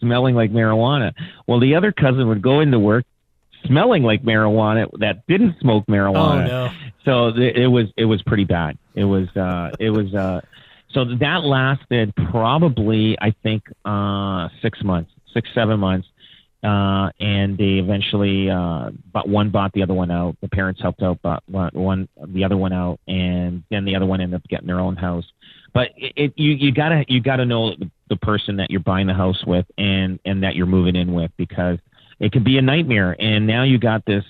smelling 0.00 0.34
like 0.34 0.50
marijuana. 0.50 1.12
Well, 1.46 1.60
the 1.60 1.76
other 1.76 1.92
cousin 1.92 2.26
would 2.26 2.42
go 2.42 2.58
into 2.58 2.80
work 2.80 3.04
smelling 3.66 4.02
like 4.02 4.22
marijuana 4.22 4.88
that 5.00 5.26
didn't 5.26 5.58
smoke 5.60 5.86
marijuana. 5.86 6.44
Oh 6.44 6.46
no! 6.46 6.70
So 7.04 7.32
th- 7.32 7.56
it 7.56 7.68
was 7.68 7.86
it 7.96 8.04
was 8.04 8.22
pretty 8.22 8.44
bad. 8.44 8.78
It 8.94 9.04
was 9.04 9.28
uh, 9.36 9.72
it 9.78 9.90
was 9.90 10.14
uh, 10.14 10.40
so 10.92 11.04
that 11.04 11.42
lasted 11.44 12.14
probably 12.30 13.16
I 13.20 13.34
think 13.42 13.64
uh, 13.84 14.48
six 14.60 14.82
months, 14.82 15.10
six 15.32 15.48
seven 15.54 15.80
months. 15.80 16.08
Uh, 16.64 17.10
and 17.18 17.58
they 17.58 17.80
eventually, 17.80 18.48
uh, 18.48 18.90
but 19.12 19.28
one 19.28 19.50
bought 19.50 19.72
the 19.72 19.82
other 19.82 19.94
one 19.94 20.12
out. 20.12 20.36
The 20.42 20.48
parents 20.48 20.80
helped 20.80 21.02
out, 21.02 21.18
but 21.20 21.42
one, 21.48 21.70
one 21.72 22.08
the 22.24 22.44
other 22.44 22.56
one 22.56 22.72
out, 22.72 23.00
and 23.08 23.64
then 23.68 23.84
the 23.84 23.96
other 23.96 24.06
one 24.06 24.20
ended 24.20 24.36
up 24.36 24.46
getting 24.48 24.68
their 24.68 24.78
own 24.78 24.94
house. 24.94 25.24
But 25.74 25.88
it, 25.96 26.12
it 26.14 26.32
you 26.36 26.52
you 26.52 26.70
gotta 26.70 27.04
you 27.08 27.20
gotta 27.20 27.44
know 27.44 27.74
the, 27.74 27.90
the 28.10 28.16
person 28.16 28.58
that 28.58 28.70
you're 28.70 28.78
buying 28.78 29.08
the 29.08 29.14
house 29.14 29.44
with, 29.44 29.66
and 29.76 30.20
and 30.24 30.44
that 30.44 30.54
you're 30.54 30.66
moving 30.66 30.94
in 30.94 31.14
with, 31.14 31.32
because 31.36 31.78
it 32.22 32.32
could 32.32 32.44
be 32.44 32.56
a 32.56 32.62
nightmare. 32.62 33.14
And 33.18 33.46
now 33.46 33.64
you 33.64 33.76
got 33.78 34.04
this 34.06 34.24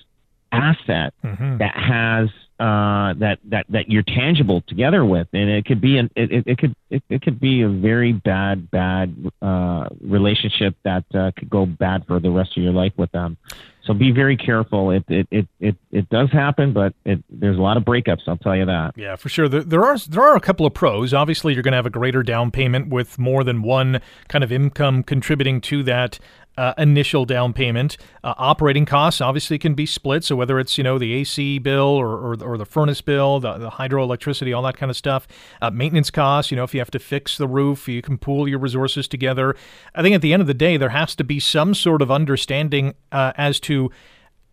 asset 0.50 1.14
Mhm. 1.24 1.58
that 1.58 1.76
has 1.76 2.28
uh, 2.60 3.14
that 3.14 3.38
that 3.44 3.66
that 3.70 3.88
you're 3.90 4.04
tangible 4.04 4.60
together 4.68 5.04
with, 5.04 5.26
and 5.32 5.50
it 5.50 5.64
could 5.64 5.80
be 5.80 5.98
an, 5.98 6.08
it, 6.14 6.30
it, 6.30 6.44
it 6.46 6.58
could 6.58 6.74
it, 6.90 7.02
it 7.08 7.20
could 7.22 7.40
be 7.40 7.62
a 7.62 7.68
very 7.68 8.12
bad 8.12 8.70
bad 8.70 9.14
uh, 9.40 9.88
relationship 10.00 10.76
that 10.84 11.04
uh, 11.14 11.32
could 11.36 11.50
go 11.50 11.66
bad 11.66 12.06
for 12.06 12.20
the 12.20 12.30
rest 12.30 12.56
of 12.56 12.62
your 12.62 12.72
life 12.72 12.92
with 12.96 13.10
them. 13.10 13.36
So 13.84 13.94
be 13.94 14.12
very 14.12 14.36
careful. 14.36 14.92
It 14.92 15.02
it 15.08 15.26
it 15.32 15.48
it, 15.58 15.76
it 15.90 16.08
does 16.08 16.30
happen, 16.30 16.72
but 16.72 16.94
it, 17.04 17.18
there's 17.28 17.58
a 17.58 17.60
lot 17.60 17.76
of 17.76 17.82
breakups. 17.82 18.20
I'll 18.28 18.36
tell 18.36 18.54
you 18.54 18.66
that. 18.66 18.92
Yeah, 18.96 19.16
for 19.16 19.28
sure. 19.28 19.48
There, 19.48 19.64
there 19.64 19.84
are 19.84 19.98
there 19.98 20.22
are 20.22 20.36
a 20.36 20.40
couple 20.40 20.64
of 20.64 20.72
pros. 20.72 21.12
Obviously, 21.12 21.54
you're 21.54 21.64
going 21.64 21.72
to 21.72 21.78
have 21.78 21.86
a 21.86 21.90
greater 21.90 22.22
down 22.22 22.52
payment 22.52 22.90
with 22.90 23.18
more 23.18 23.42
than 23.42 23.62
one 23.62 24.00
kind 24.28 24.44
of 24.44 24.52
income 24.52 25.02
contributing 25.02 25.60
to 25.62 25.82
that 25.82 26.20
uh, 26.56 26.74
initial 26.78 27.24
down 27.24 27.52
payment. 27.52 27.96
Uh, 28.22 28.34
operating 28.36 28.84
costs 28.84 29.20
obviously 29.20 29.58
can 29.58 29.74
be 29.74 29.86
split. 29.86 30.24
So 30.24 30.36
whether 30.36 30.58
it's 30.58 30.76
you 30.76 30.84
know 30.84 30.98
the 30.98 31.12
AC 31.14 31.58
bill 31.58 31.80
or 31.82 32.08
or, 32.08 32.42
or 32.42 32.58
the 32.58 32.66
furnace 32.66 33.00
bill, 33.00 33.40
the, 33.40 33.58
the 33.58 33.70
hydroelectricity, 33.70 34.54
all 34.54 34.62
that 34.62 34.76
kind 34.76 34.90
of 34.90 34.96
stuff. 34.96 35.26
Uh, 35.60 35.70
maintenance 35.70 36.10
costs. 36.10 36.50
You 36.50 36.56
know, 36.56 36.64
if 36.64 36.74
you 36.74 36.80
have 36.80 36.90
to 36.92 36.98
fix 36.98 37.38
the 37.38 37.48
roof, 37.48 37.88
you 37.88 38.02
can 38.02 38.18
pool 38.18 38.46
your 38.48 38.58
resources 38.58 39.08
together. 39.08 39.56
I 39.94 40.02
think 40.02 40.14
at 40.14 40.22
the 40.22 40.32
end 40.32 40.40
of 40.40 40.46
the 40.46 40.54
day, 40.54 40.76
there 40.76 40.90
has 40.90 41.14
to 41.16 41.24
be 41.24 41.40
some 41.40 41.74
sort 41.74 42.02
of 42.02 42.10
understanding 42.10 42.94
uh, 43.10 43.32
as 43.36 43.58
to 43.60 43.90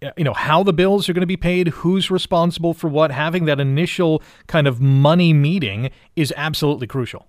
uh, 0.02 0.12
you 0.16 0.24
know 0.24 0.34
how 0.34 0.64
the 0.64 0.74
bills 0.74 1.10
are 1.10 1.14
going 1.14 1.22
to 1.22 1.28
be 1.28 1.38
paid 1.38 1.68
who's 1.70 2.10
responsible 2.10 2.74
for 2.74 2.88
what 2.88 3.12
having 3.12 3.46
that 3.46 3.60
initial 3.60 4.22
kind 4.48 4.68
of 4.68 4.80
money 4.80 5.34
meeting 5.34 5.90
is 6.16 6.34
absolutely 6.38 6.88
crucial 6.88 7.28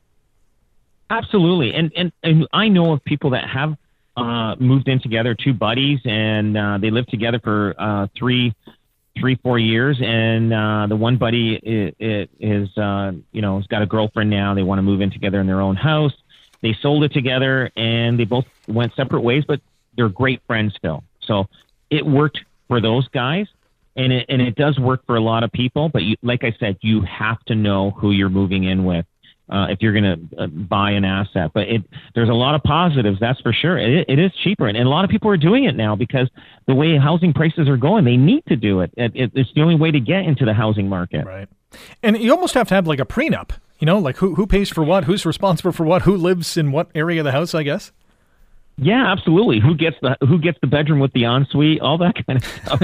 Absolutely, 1.10 1.74
and 1.74 1.90
and 1.96 2.12
and 2.22 2.46
I 2.52 2.68
know 2.68 2.92
of 2.92 3.04
people 3.04 3.30
that 3.30 3.48
have 3.50 3.76
uh, 4.16 4.56
moved 4.56 4.88
in 4.88 5.00
together, 5.00 5.34
two 5.34 5.52
buddies, 5.52 6.00
and 6.04 6.56
uh, 6.56 6.78
they 6.78 6.90
lived 6.90 7.10
together 7.10 7.40
for 7.42 7.74
uh, 7.78 8.06
three, 8.16 8.54
three, 9.18 9.36
four 9.36 9.58
years. 9.58 10.00
And 10.02 10.52
uh, 10.52 10.86
the 10.88 10.96
one 10.96 11.16
buddy 11.16 11.54
is, 11.54 12.28
is 12.38 12.76
uh, 12.76 13.12
you 13.32 13.42
know, 13.42 13.56
has 13.58 13.66
got 13.66 13.82
a 13.82 13.86
girlfriend 13.86 14.30
now. 14.30 14.54
They 14.54 14.62
want 14.62 14.78
to 14.78 14.82
move 14.82 15.00
in 15.00 15.10
together 15.10 15.40
in 15.40 15.46
their 15.46 15.60
own 15.60 15.76
house. 15.76 16.12
They 16.62 16.76
sold 16.82 17.04
it 17.04 17.12
together, 17.12 17.70
and 17.76 18.18
they 18.18 18.24
both 18.24 18.44
went 18.68 18.94
separate 18.94 19.22
ways, 19.22 19.44
but 19.46 19.60
they're 19.96 20.08
great 20.08 20.42
friends 20.46 20.74
still. 20.76 21.04
So 21.22 21.46
it 21.88 22.04
worked 22.04 22.40
for 22.68 22.80
those 22.80 23.08
guys. 23.08 23.46
And 23.96 24.12
it, 24.12 24.26
and 24.28 24.40
it 24.40 24.54
does 24.54 24.78
work 24.78 25.04
for 25.04 25.16
a 25.16 25.20
lot 25.20 25.42
of 25.42 25.50
people, 25.50 25.88
but 25.88 26.02
you, 26.02 26.16
like 26.22 26.44
I 26.44 26.54
said, 26.60 26.78
you 26.80 27.02
have 27.02 27.42
to 27.46 27.56
know 27.56 27.90
who 27.90 28.12
you're 28.12 28.30
moving 28.30 28.62
in 28.64 28.84
with 28.84 29.04
uh, 29.50 29.66
if 29.70 29.82
you're 29.82 29.92
going 29.92 30.04
to 30.30 30.42
uh, 30.42 30.46
buy 30.46 30.92
an 30.92 31.04
asset. 31.04 31.50
But 31.52 31.68
it, 31.68 31.82
there's 32.14 32.28
a 32.28 32.34
lot 32.34 32.54
of 32.54 32.62
positives, 32.62 33.18
that's 33.20 33.40
for 33.40 33.52
sure. 33.52 33.76
It, 33.78 34.06
it 34.08 34.18
is 34.18 34.32
cheaper, 34.44 34.66
and, 34.68 34.76
and 34.76 34.86
a 34.86 34.90
lot 34.90 35.04
of 35.04 35.10
people 35.10 35.30
are 35.30 35.36
doing 35.36 35.64
it 35.64 35.76
now 35.76 35.96
because 35.96 36.28
the 36.66 36.74
way 36.74 36.96
housing 36.96 37.32
prices 37.32 37.68
are 37.68 37.76
going, 37.76 38.04
they 38.04 38.16
need 38.16 38.44
to 38.46 38.56
do 38.56 38.80
it. 38.80 38.92
it, 38.96 39.12
it 39.14 39.32
it's 39.34 39.50
the 39.54 39.62
only 39.62 39.76
way 39.76 39.90
to 39.90 40.00
get 40.00 40.24
into 40.24 40.44
the 40.44 40.54
housing 40.54 40.88
market. 40.88 41.26
right 41.26 41.48
and 42.02 42.18
you 42.18 42.32
almost 42.32 42.54
have 42.54 42.66
to 42.68 42.74
have 42.74 42.86
like 42.88 42.98
a 42.98 43.04
prenup 43.06 43.50
you 43.78 43.86
know 43.86 43.96
like 43.98 44.16
who, 44.16 44.34
who 44.34 44.44
pays 44.44 44.68
for 44.68 44.82
what 44.82 45.04
who's 45.04 45.24
responsible 45.24 45.70
for 45.70 45.84
what 45.84 46.02
who 46.02 46.16
lives 46.16 46.56
in 46.56 46.72
what 46.72 46.90
area 46.96 47.20
of 47.20 47.24
the 47.24 47.30
house 47.30 47.54
i 47.54 47.62
guess 47.62 47.92
Yeah, 48.76 49.12
absolutely. 49.12 49.60
Who 49.60 49.74
gets 49.74 49.96
the 50.00 50.16
who 50.20 50.38
gets 50.38 50.58
the 50.62 50.66
bedroom 50.66 51.00
with 51.00 51.12
the 51.12 51.24
ensuite? 51.24 51.80
All 51.80 51.98
that 51.98 52.14
kind 52.26 52.38
of 52.38 52.44
stuff. 52.44 52.80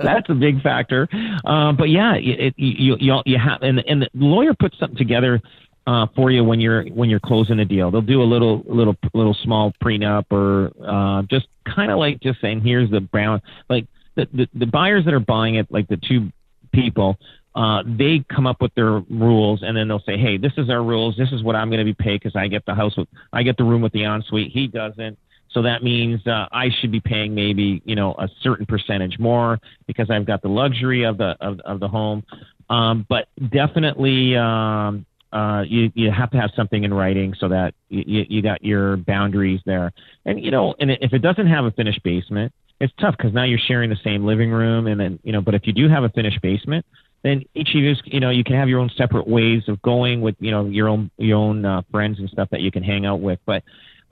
That's 0.00 0.28
a 0.30 0.34
big 0.34 0.62
factor. 0.62 1.08
Um, 1.44 1.76
but 1.76 1.88
yeah, 1.90 2.14
it, 2.14 2.54
you 2.56 2.96
you 3.00 3.20
you 3.26 3.36
have 3.38 3.60
and 3.62 3.80
and 3.86 4.02
the 4.02 4.08
lawyer 4.14 4.54
puts 4.54 4.78
something 4.78 4.96
together 4.96 5.40
uh, 5.86 6.06
for 6.14 6.30
you 6.30 6.44
when 6.44 6.60
you're 6.60 6.84
when 6.86 7.10
you're 7.10 7.20
closing 7.20 7.58
a 7.60 7.64
deal. 7.64 7.90
They'll 7.90 8.00
do 8.00 8.22
a 8.22 8.24
little 8.24 8.62
little 8.66 8.96
little 9.14 9.34
small 9.42 9.72
prenup 9.82 10.24
or 10.30 10.72
uh, 10.84 11.22
just 11.22 11.46
kind 11.64 11.90
of 11.90 11.98
like 11.98 12.20
just 12.20 12.40
saying 12.40 12.60
here's 12.60 12.90
the 12.90 13.00
brown 13.00 13.40
like 13.68 13.86
the, 14.16 14.28
the 14.32 14.48
the 14.54 14.66
buyers 14.66 15.04
that 15.04 15.14
are 15.14 15.20
buying 15.20 15.56
it 15.56 15.66
like 15.70 15.88
the 15.88 15.96
two 15.96 16.30
people. 16.72 17.18
Uh, 17.52 17.82
they 17.84 18.24
come 18.32 18.46
up 18.46 18.60
with 18.60 18.72
their 18.74 19.00
rules 19.10 19.62
and 19.62 19.76
then 19.76 19.88
they'll 19.88 20.02
say, 20.06 20.16
"Hey, 20.16 20.36
this 20.36 20.52
is 20.56 20.70
our 20.70 20.82
rules. 20.82 21.16
This 21.16 21.32
is 21.32 21.42
what 21.42 21.56
I'm 21.56 21.68
going 21.68 21.80
to 21.80 21.84
be 21.84 21.94
paid 21.94 22.20
because 22.20 22.36
I 22.36 22.46
get 22.46 22.64
the 22.64 22.74
house 22.74 22.96
with, 22.96 23.08
I 23.32 23.42
get 23.42 23.56
the 23.56 23.64
room 23.64 23.82
with 23.82 23.92
the 23.92 24.04
ensuite. 24.04 24.52
He 24.52 24.68
doesn't. 24.68 25.18
So 25.52 25.62
that 25.62 25.82
means 25.82 26.24
uh, 26.28 26.46
I 26.52 26.68
should 26.80 26.92
be 26.92 27.00
paying 27.00 27.34
maybe 27.34 27.82
you 27.84 27.96
know 27.96 28.14
a 28.18 28.28
certain 28.42 28.66
percentage 28.66 29.18
more 29.18 29.58
because 29.86 30.10
I've 30.10 30.26
got 30.26 30.42
the 30.42 30.48
luxury 30.48 31.02
of 31.04 31.18
the 31.18 31.36
of, 31.40 31.58
of 31.60 31.80
the 31.80 31.88
home. 31.88 32.24
Um, 32.68 33.04
but 33.08 33.26
definitely, 33.50 34.36
um, 34.36 35.04
uh, 35.32 35.62
you 35.66 35.90
you 35.94 36.10
have 36.10 36.30
to 36.30 36.40
have 36.40 36.50
something 36.56 36.82
in 36.82 36.92
writing 36.92 37.34
so 37.38 37.48
that 37.48 37.74
you, 37.88 38.26
you, 38.28 38.42
got 38.42 38.64
your 38.64 38.96
boundaries 38.96 39.60
there. 39.64 39.92
And 40.24 40.42
you 40.42 40.50
know, 40.50 40.74
and 40.80 40.90
if 40.90 41.12
it 41.12 41.20
doesn't 41.20 41.46
have 41.46 41.64
a 41.64 41.70
finished 41.70 42.02
basement, 42.02 42.52
it's 42.80 42.92
tough 43.00 43.16
because 43.16 43.32
now 43.32 43.44
you're 43.44 43.58
sharing 43.58 43.90
the 43.90 43.98
same 44.02 44.24
living 44.24 44.50
room, 44.50 44.86
and 44.86 45.00
then 45.00 45.18
you 45.22 45.32
know. 45.32 45.40
But 45.40 45.54
if 45.54 45.66
you 45.66 45.72
do 45.72 45.88
have 45.88 46.02
a 46.02 46.08
finished 46.08 46.42
basement, 46.42 46.84
then 47.22 47.44
each 47.54 47.68
of 47.70 47.76
you, 47.76 47.94
you 48.04 48.20
know, 48.20 48.30
you 48.30 48.44
can 48.44 48.56
have 48.56 48.68
your 48.68 48.80
own 48.80 48.90
separate 48.96 49.28
ways 49.28 49.62
of 49.68 49.80
going 49.82 50.20
with, 50.20 50.36
you 50.40 50.50
know, 50.50 50.66
your 50.66 50.88
own 50.88 51.10
your 51.18 51.38
own 51.38 51.64
uh, 51.64 51.82
friends 51.90 52.18
and 52.18 52.28
stuff 52.30 52.48
that 52.50 52.60
you 52.60 52.70
can 52.70 52.82
hang 52.82 53.04
out 53.04 53.20
with. 53.20 53.38
But 53.44 53.62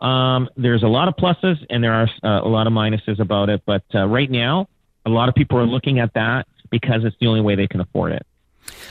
um, 0.04 0.48
there's 0.57 0.83
a 0.83 0.88
lot 0.88 1.09
of 1.09 1.14
pluses 1.16 1.57
and 1.70 1.83
there 1.83 1.94
are 1.94 2.09
uh, 2.22 2.46
a 2.46 2.48
lot 2.48 2.66
of 2.66 2.72
minuses 2.72 3.18
about 3.18 3.48
it. 3.48 3.62
But 3.64 3.85
uh, 3.94 4.07
right 4.07 4.31
now, 4.31 4.68
a 5.07 5.11
lot 5.11 5.28
of 5.28 5.35
people 5.35 5.59
are 5.59 5.66
looking 5.66 5.98
at 5.98 6.12
that 6.14 6.46
because 6.70 7.04
it's 7.04 7.16
the 7.20 7.26
only 7.26 7.40
way 7.40 7.57
they 7.57 7.66
can 7.66 7.81
afford 7.81 8.12
it. 8.12 8.26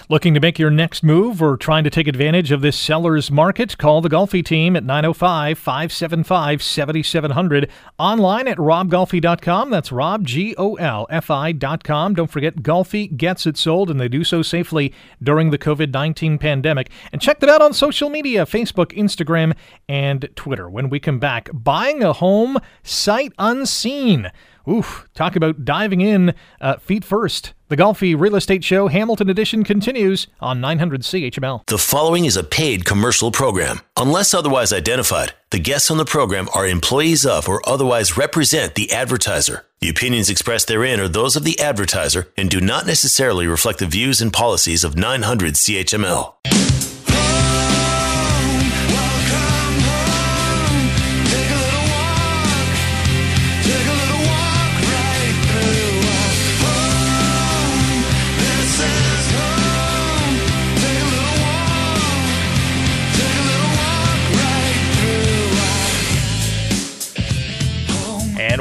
Looking 0.10 0.34
to 0.34 0.40
make 0.40 0.58
your 0.58 0.70
next 0.70 1.04
move 1.04 1.42
or 1.42 1.58
trying 1.58 1.84
to 1.84 1.90
take 1.90 2.08
advantage 2.08 2.52
of 2.52 2.62
this 2.62 2.78
seller's 2.78 3.30
market? 3.30 3.78
Call 3.78 4.02
the 4.02 4.10
Golfi 4.10 4.44
team 4.44 4.76
at 4.76 4.84
905 4.84 5.58
575 5.58 6.64
7700. 6.64 7.70
Online 8.00 8.48
at 8.48 8.58
robgolfi.com. 8.58 9.70
That's 9.70 9.92
Rob, 9.92 10.26
G 10.26 10.56
O 10.58 10.76
L 10.76 11.08
F 11.10 11.30
I.com. 11.30 12.14
Don't 12.14 12.32
forget, 12.32 12.58
Golfi 12.58 13.16
gets 13.16 13.46
it 13.46 13.58
sold, 13.58 13.90
and 13.90 14.00
they 14.00 14.08
do 14.08 14.24
so 14.24 14.42
safely 14.42 14.94
during 15.22 15.50
the 15.50 15.58
COVID 15.58 15.94
19 15.94 16.38
pandemic. 16.38 16.90
And 17.12 17.22
check 17.22 17.40
them 17.40 17.50
out 17.50 17.62
on 17.62 17.74
social 17.74 18.10
media 18.10 18.46
Facebook, 18.46 18.98
Instagram, 18.98 19.56
and 19.90 20.30
Twitter. 20.36 20.70
When 20.70 20.90
we 20.90 21.00
come 21.00 21.20
back, 21.20 21.50
buying 21.54 22.04
a 22.04 22.14
home 22.14 22.58
sight 22.84 23.34
unseen. 23.38 24.32
Oof, 24.70 25.08
talk 25.14 25.36
about 25.36 25.64
diving 25.64 26.02
in 26.02 26.34
uh, 26.60 26.78
feet 26.78 27.06
first. 27.06 27.54
The 27.70 27.78
Golfi 27.78 28.20
Real 28.20 28.36
Estate 28.36 28.64
Show 28.64 28.88
Hamilton 28.88 29.30
Edition 29.30 29.64
continues 29.64 30.28
on 30.42 30.60
900 30.60 31.02
CHML. 31.02 31.66
The 31.68 31.78
following 31.78 32.26
is 32.26 32.36
a 32.36 32.44
paid 32.44 32.84
commercial 32.84 33.32
program. 33.32 33.80
Unless 33.96 34.34
otherwise 34.34 34.74
identified, 34.74 35.34
the 35.52 35.60
guests 35.60 35.90
on 35.90 35.98
the 35.98 36.06
program 36.06 36.50
are 36.54 36.68
employees 36.68 37.26
of 37.26 37.48
or 37.48 37.62
otherwise 37.68 38.18
represent 38.18 38.76
the 38.76 38.92
advertiser. 38.92 39.66
The 39.80 39.90
opinions 39.90 40.30
expressed 40.30 40.68
therein 40.68 41.00
are 41.00 41.08
those 41.08 41.36
of 41.36 41.44
the 41.44 41.60
advertiser 41.60 42.28
and 42.38 42.50
do 42.50 42.60
not 42.60 42.86
necessarily 42.86 43.48
reflect 43.48 43.80
the 43.80 43.86
views 43.86 44.22
and 44.22 44.34
policies 44.34 44.84
of 44.84 44.98
900 44.98 45.54
CHML. 45.54 46.34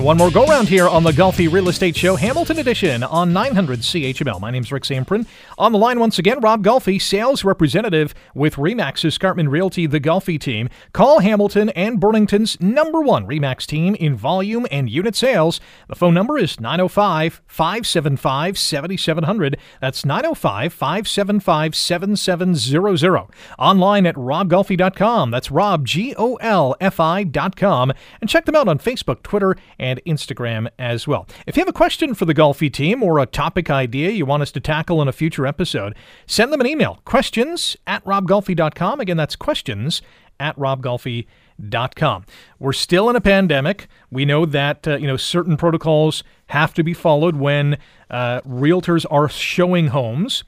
One 0.07 0.19
more 0.19 0.31
go 0.31 0.47
round 0.47 0.69
here 0.69 0.89
on 0.89 1.03
the 1.03 1.11
Golfi 1.11 1.53
Real 1.53 1.69
Estate 1.69 1.97
Show, 1.97 2.15
Hamilton 2.15 2.61
Edition 2.61 3.03
on 3.03 3.33
900 3.33 3.81
CHML. 3.81 4.41
My 4.41 4.53
name's 4.53 4.71
Rick 4.71 4.85
Zamperin. 4.85 5.27
On 5.59 5.73
the 5.73 5.79
line 5.79 5.99
once 5.99 6.17
again, 6.17 6.39
Rob 6.39 6.63
Golfi, 6.63 7.03
sales 7.03 7.43
representative 7.43 8.15
with 8.33 8.55
Remax 8.55 9.05
Escarpment 9.05 9.49
Realty, 9.49 9.85
the 9.85 9.99
Golfi 9.99 10.39
team. 10.39 10.69
Call 10.93 11.19
Hamilton 11.19 11.71
and 11.71 11.99
Burlington's 11.99 12.57
number 12.61 13.01
one 13.01 13.27
Remax 13.27 13.67
team 13.67 13.97
in 13.97 14.15
volume 14.15 14.65
and 14.71 14.89
unit 14.89 15.17
sales. 15.17 15.61
The 15.89 15.97
phone 15.97 16.15
number 16.15 16.39
is 16.39 16.61
905 16.61 17.43
575 17.49 18.57
7700. 18.57 19.59
That's 19.81 20.05
905 20.05 20.73
575 20.73 21.75
7700. 21.75 23.27
Online 23.59 24.07
at 24.07 24.15
robgolfi.com. 24.15 25.33
That's 25.33 25.51
Rob, 25.51 25.85
G 25.85 26.15
O 26.17 26.37
L 26.37 26.77
F 26.81 27.01
I.com. 27.01 27.93
And 28.21 28.31
check 28.31 28.45
them 28.45 28.55
out 28.55 28.69
on 28.69 28.79
Facebook, 28.79 29.25
Twitter, 29.25 29.57
and 29.81 29.96
Instagram 30.07 30.69
as 30.79 31.07
well. 31.07 31.27
If 31.47 31.57
you 31.57 31.61
have 31.61 31.69
a 31.69 31.73
question 31.73 32.15
for 32.15 32.25
the 32.25 32.35
Golfi 32.35 32.73
team 32.73 33.03
or 33.03 33.19
a 33.19 33.27
topic 33.27 33.71
idea 33.71 34.11
you 34.11 34.27
want 34.27 34.43
us 34.43 34.53
to 34.53 34.61
tackle 34.61 35.01
in 35.03 35.09
a 35.09 35.13
future 35.13 35.47
episode, 35.47 35.95
send 36.27 36.53
them 36.53 36.61
an 36.61 36.67
email 36.67 37.01
questions 37.05 37.77
at 37.87 38.05
robgolfi.com. 38.05 39.01
Again, 39.01 39.17
that's 39.17 39.37
questions 39.37 40.03
at 40.39 40.57
robgolfi.com. 40.57 42.27
We're 42.59 42.73
still 42.73 43.11
in 43.11 43.17
a 43.17 43.21
pandemic. 43.21 43.89
We 44.11 44.25
know 44.25 44.47
that 44.47 44.87
uh, 44.87 44.97
you 44.97 45.07
know 45.07 45.17
certain 45.17 45.57
protocols 45.57 46.23
have 46.49 46.75
to 46.75 46.83
be 46.83 46.95
followed 46.95 47.37
when 47.37 47.79
uh, 48.11 48.41
realtors 48.43 49.07
are 49.11 49.29
showing 49.29 49.89
homes 49.89 50.45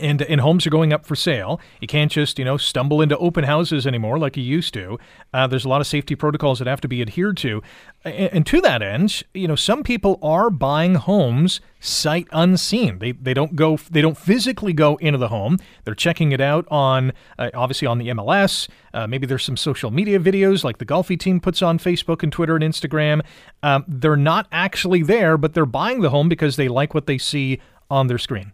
and 0.00 0.22
and 0.22 0.40
homes 0.40 0.66
are 0.66 0.70
going 0.70 0.92
up 0.92 1.06
for 1.06 1.16
sale. 1.16 1.60
You 1.80 1.88
can't 1.88 2.10
just 2.10 2.38
you 2.38 2.44
know 2.44 2.56
stumble 2.56 3.00
into 3.00 3.16
open 3.18 3.44
houses 3.44 3.86
anymore 3.86 4.18
like 4.18 4.36
you 4.36 4.42
used 4.42 4.74
to. 4.74 4.98
Uh, 5.32 5.46
there's 5.46 5.64
a 5.64 5.68
lot 5.68 5.80
of 5.80 5.86
safety 5.86 6.14
protocols 6.14 6.58
that 6.58 6.68
have 6.68 6.80
to 6.82 6.88
be 6.88 7.02
adhered 7.02 7.36
to, 7.38 7.62
and, 8.04 8.32
and, 8.32 8.46
to 8.46 8.60
that 8.60 8.82
end, 8.82 9.22
you 9.34 9.48
know 9.48 9.56
some 9.56 9.82
people 9.82 10.18
are 10.22 10.50
buying 10.50 10.96
homes 10.96 11.60
sight 11.80 12.26
unseen. 12.32 12.98
They 12.98 13.12
they 13.12 13.34
don't 13.34 13.56
go 13.56 13.76
they 13.90 14.00
don't 14.00 14.16
physically 14.16 14.72
go 14.72 14.96
into 14.96 15.18
the 15.18 15.28
home. 15.28 15.58
They're 15.84 15.94
checking 15.94 16.32
it 16.32 16.40
out 16.40 16.66
on 16.70 17.12
uh, 17.38 17.50
obviously 17.54 17.86
on 17.86 17.98
the 17.98 18.08
MLS. 18.08 18.68
Uh, 18.94 19.06
maybe 19.06 19.26
there's 19.26 19.44
some 19.44 19.56
social 19.56 19.90
media 19.90 20.18
videos 20.18 20.64
like 20.64 20.78
the 20.78 20.86
Golfi 20.86 21.18
team 21.18 21.40
puts 21.40 21.62
on 21.62 21.78
Facebook 21.78 22.22
and 22.22 22.32
Twitter 22.32 22.56
and 22.56 22.64
Instagram. 22.64 23.22
Um, 23.62 23.84
they're 23.86 24.16
not 24.16 24.46
actually 24.50 25.02
there, 25.02 25.36
but 25.36 25.54
they're 25.54 25.66
buying 25.66 26.00
the 26.00 26.10
home 26.10 26.28
because 26.28 26.56
they 26.56 26.68
like 26.68 26.94
what 26.94 27.06
they 27.06 27.18
see 27.18 27.60
on 27.90 28.06
their 28.06 28.18
screen. 28.18 28.52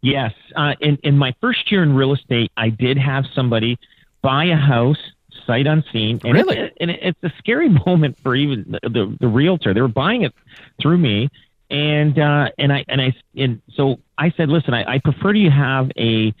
Yes. 0.00 0.32
Uh, 0.54 0.74
in, 0.80 0.98
in 1.02 1.18
my 1.18 1.34
first 1.40 1.70
year 1.72 1.82
in 1.82 1.94
real 1.94 2.12
estate, 2.12 2.52
I 2.56 2.70
did 2.70 2.98
have 2.98 3.24
somebody 3.34 3.78
buy 4.22 4.46
a 4.46 4.56
house 4.56 4.98
sight 5.46 5.66
unseen. 5.66 6.20
And 6.24 6.34
really? 6.34 6.56
It's, 6.56 6.76
and 6.80 6.90
it's 6.90 7.18
a 7.24 7.32
scary 7.38 7.68
moment 7.86 8.18
for 8.22 8.36
even 8.36 8.64
the, 8.82 8.88
the, 8.88 9.16
the 9.20 9.28
realtor. 9.28 9.74
They 9.74 9.80
were 9.80 9.88
buying 9.88 10.22
it 10.22 10.34
through 10.80 10.98
me. 10.98 11.28
And, 11.70 12.18
uh, 12.18 12.48
and 12.56 12.72
I, 12.72 12.84
and 12.88 13.00
I, 13.00 13.14
and 13.36 13.60
so 13.74 13.98
I 14.16 14.30
said, 14.36 14.48
listen, 14.48 14.72
I, 14.72 14.94
I 14.94 14.98
prefer 15.00 15.34
you 15.34 15.50
have 15.50 15.90
a 15.98 16.32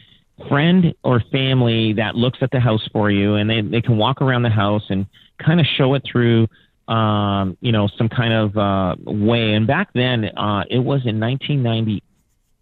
friend 0.48 0.94
or 1.02 1.20
family 1.32 1.94
that 1.94 2.14
looks 2.14 2.38
at 2.40 2.50
the 2.50 2.60
house 2.60 2.86
for 2.92 3.10
you 3.10 3.34
and 3.34 3.50
they, 3.50 3.60
they 3.60 3.82
can 3.82 3.98
walk 3.98 4.22
around 4.22 4.42
the 4.42 4.50
house 4.50 4.84
and 4.88 5.06
kind 5.44 5.60
of 5.60 5.66
show 5.66 5.94
it 5.94 6.02
through, 6.10 6.46
um, 6.86 7.58
you 7.60 7.72
know, 7.72 7.88
some 7.98 8.08
kind 8.08 8.32
of, 8.32 8.56
uh, 8.56 8.96
way. 9.04 9.52
And 9.52 9.66
back 9.66 9.90
then, 9.94 10.24
uh, 10.24 10.64
it 10.70 10.78
was 10.78 11.04
in 11.04 11.20
1990 11.20 12.02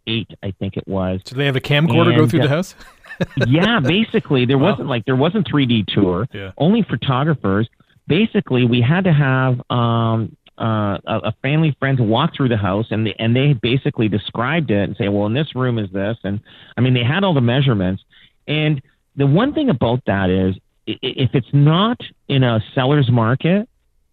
eight, 0.06 0.30
I 0.42 0.52
think 0.52 0.76
it 0.76 0.86
was. 0.86 1.20
So 1.24 1.36
they 1.36 1.46
have 1.46 1.56
a 1.56 1.60
camcorder 1.60 2.08
and, 2.08 2.16
go 2.16 2.26
through 2.26 2.40
uh, 2.40 2.44
the 2.44 2.48
house. 2.48 2.74
yeah, 3.46 3.80
basically 3.80 4.44
there 4.44 4.58
wow. 4.58 4.70
wasn't 4.70 4.88
like 4.88 5.04
there 5.04 5.16
wasn't 5.16 5.48
3D 5.50 5.86
tour. 5.86 6.26
Yeah. 6.32 6.52
Only 6.58 6.82
photographers. 6.82 7.68
Basically, 8.06 8.64
we 8.64 8.80
had 8.80 9.04
to 9.04 9.12
have 9.12 9.60
um, 9.70 10.36
uh, 10.58 10.98
a, 11.06 11.18
a 11.24 11.34
family 11.42 11.76
friend 11.78 11.98
walk 12.08 12.34
through 12.36 12.48
the 12.48 12.56
house, 12.56 12.86
and 12.90 13.06
they, 13.06 13.14
and 13.18 13.34
they 13.34 13.52
basically 13.54 14.08
described 14.08 14.70
it 14.70 14.84
and 14.84 14.96
say, 14.96 15.08
well, 15.08 15.26
in 15.26 15.34
this 15.34 15.54
room 15.54 15.78
is 15.78 15.90
this, 15.90 16.16
and 16.24 16.40
I 16.76 16.80
mean 16.80 16.94
they 16.94 17.04
had 17.04 17.24
all 17.24 17.34
the 17.34 17.40
measurements. 17.40 18.02
And 18.46 18.80
the 19.16 19.26
one 19.26 19.54
thing 19.54 19.70
about 19.70 20.00
that 20.06 20.30
is, 20.30 20.56
if 20.86 21.30
it's 21.34 21.52
not 21.52 22.00
in 22.28 22.44
a 22.44 22.60
seller's 22.74 23.10
market, 23.10 23.68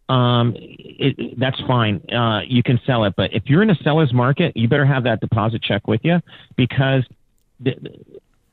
um, 0.10 0.54
it, 0.58 1.40
that's 1.40 1.60
fine. 1.68 2.02
Uh, 2.10 2.42
you 2.48 2.64
can 2.64 2.80
sell 2.86 3.06
it. 3.06 3.14
But 3.16 3.34
if 3.34 3.44
you're 3.46 3.64
in 3.64 3.70
a 3.70 3.76
seller's 3.84 4.14
market, 4.14 4.56
you 4.56 4.68
better 4.68 4.86
have 4.86 5.04
that 5.06 5.22
deposit 5.22 5.62
check 5.62 5.88
with 5.88 6.02
you 6.04 6.20
because 6.56 7.04
the, 7.60 7.74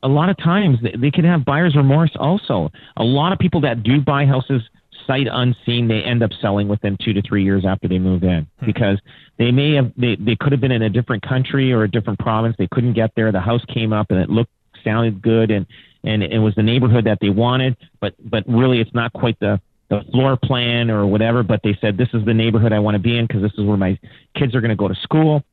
a 0.03 0.07
lot 0.07 0.29
of 0.29 0.37
times 0.37 0.77
they, 0.81 0.95
they 0.97 1.11
can 1.11 1.25
have 1.25 1.45
buyer's 1.45 1.75
remorse 1.75 2.11
also. 2.15 2.71
A 2.97 3.03
lot 3.03 3.33
of 3.33 3.39
people 3.39 3.61
that 3.61 3.83
do 3.83 4.01
buy 4.01 4.25
houses 4.25 4.61
sight 5.07 5.27
unseen, 5.31 5.87
they 5.87 6.01
end 6.03 6.23
up 6.23 6.31
selling 6.41 6.67
within 6.67 6.97
two 7.03 7.13
to 7.13 7.21
three 7.21 7.43
years 7.43 7.65
after 7.65 7.87
they 7.87 7.99
move 7.99 8.23
in 8.23 8.47
hmm. 8.59 8.65
because 8.65 8.99
they 9.37 9.51
may 9.51 9.73
have, 9.73 9.91
they, 9.97 10.15
they 10.15 10.35
could 10.35 10.51
have 10.51 10.61
been 10.61 10.71
in 10.71 10.83
a 10.83 10.89
different 10.89 11.23
country 11.27 11.73
or 11.73 11.83
a 11.83 11.91
different 11.91 12.19
province. 12.19 12.55
They 12.57 12.67
couldn't 12.71 12.93
get 12.93 13.11
there. 13.15 13.31
The 13.31 13.41
house 13.41 13.63
came 13.73 13.93
up 13.93 14.07
and 14.09 14.19
it 14.19 14.29
looked, 14.29 14.51
sounded 14.83 15.21
good 15.21 15.51
and, 15.51 15.65
and 16.03 16.23
it 16.23 16.39
was 16.39 16.55
the 16.55 16.63
neighborhood 16.63 17.05
that 17.05 17.19
they 17.21 17.29
wanted, 17.29 17.77
but, 17.99 18.15
but 18.19 18.43
really 18.47 18.79
it's 18.79 18.93
not 18.93 19.13
quite 19.13 19.39
the, 19.39 19.61
the 19.91 20.05
floor 20.09 20.37
plan 20.41 20.89
or 20.89 21.05
whatever, 21.05 21.43
but 21.43 21.59
they 21.63 21.77
said, 21.81 21.97
this 21.97 22.07
is 22.13 22.23
the 22.25 22.33
neighborhood 22.33 22.71
I 22.71 22.79
want 22.79 22.95
to 22.95 22.99
be 22.99 23.17
in 23.17 23.27
because 23.27 23.41
this 23.41 23.51
is 23.57 23.65
where 23.65 23.75
my 23.75 23.99
kids 24.37 24.55
are 24.55 24.61
going 24.61 24.69
to 24.69 24.75
go 24.75 24.87
to 24.87 24.95
school. 24.95 25.43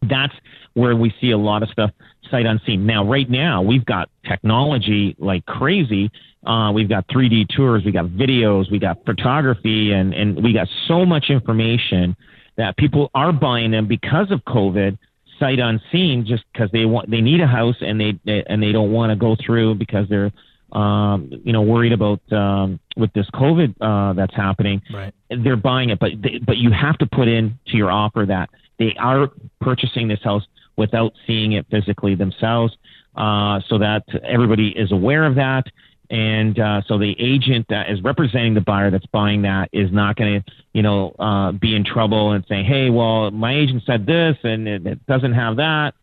That's 0.00 0.32
where 0.72 0.96
we 0.96 1.12
see 1.20 1.32
a 1.32 1.38
lot 1.38 1.62
of 1.62 1.68
stuff 1.68 1.90
sight 2.30 2.46
unseen. 2.46 2.86
Now, 2.86 3.04
right 3.04 3.28
now, 3.28 3.60
we've 3.60 3.84
got 3.84 4.08
technology 4.26 5.14
like 5.18 5.44
crazy. 5.44 6.10
Uh, 6.46 6.72
we've 6.72 6.88
got 6.88 7.06
3D 7.08 7.48
tours, 7.54 7.84
we 7.84 7.92
got 7.92 8.06
videos, 8.06 8.70
we 8.70 8.78
got 8.78 9.04
photography, 9.04 9.92
and, 9.92 10.14
and 10.14 10.42
we 10.42 10.54
got 10.54 10.68
so 10.86 11.04
much 11.04 11.26
information 11.28 12.16
that 12.56 12.76
people 12.78 13.10
are 13.14 13.32
buying 13.32 13.70
them 13.70 13.86
because 13.86 14.30
of 14.30 14.40
COVID 14.44 14.96
sight 15.38 15.58
unseen 15.58 16.24
just 16.26 16.42
because 16.52 16.70
they 16.72 16.84
want 16.84 17.10
they 17.10 17.20
need 17.20 17.40
a 17.40 17.46
house 17.46 17.76
and 17.80 18.00
they, 18.00 18.18
they 18.24 18.42
and 18.48 18.62
they 18.62 18.72
don't 18.72 18.90
want 18.90 19.10
to 19.10 19.16
go 19.16 19.36
through 19.44 19.74
because 19.76 20.08
they're 20.08 20.32
um, 20.72 21.30
you 21.44 21.52
know, 21.52 21.62
worried 21.62 21.92
about 21.92 22.20
um, 22.32 22.78
with 22.96 23.12
this 23.12 23.26
COVID 23.30 23.74
uh, 23.80 24.12
that's 24.12 24.34
happening. 24.34 24.82
Right. 24.92 25.14
They're 25.30 25.56
buying 25.56 25.90
it, 25.90 25.98
but 25.98 26.10
they, 26.22 26.38
but 26.38 26.56
you 26.58 26.70
have 26.70 26.98
to 26.98 27.06
put 27.06 27.28
in 27.28 27.58
to 27.68 27.76
your 27.76 27.90
offer 27.90 28.24
that 28.26 28.50
they 28.78 28.94
are 28.98 29.30
purchasing 29.60 30.08
this 30.08 30.22
house 30.22 30.46
without 30.76 31.12
seeing 31.26 31.52
it 31.52 31.66
physically 31.70 32.14
themselves, 32.14 32.76
uh, 33.16 33.60
so 33.68 33.78
that 33.78 34.04
everybody 34.22 34.68
is 34.68 34.92
aware 34.92 35.24
of 35.24 35.34
that. 35.36 35.64
And 36.10 36.58
uh, 36.58 36.82
so 36.86 36.96
the 36.98 37.14
agent 37.18 37.66
that 37.68 37.90
is 37.90 38.00
representing 38.02 38.54
the 38.54 38.62
buyer 38.62 38.90
that's 38.90 39.06
buying 39.06 39.42
that 39.42 39.68
is 39.72 39.92
not 39.92 40.16
going 40.16 40.42
to, 40.42 40.52
you 40.72 40.82
know, 40.82 41.14
uh, 41.18 41.52
be 41.52 41.74
in 41.74 41.84
trouble 41.84 42.32
and 42.32 42.44
say, 42.48 42.62
"Hey, 42.62 42.88
well, 42.88 43.30
my 43.30 43.54
agent 43.54 43.82
said 43.84 44.06
this 44.06 44.36
and 44.42 44.66
it, 44.66 44.86
it 44.86 45.06
doesn't 45.06 45.34
have 45.34 45.56
that." 45.56 45.94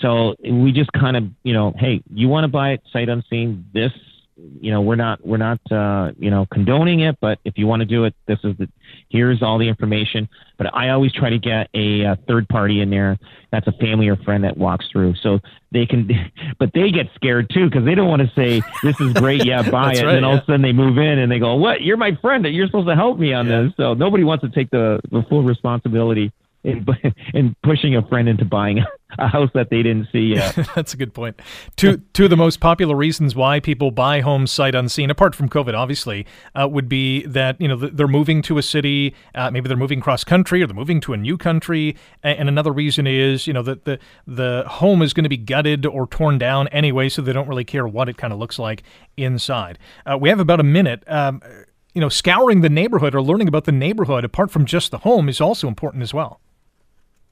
So 0.00 0.34
we 0.42 0.72
just 0.72 0.92
kind 0.92 1.16
of, 1.16 1.24
you 1.42 1.52
know, 1.52 1.72
hey, 1.76 2.02
you 2.12 2.28
want 2.28 2.44
to 2.44 2.48
buy 2.48 2.70
it 2.72 2.82
sight 2.92 3.08
unseen? 3.08 3.66
This 3.72 3.92
you 4.60 4.70
know 4.70 4.80
we're 4.80 4.96
not 4.96 5.24
we're 5.26 5.36
not 5.36 5.60
uh, 5.72 6.12
you 6.18 6.30
know 6.30 6.46
condoning 6.46 7.00
it, 7.00 7.18
but 7.20 7.38
if 7.44 7.58
you 7.58 7.66
want 7.66 7.80
to 7.80 7.86
do 7.86 8.04
it, 8.04 8.14
this 8.26 8.38
is 8.44 8.56
the 8.56 8.68
here's 9.08 9.42
all 9.42 9.58
the 9.58 9.68
information. 9.68 10.28
But 10.56 10.74
I 10.74 10.90
always 10.90 11.12
try 11.12 11.30
to 11.30 11.38
get 11.38 11.68
a, 11.74 12.02
a 12.02 12.16
third 12.28 12.48
party 12.48 12.80
in 12.80 12.90
there 12.90 13.18
that's 13.50 13.66
a 13.66 13.72
family 13.72 14.08
or 14.08 14.16
friend 14.16 14.44
that 14.44 14.56
walks 14.56 14.86
through, 14.90 15.14
so 15.16 15.40
they 15.72 15.86
can. 15.86 16.08
But 16.58 16.72
they 16.72 16.90
get 16.90 17.06
scared 17.14 17.50
too 17.50 17.68
because 17.68 17.84
they 17.84 17.94
don't 17.94 18.08
want 18.08 18.22
to 18.22 18.32
say 18.34 18.62
this 18.82 18.98
is 19.00 19.12
great, 19.12 19.44
yeah, 19.44 19.62
buy 19.70 19.92
it, 19.92 19.96
right, 20.02 20.06
and 20.06 20.08
then 20.08 20.24
all 20.24 20.32
yeah. 20.32 20.38
of 20.38 20.42
a 20.42 20.46
sudden 20.46 20.62
they 20.62 20.72
move 20.72 20.98
in 20.98 21.18
and 21.18 21.30
they 21.30 21.38
go, 21.38 21.54
what? 21.54 21.82
You're 21.82 21.96
my 21.96 22.16
friend, 22.16 22.44
that 22.44 22.50
you're 22.50 22.66
supposed 22.66 22.88
to 22.88 22.96
help 22.96 23.18
me 23.18 23.32
on 23.32 23.46
Yeah. 23.46 23.62
this. 23.62 23.72
So 23.76 23.94
nobody 23.94 24.24
wants 24.24 24.42
to 24.42 24.50
take 24.50 24.70
the 24.70 25.00
the 25.10 25.22
full 25.28 25.42
responsibility 25.42 26.32
in 26.64 26.86
in 27.34 27.54
pushing 27.62 27.96
a 27.96 28.06
friend 28.08 28.28
into 28.28 28.44
buying 28.44 28.84
a 29.18 29.28
house 29.28 29.50
that 29.54 29.70
they 29.70 29.82
didn't 29.82 30.08
see 30.12 30.34
yet. 30.34 30.54
That's 30.74 30.92
a 30.92 30.96
good 30.96 31.14
point. 31.14 31.40
Two 31.76 31.98
two 32.12 32.24
of 32.24 32.30
the 32.30 32.36
most 32.36 32.60
popular 32.60 32.96
reasons 32.96 33.34
why 33.34 33.60
people 33.60 33.90
buy 33.90 34.20
homes 34.20 34.50
sight 34.50 34.74
unseen, 34.74 35.10
apart 35.10 35.34
from 35.34 35.48
COVID, 35.48 35.74
obviously, 35.74 36.26
uh, 36.54 36.68
would 36.68 36.88
be 36.88 37.24
that 37.26 37.60
you 37.60 37.68
know 37.68 37.76
they're 37.76 38.08
moving 38.08 38.42
to 38.42 38.58
a 38.58 38.62
city, 38.62 39.14
uh, 39.34 39.50
maybe 39.50 39.68
they're 39.68 39.76
moving 39.76 40.00
cross 40.00 40.24
country, 40.24 40.62
or 40.62 40.66
they're 40.66 40.76
moving 40.76 41.00
to 41.00 41.12
a 41.12 41.16
new 41.16 41.38
country, 41.38 41.96
and 42.22 42.48
another 42.48 42.72
reason 42.72 43.06
is 43.06 43.46
you 43.46 43.52
know 43.52 43.62
that 43.62 43.84
the 43.84 43.98
the 44.26 44.64
home 44.66 45.02
is 45.02 45.12
going 45.12 45.24
to 45.24 45.30
be 45.30 45.36
gutted 45.36 45.86
or 45.86 46.06
torn 46.06 46.38
down 46.38 46.68
anyway, 46.68 47.08
so 47.08 47.22
they 47.22 47.32
don't 47.32 47.48
really 47.48 47.64
care 47.64 47.86
what 47.86 48.08
it 48.08 48.16
kind 48.16 48.32
of 48.32 48.38
looks 48.38 48.58
like 48.58 48.82
inside. 49.16 49.78
Uh, 50.04 50.18
we 50.20 50.28
have 50.28 50.40
about 50.40 50.60
a 50.60 50.64
minute. 50.64 51.02
Um, 51.06 51.40
you 51.94 52.00
know, 52.00 52.08
scouring 52.08 52.60
the 52.60 52.68
neighborhood 52.68 53.14
or 53.14 53.22
learning 53.22 53.48
about 53.48 53.64
the 53.64 53.72
neighborhood 53.72 54.22
apart 54.22 54.50
from 54.50 54.64
just 54.64 54.90
the 54.90 54.98
home 54.98 55.28
is 55.28 55.40
also 55.40 55.66
important 55.66 56.02
as 56.02 56.14
well. 56.14 56.40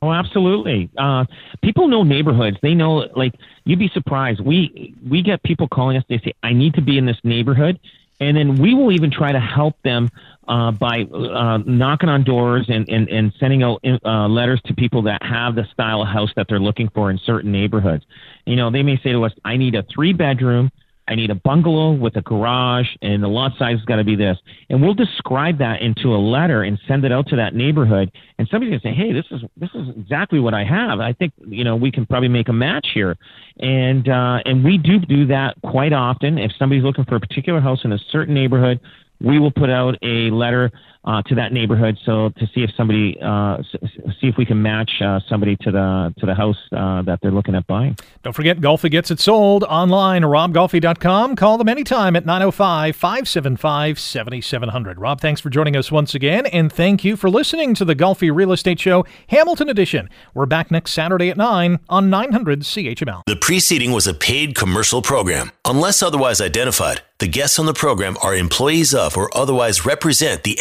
Oh, 0.03 0.12
absolutely. 0.12 0.90
Uh, 0.97 1.24
people 1.62 1.88
know 1.88 2.03
neighborhoods. 2.03 2.59
They 2.62 2.74
know, 2.74 3.09
like, 3.16 3.34
you'd 3.64 3.78
be 3.78 3.88
surprised. 3.88 4.40
We 4.40 4.94
we 5.09 5.22
get 5.22 5.42
people 5.42 5.68
calling 5.68 5.97
us. 5.97 6.05
They 6.09 6.18
say, 6.18 6.34
"I 6.42 6.53
need 6.53 6.74
to 6.74 6.82
be 6.82 6.99
in 6.99 7.07
this 7.07 7.18
neighborhood," 7.24 7.80
and 8.20 8.36
then 8.36 8.57
we 8.57 8.74
will 8.74 8.92
even 8.92 9.11
try 9.11 9.32
to 9.32 9.40
help 9.40 9.80
them 9.82 10.11
uh, 10.47 10.70
by 10.72 11.03
uh, 11.03 11.59
knocking 11.64 12.09
on 12.11 12.24
doors 12.24 12.66
and 12.68 12.88
and, 12.88 13.09
and 13.09 13.32
sending 13.40 13.62
out 13.62 13.82
uh, 14.05 14.28
letters 14.28 14.61
to 14.66 14.74
people 14.74 15.03
that 15.03 15.22
have 15.22 15.55
the 15.55 15.64
style 15.72 16.03
of 16.03 16.09
house 16.09 16.30
that 16.36 16.47
they're 16.49 16.61
looking 16.61 16.88
for 16.90 17.11
in 17.11 17.18
certain 17.18 17.51
neighborhoods. 17.51 18.05
You 18.44 18.57
know, 18.57 18.70
they 18.70 18.82
may 18.82 18.99
say 18.99 19.12
to 19.12 19.24
us, 19.24 19.32
"I 19.44 19.57
need 19.57 19.74
a 19.74 19.82
three 19.82 20.12
bedroom." 20.12 20.70
I 21.09 21.14
need 21.14 21.30
a 21.30 21.34
bungalow 21.34 21.92
with 21.92 22.16
a 22.16 22.22
garage, 22.22 22.88
and 23.00 23.22
the 23.22 23.28
lot 23.28 23.52
size 23.59 23.78
has 23.78 23.84
got 23.84 23.96
to 23.96 24.04
be 24.04 24.16
this. 24.16 24.36
And 24.70 24.82
we'll 24.82 24.94
describe 24.94 25.59
that 25.59 25.80
into 25.80 26.14
a 26.14 26.18
letter 26.18 26.62
and 26.64 26.78
send 26.88 27.04
it 27.04 27.12
out 27.12 27.28
to 27.28 27.36
that 27.36 27.54
neighborhood. 27.54 28.11
And 28.38 28.48
somebody's 28.48 28.80
gonna 28.80 28.94
say, 28.94 28.96
"Hey, 28.96 29.12
this 29.12 29.26
is 29.30 29.42
this 29.57 29.70
is 29.74 29.88
exactly 29.96 30.40
what 30.40 30.54
I 30.54 30.64
have. 30.64 31.00
I 31.00 31.12
think 31.12 31.32
you 31.46 31.64
know 31.64 31.76
we 31.76 31.90
can 31.90 32.07
probably 32.07 32.28
make 32.28 32.48
a 32.48 32.52
match 32.52 32.88
here." 32.92 33.16
And 33.61 34.09
uh, 34.09 34.40
and 34.44 34.64
we 34.64 34.78
do 34.78 34.98
do 34.98 35.26
that 35.26 35.54
quite 35.62 35.92
often. 35.92 36.38
If 36.38 36.52
somebody's 36.59 36.84
looking 36.84 37.04
for 37.04 37.16
a 37.16 37.20
particular 37.20 37.61
house 37.61 37.84
in 37.84 37.92
a 37.92 37.98
certain 38.11 38.34
neighborhood, 38.34 38.80
we 39.20 39.38
will 39.38 39.52
put 39.52 39.70
out 39.70 39.96
a 40.02 40.30
letter 40.30 40.70
uh, 41.07 41.22
to 41.22 41.34
that 41.36 41.52
neighborhood 41.52 41.96
so 42.04 42.30
to 42.38 42.46
see 42.54 42.62
if 42.62 42.70
somebody 42.76 43.16
uh, 43.22 43.57
s- 43.59 43.66
s- 43.82 43.90
see 44.20 44.26
if 44.28 44.36
we 44.36 44.44
can 44.44 44.61
match 44.61 44.90
uh, 45.00 45.20
somebody 45.28 45.57
to 45.57 45.70
the 45.70 46.12
to 46.18 46.26
the 46.26 46.34
house 46.34 46.57
uh, 46.72 47.02
that 47.02 47.18
they're 47.22 47.30
looking 47.30 47.54
at 47.54 47.66
buying. 47.66 47.96
Don't 48.22 48.32
forget, 48.32 48.59
Golfi 48.61 48.90
gets 48.90 49.11
it 49.11 49.20
sold 49.20 49.64
online, 49.64 50.22
robgolfi.com. 50.22 51.36
Call 51.36 51.59
them 51.59 51.68
anytime 51.68 52.16
at 52.16 52.26
905 52.26 52.96
575 52.96 53.98
7700. 53.98 54.98
Rob, 54.98 55.20
thanks 55.20 55.40
for 55.40 55.50
joining 55.50 55.76
us 55.76 55.92
once 55.92 56.14
again, 56.14 56.46
and 56.46 56.72
thank 56.72 57.04
you 57.04 57.16
for 57.16 57.30
listening 57.30 57.74
to 57.74 57.84
the 57.84 57.94
Golfi 57.94 58.34
Real 58.34 58.52
Estate 58.52 58.80
Show, 58.80 59.04
Hamilton 59.28 59.68
Edition. 59.68 60.09
We're 60.34 60.46
back 60.46 60.70
next 60.70 60.92
Saturday 60.92 61.30
at 61.30 61.36
9 61.36 61.78
on 61.88 62.11
900 62.11 62.61
CHML. 62.62 63.22
The 63.26 63.36
preceding 63.36 63.92
was 63.92 64.07
a 64.07 64.14
paid 64.14 64.54
commercial 64.54 65.02
program. 65.02 65.52
Unless 65.64 66.02
otherwise 66.02 66.40
identified, 66.40 67.02
the 67.18 67.28
guests 67.28 67.59
on 67.59 67.66
the 67.66 67.74
program 67.74 68.16
are 68.22 68.34
employees 68.34 68.94
of 68.94 69.16
or 69.16 69.34
otherwise 69.36 69.86
represent 69.86 70.42
the 70.42 70.61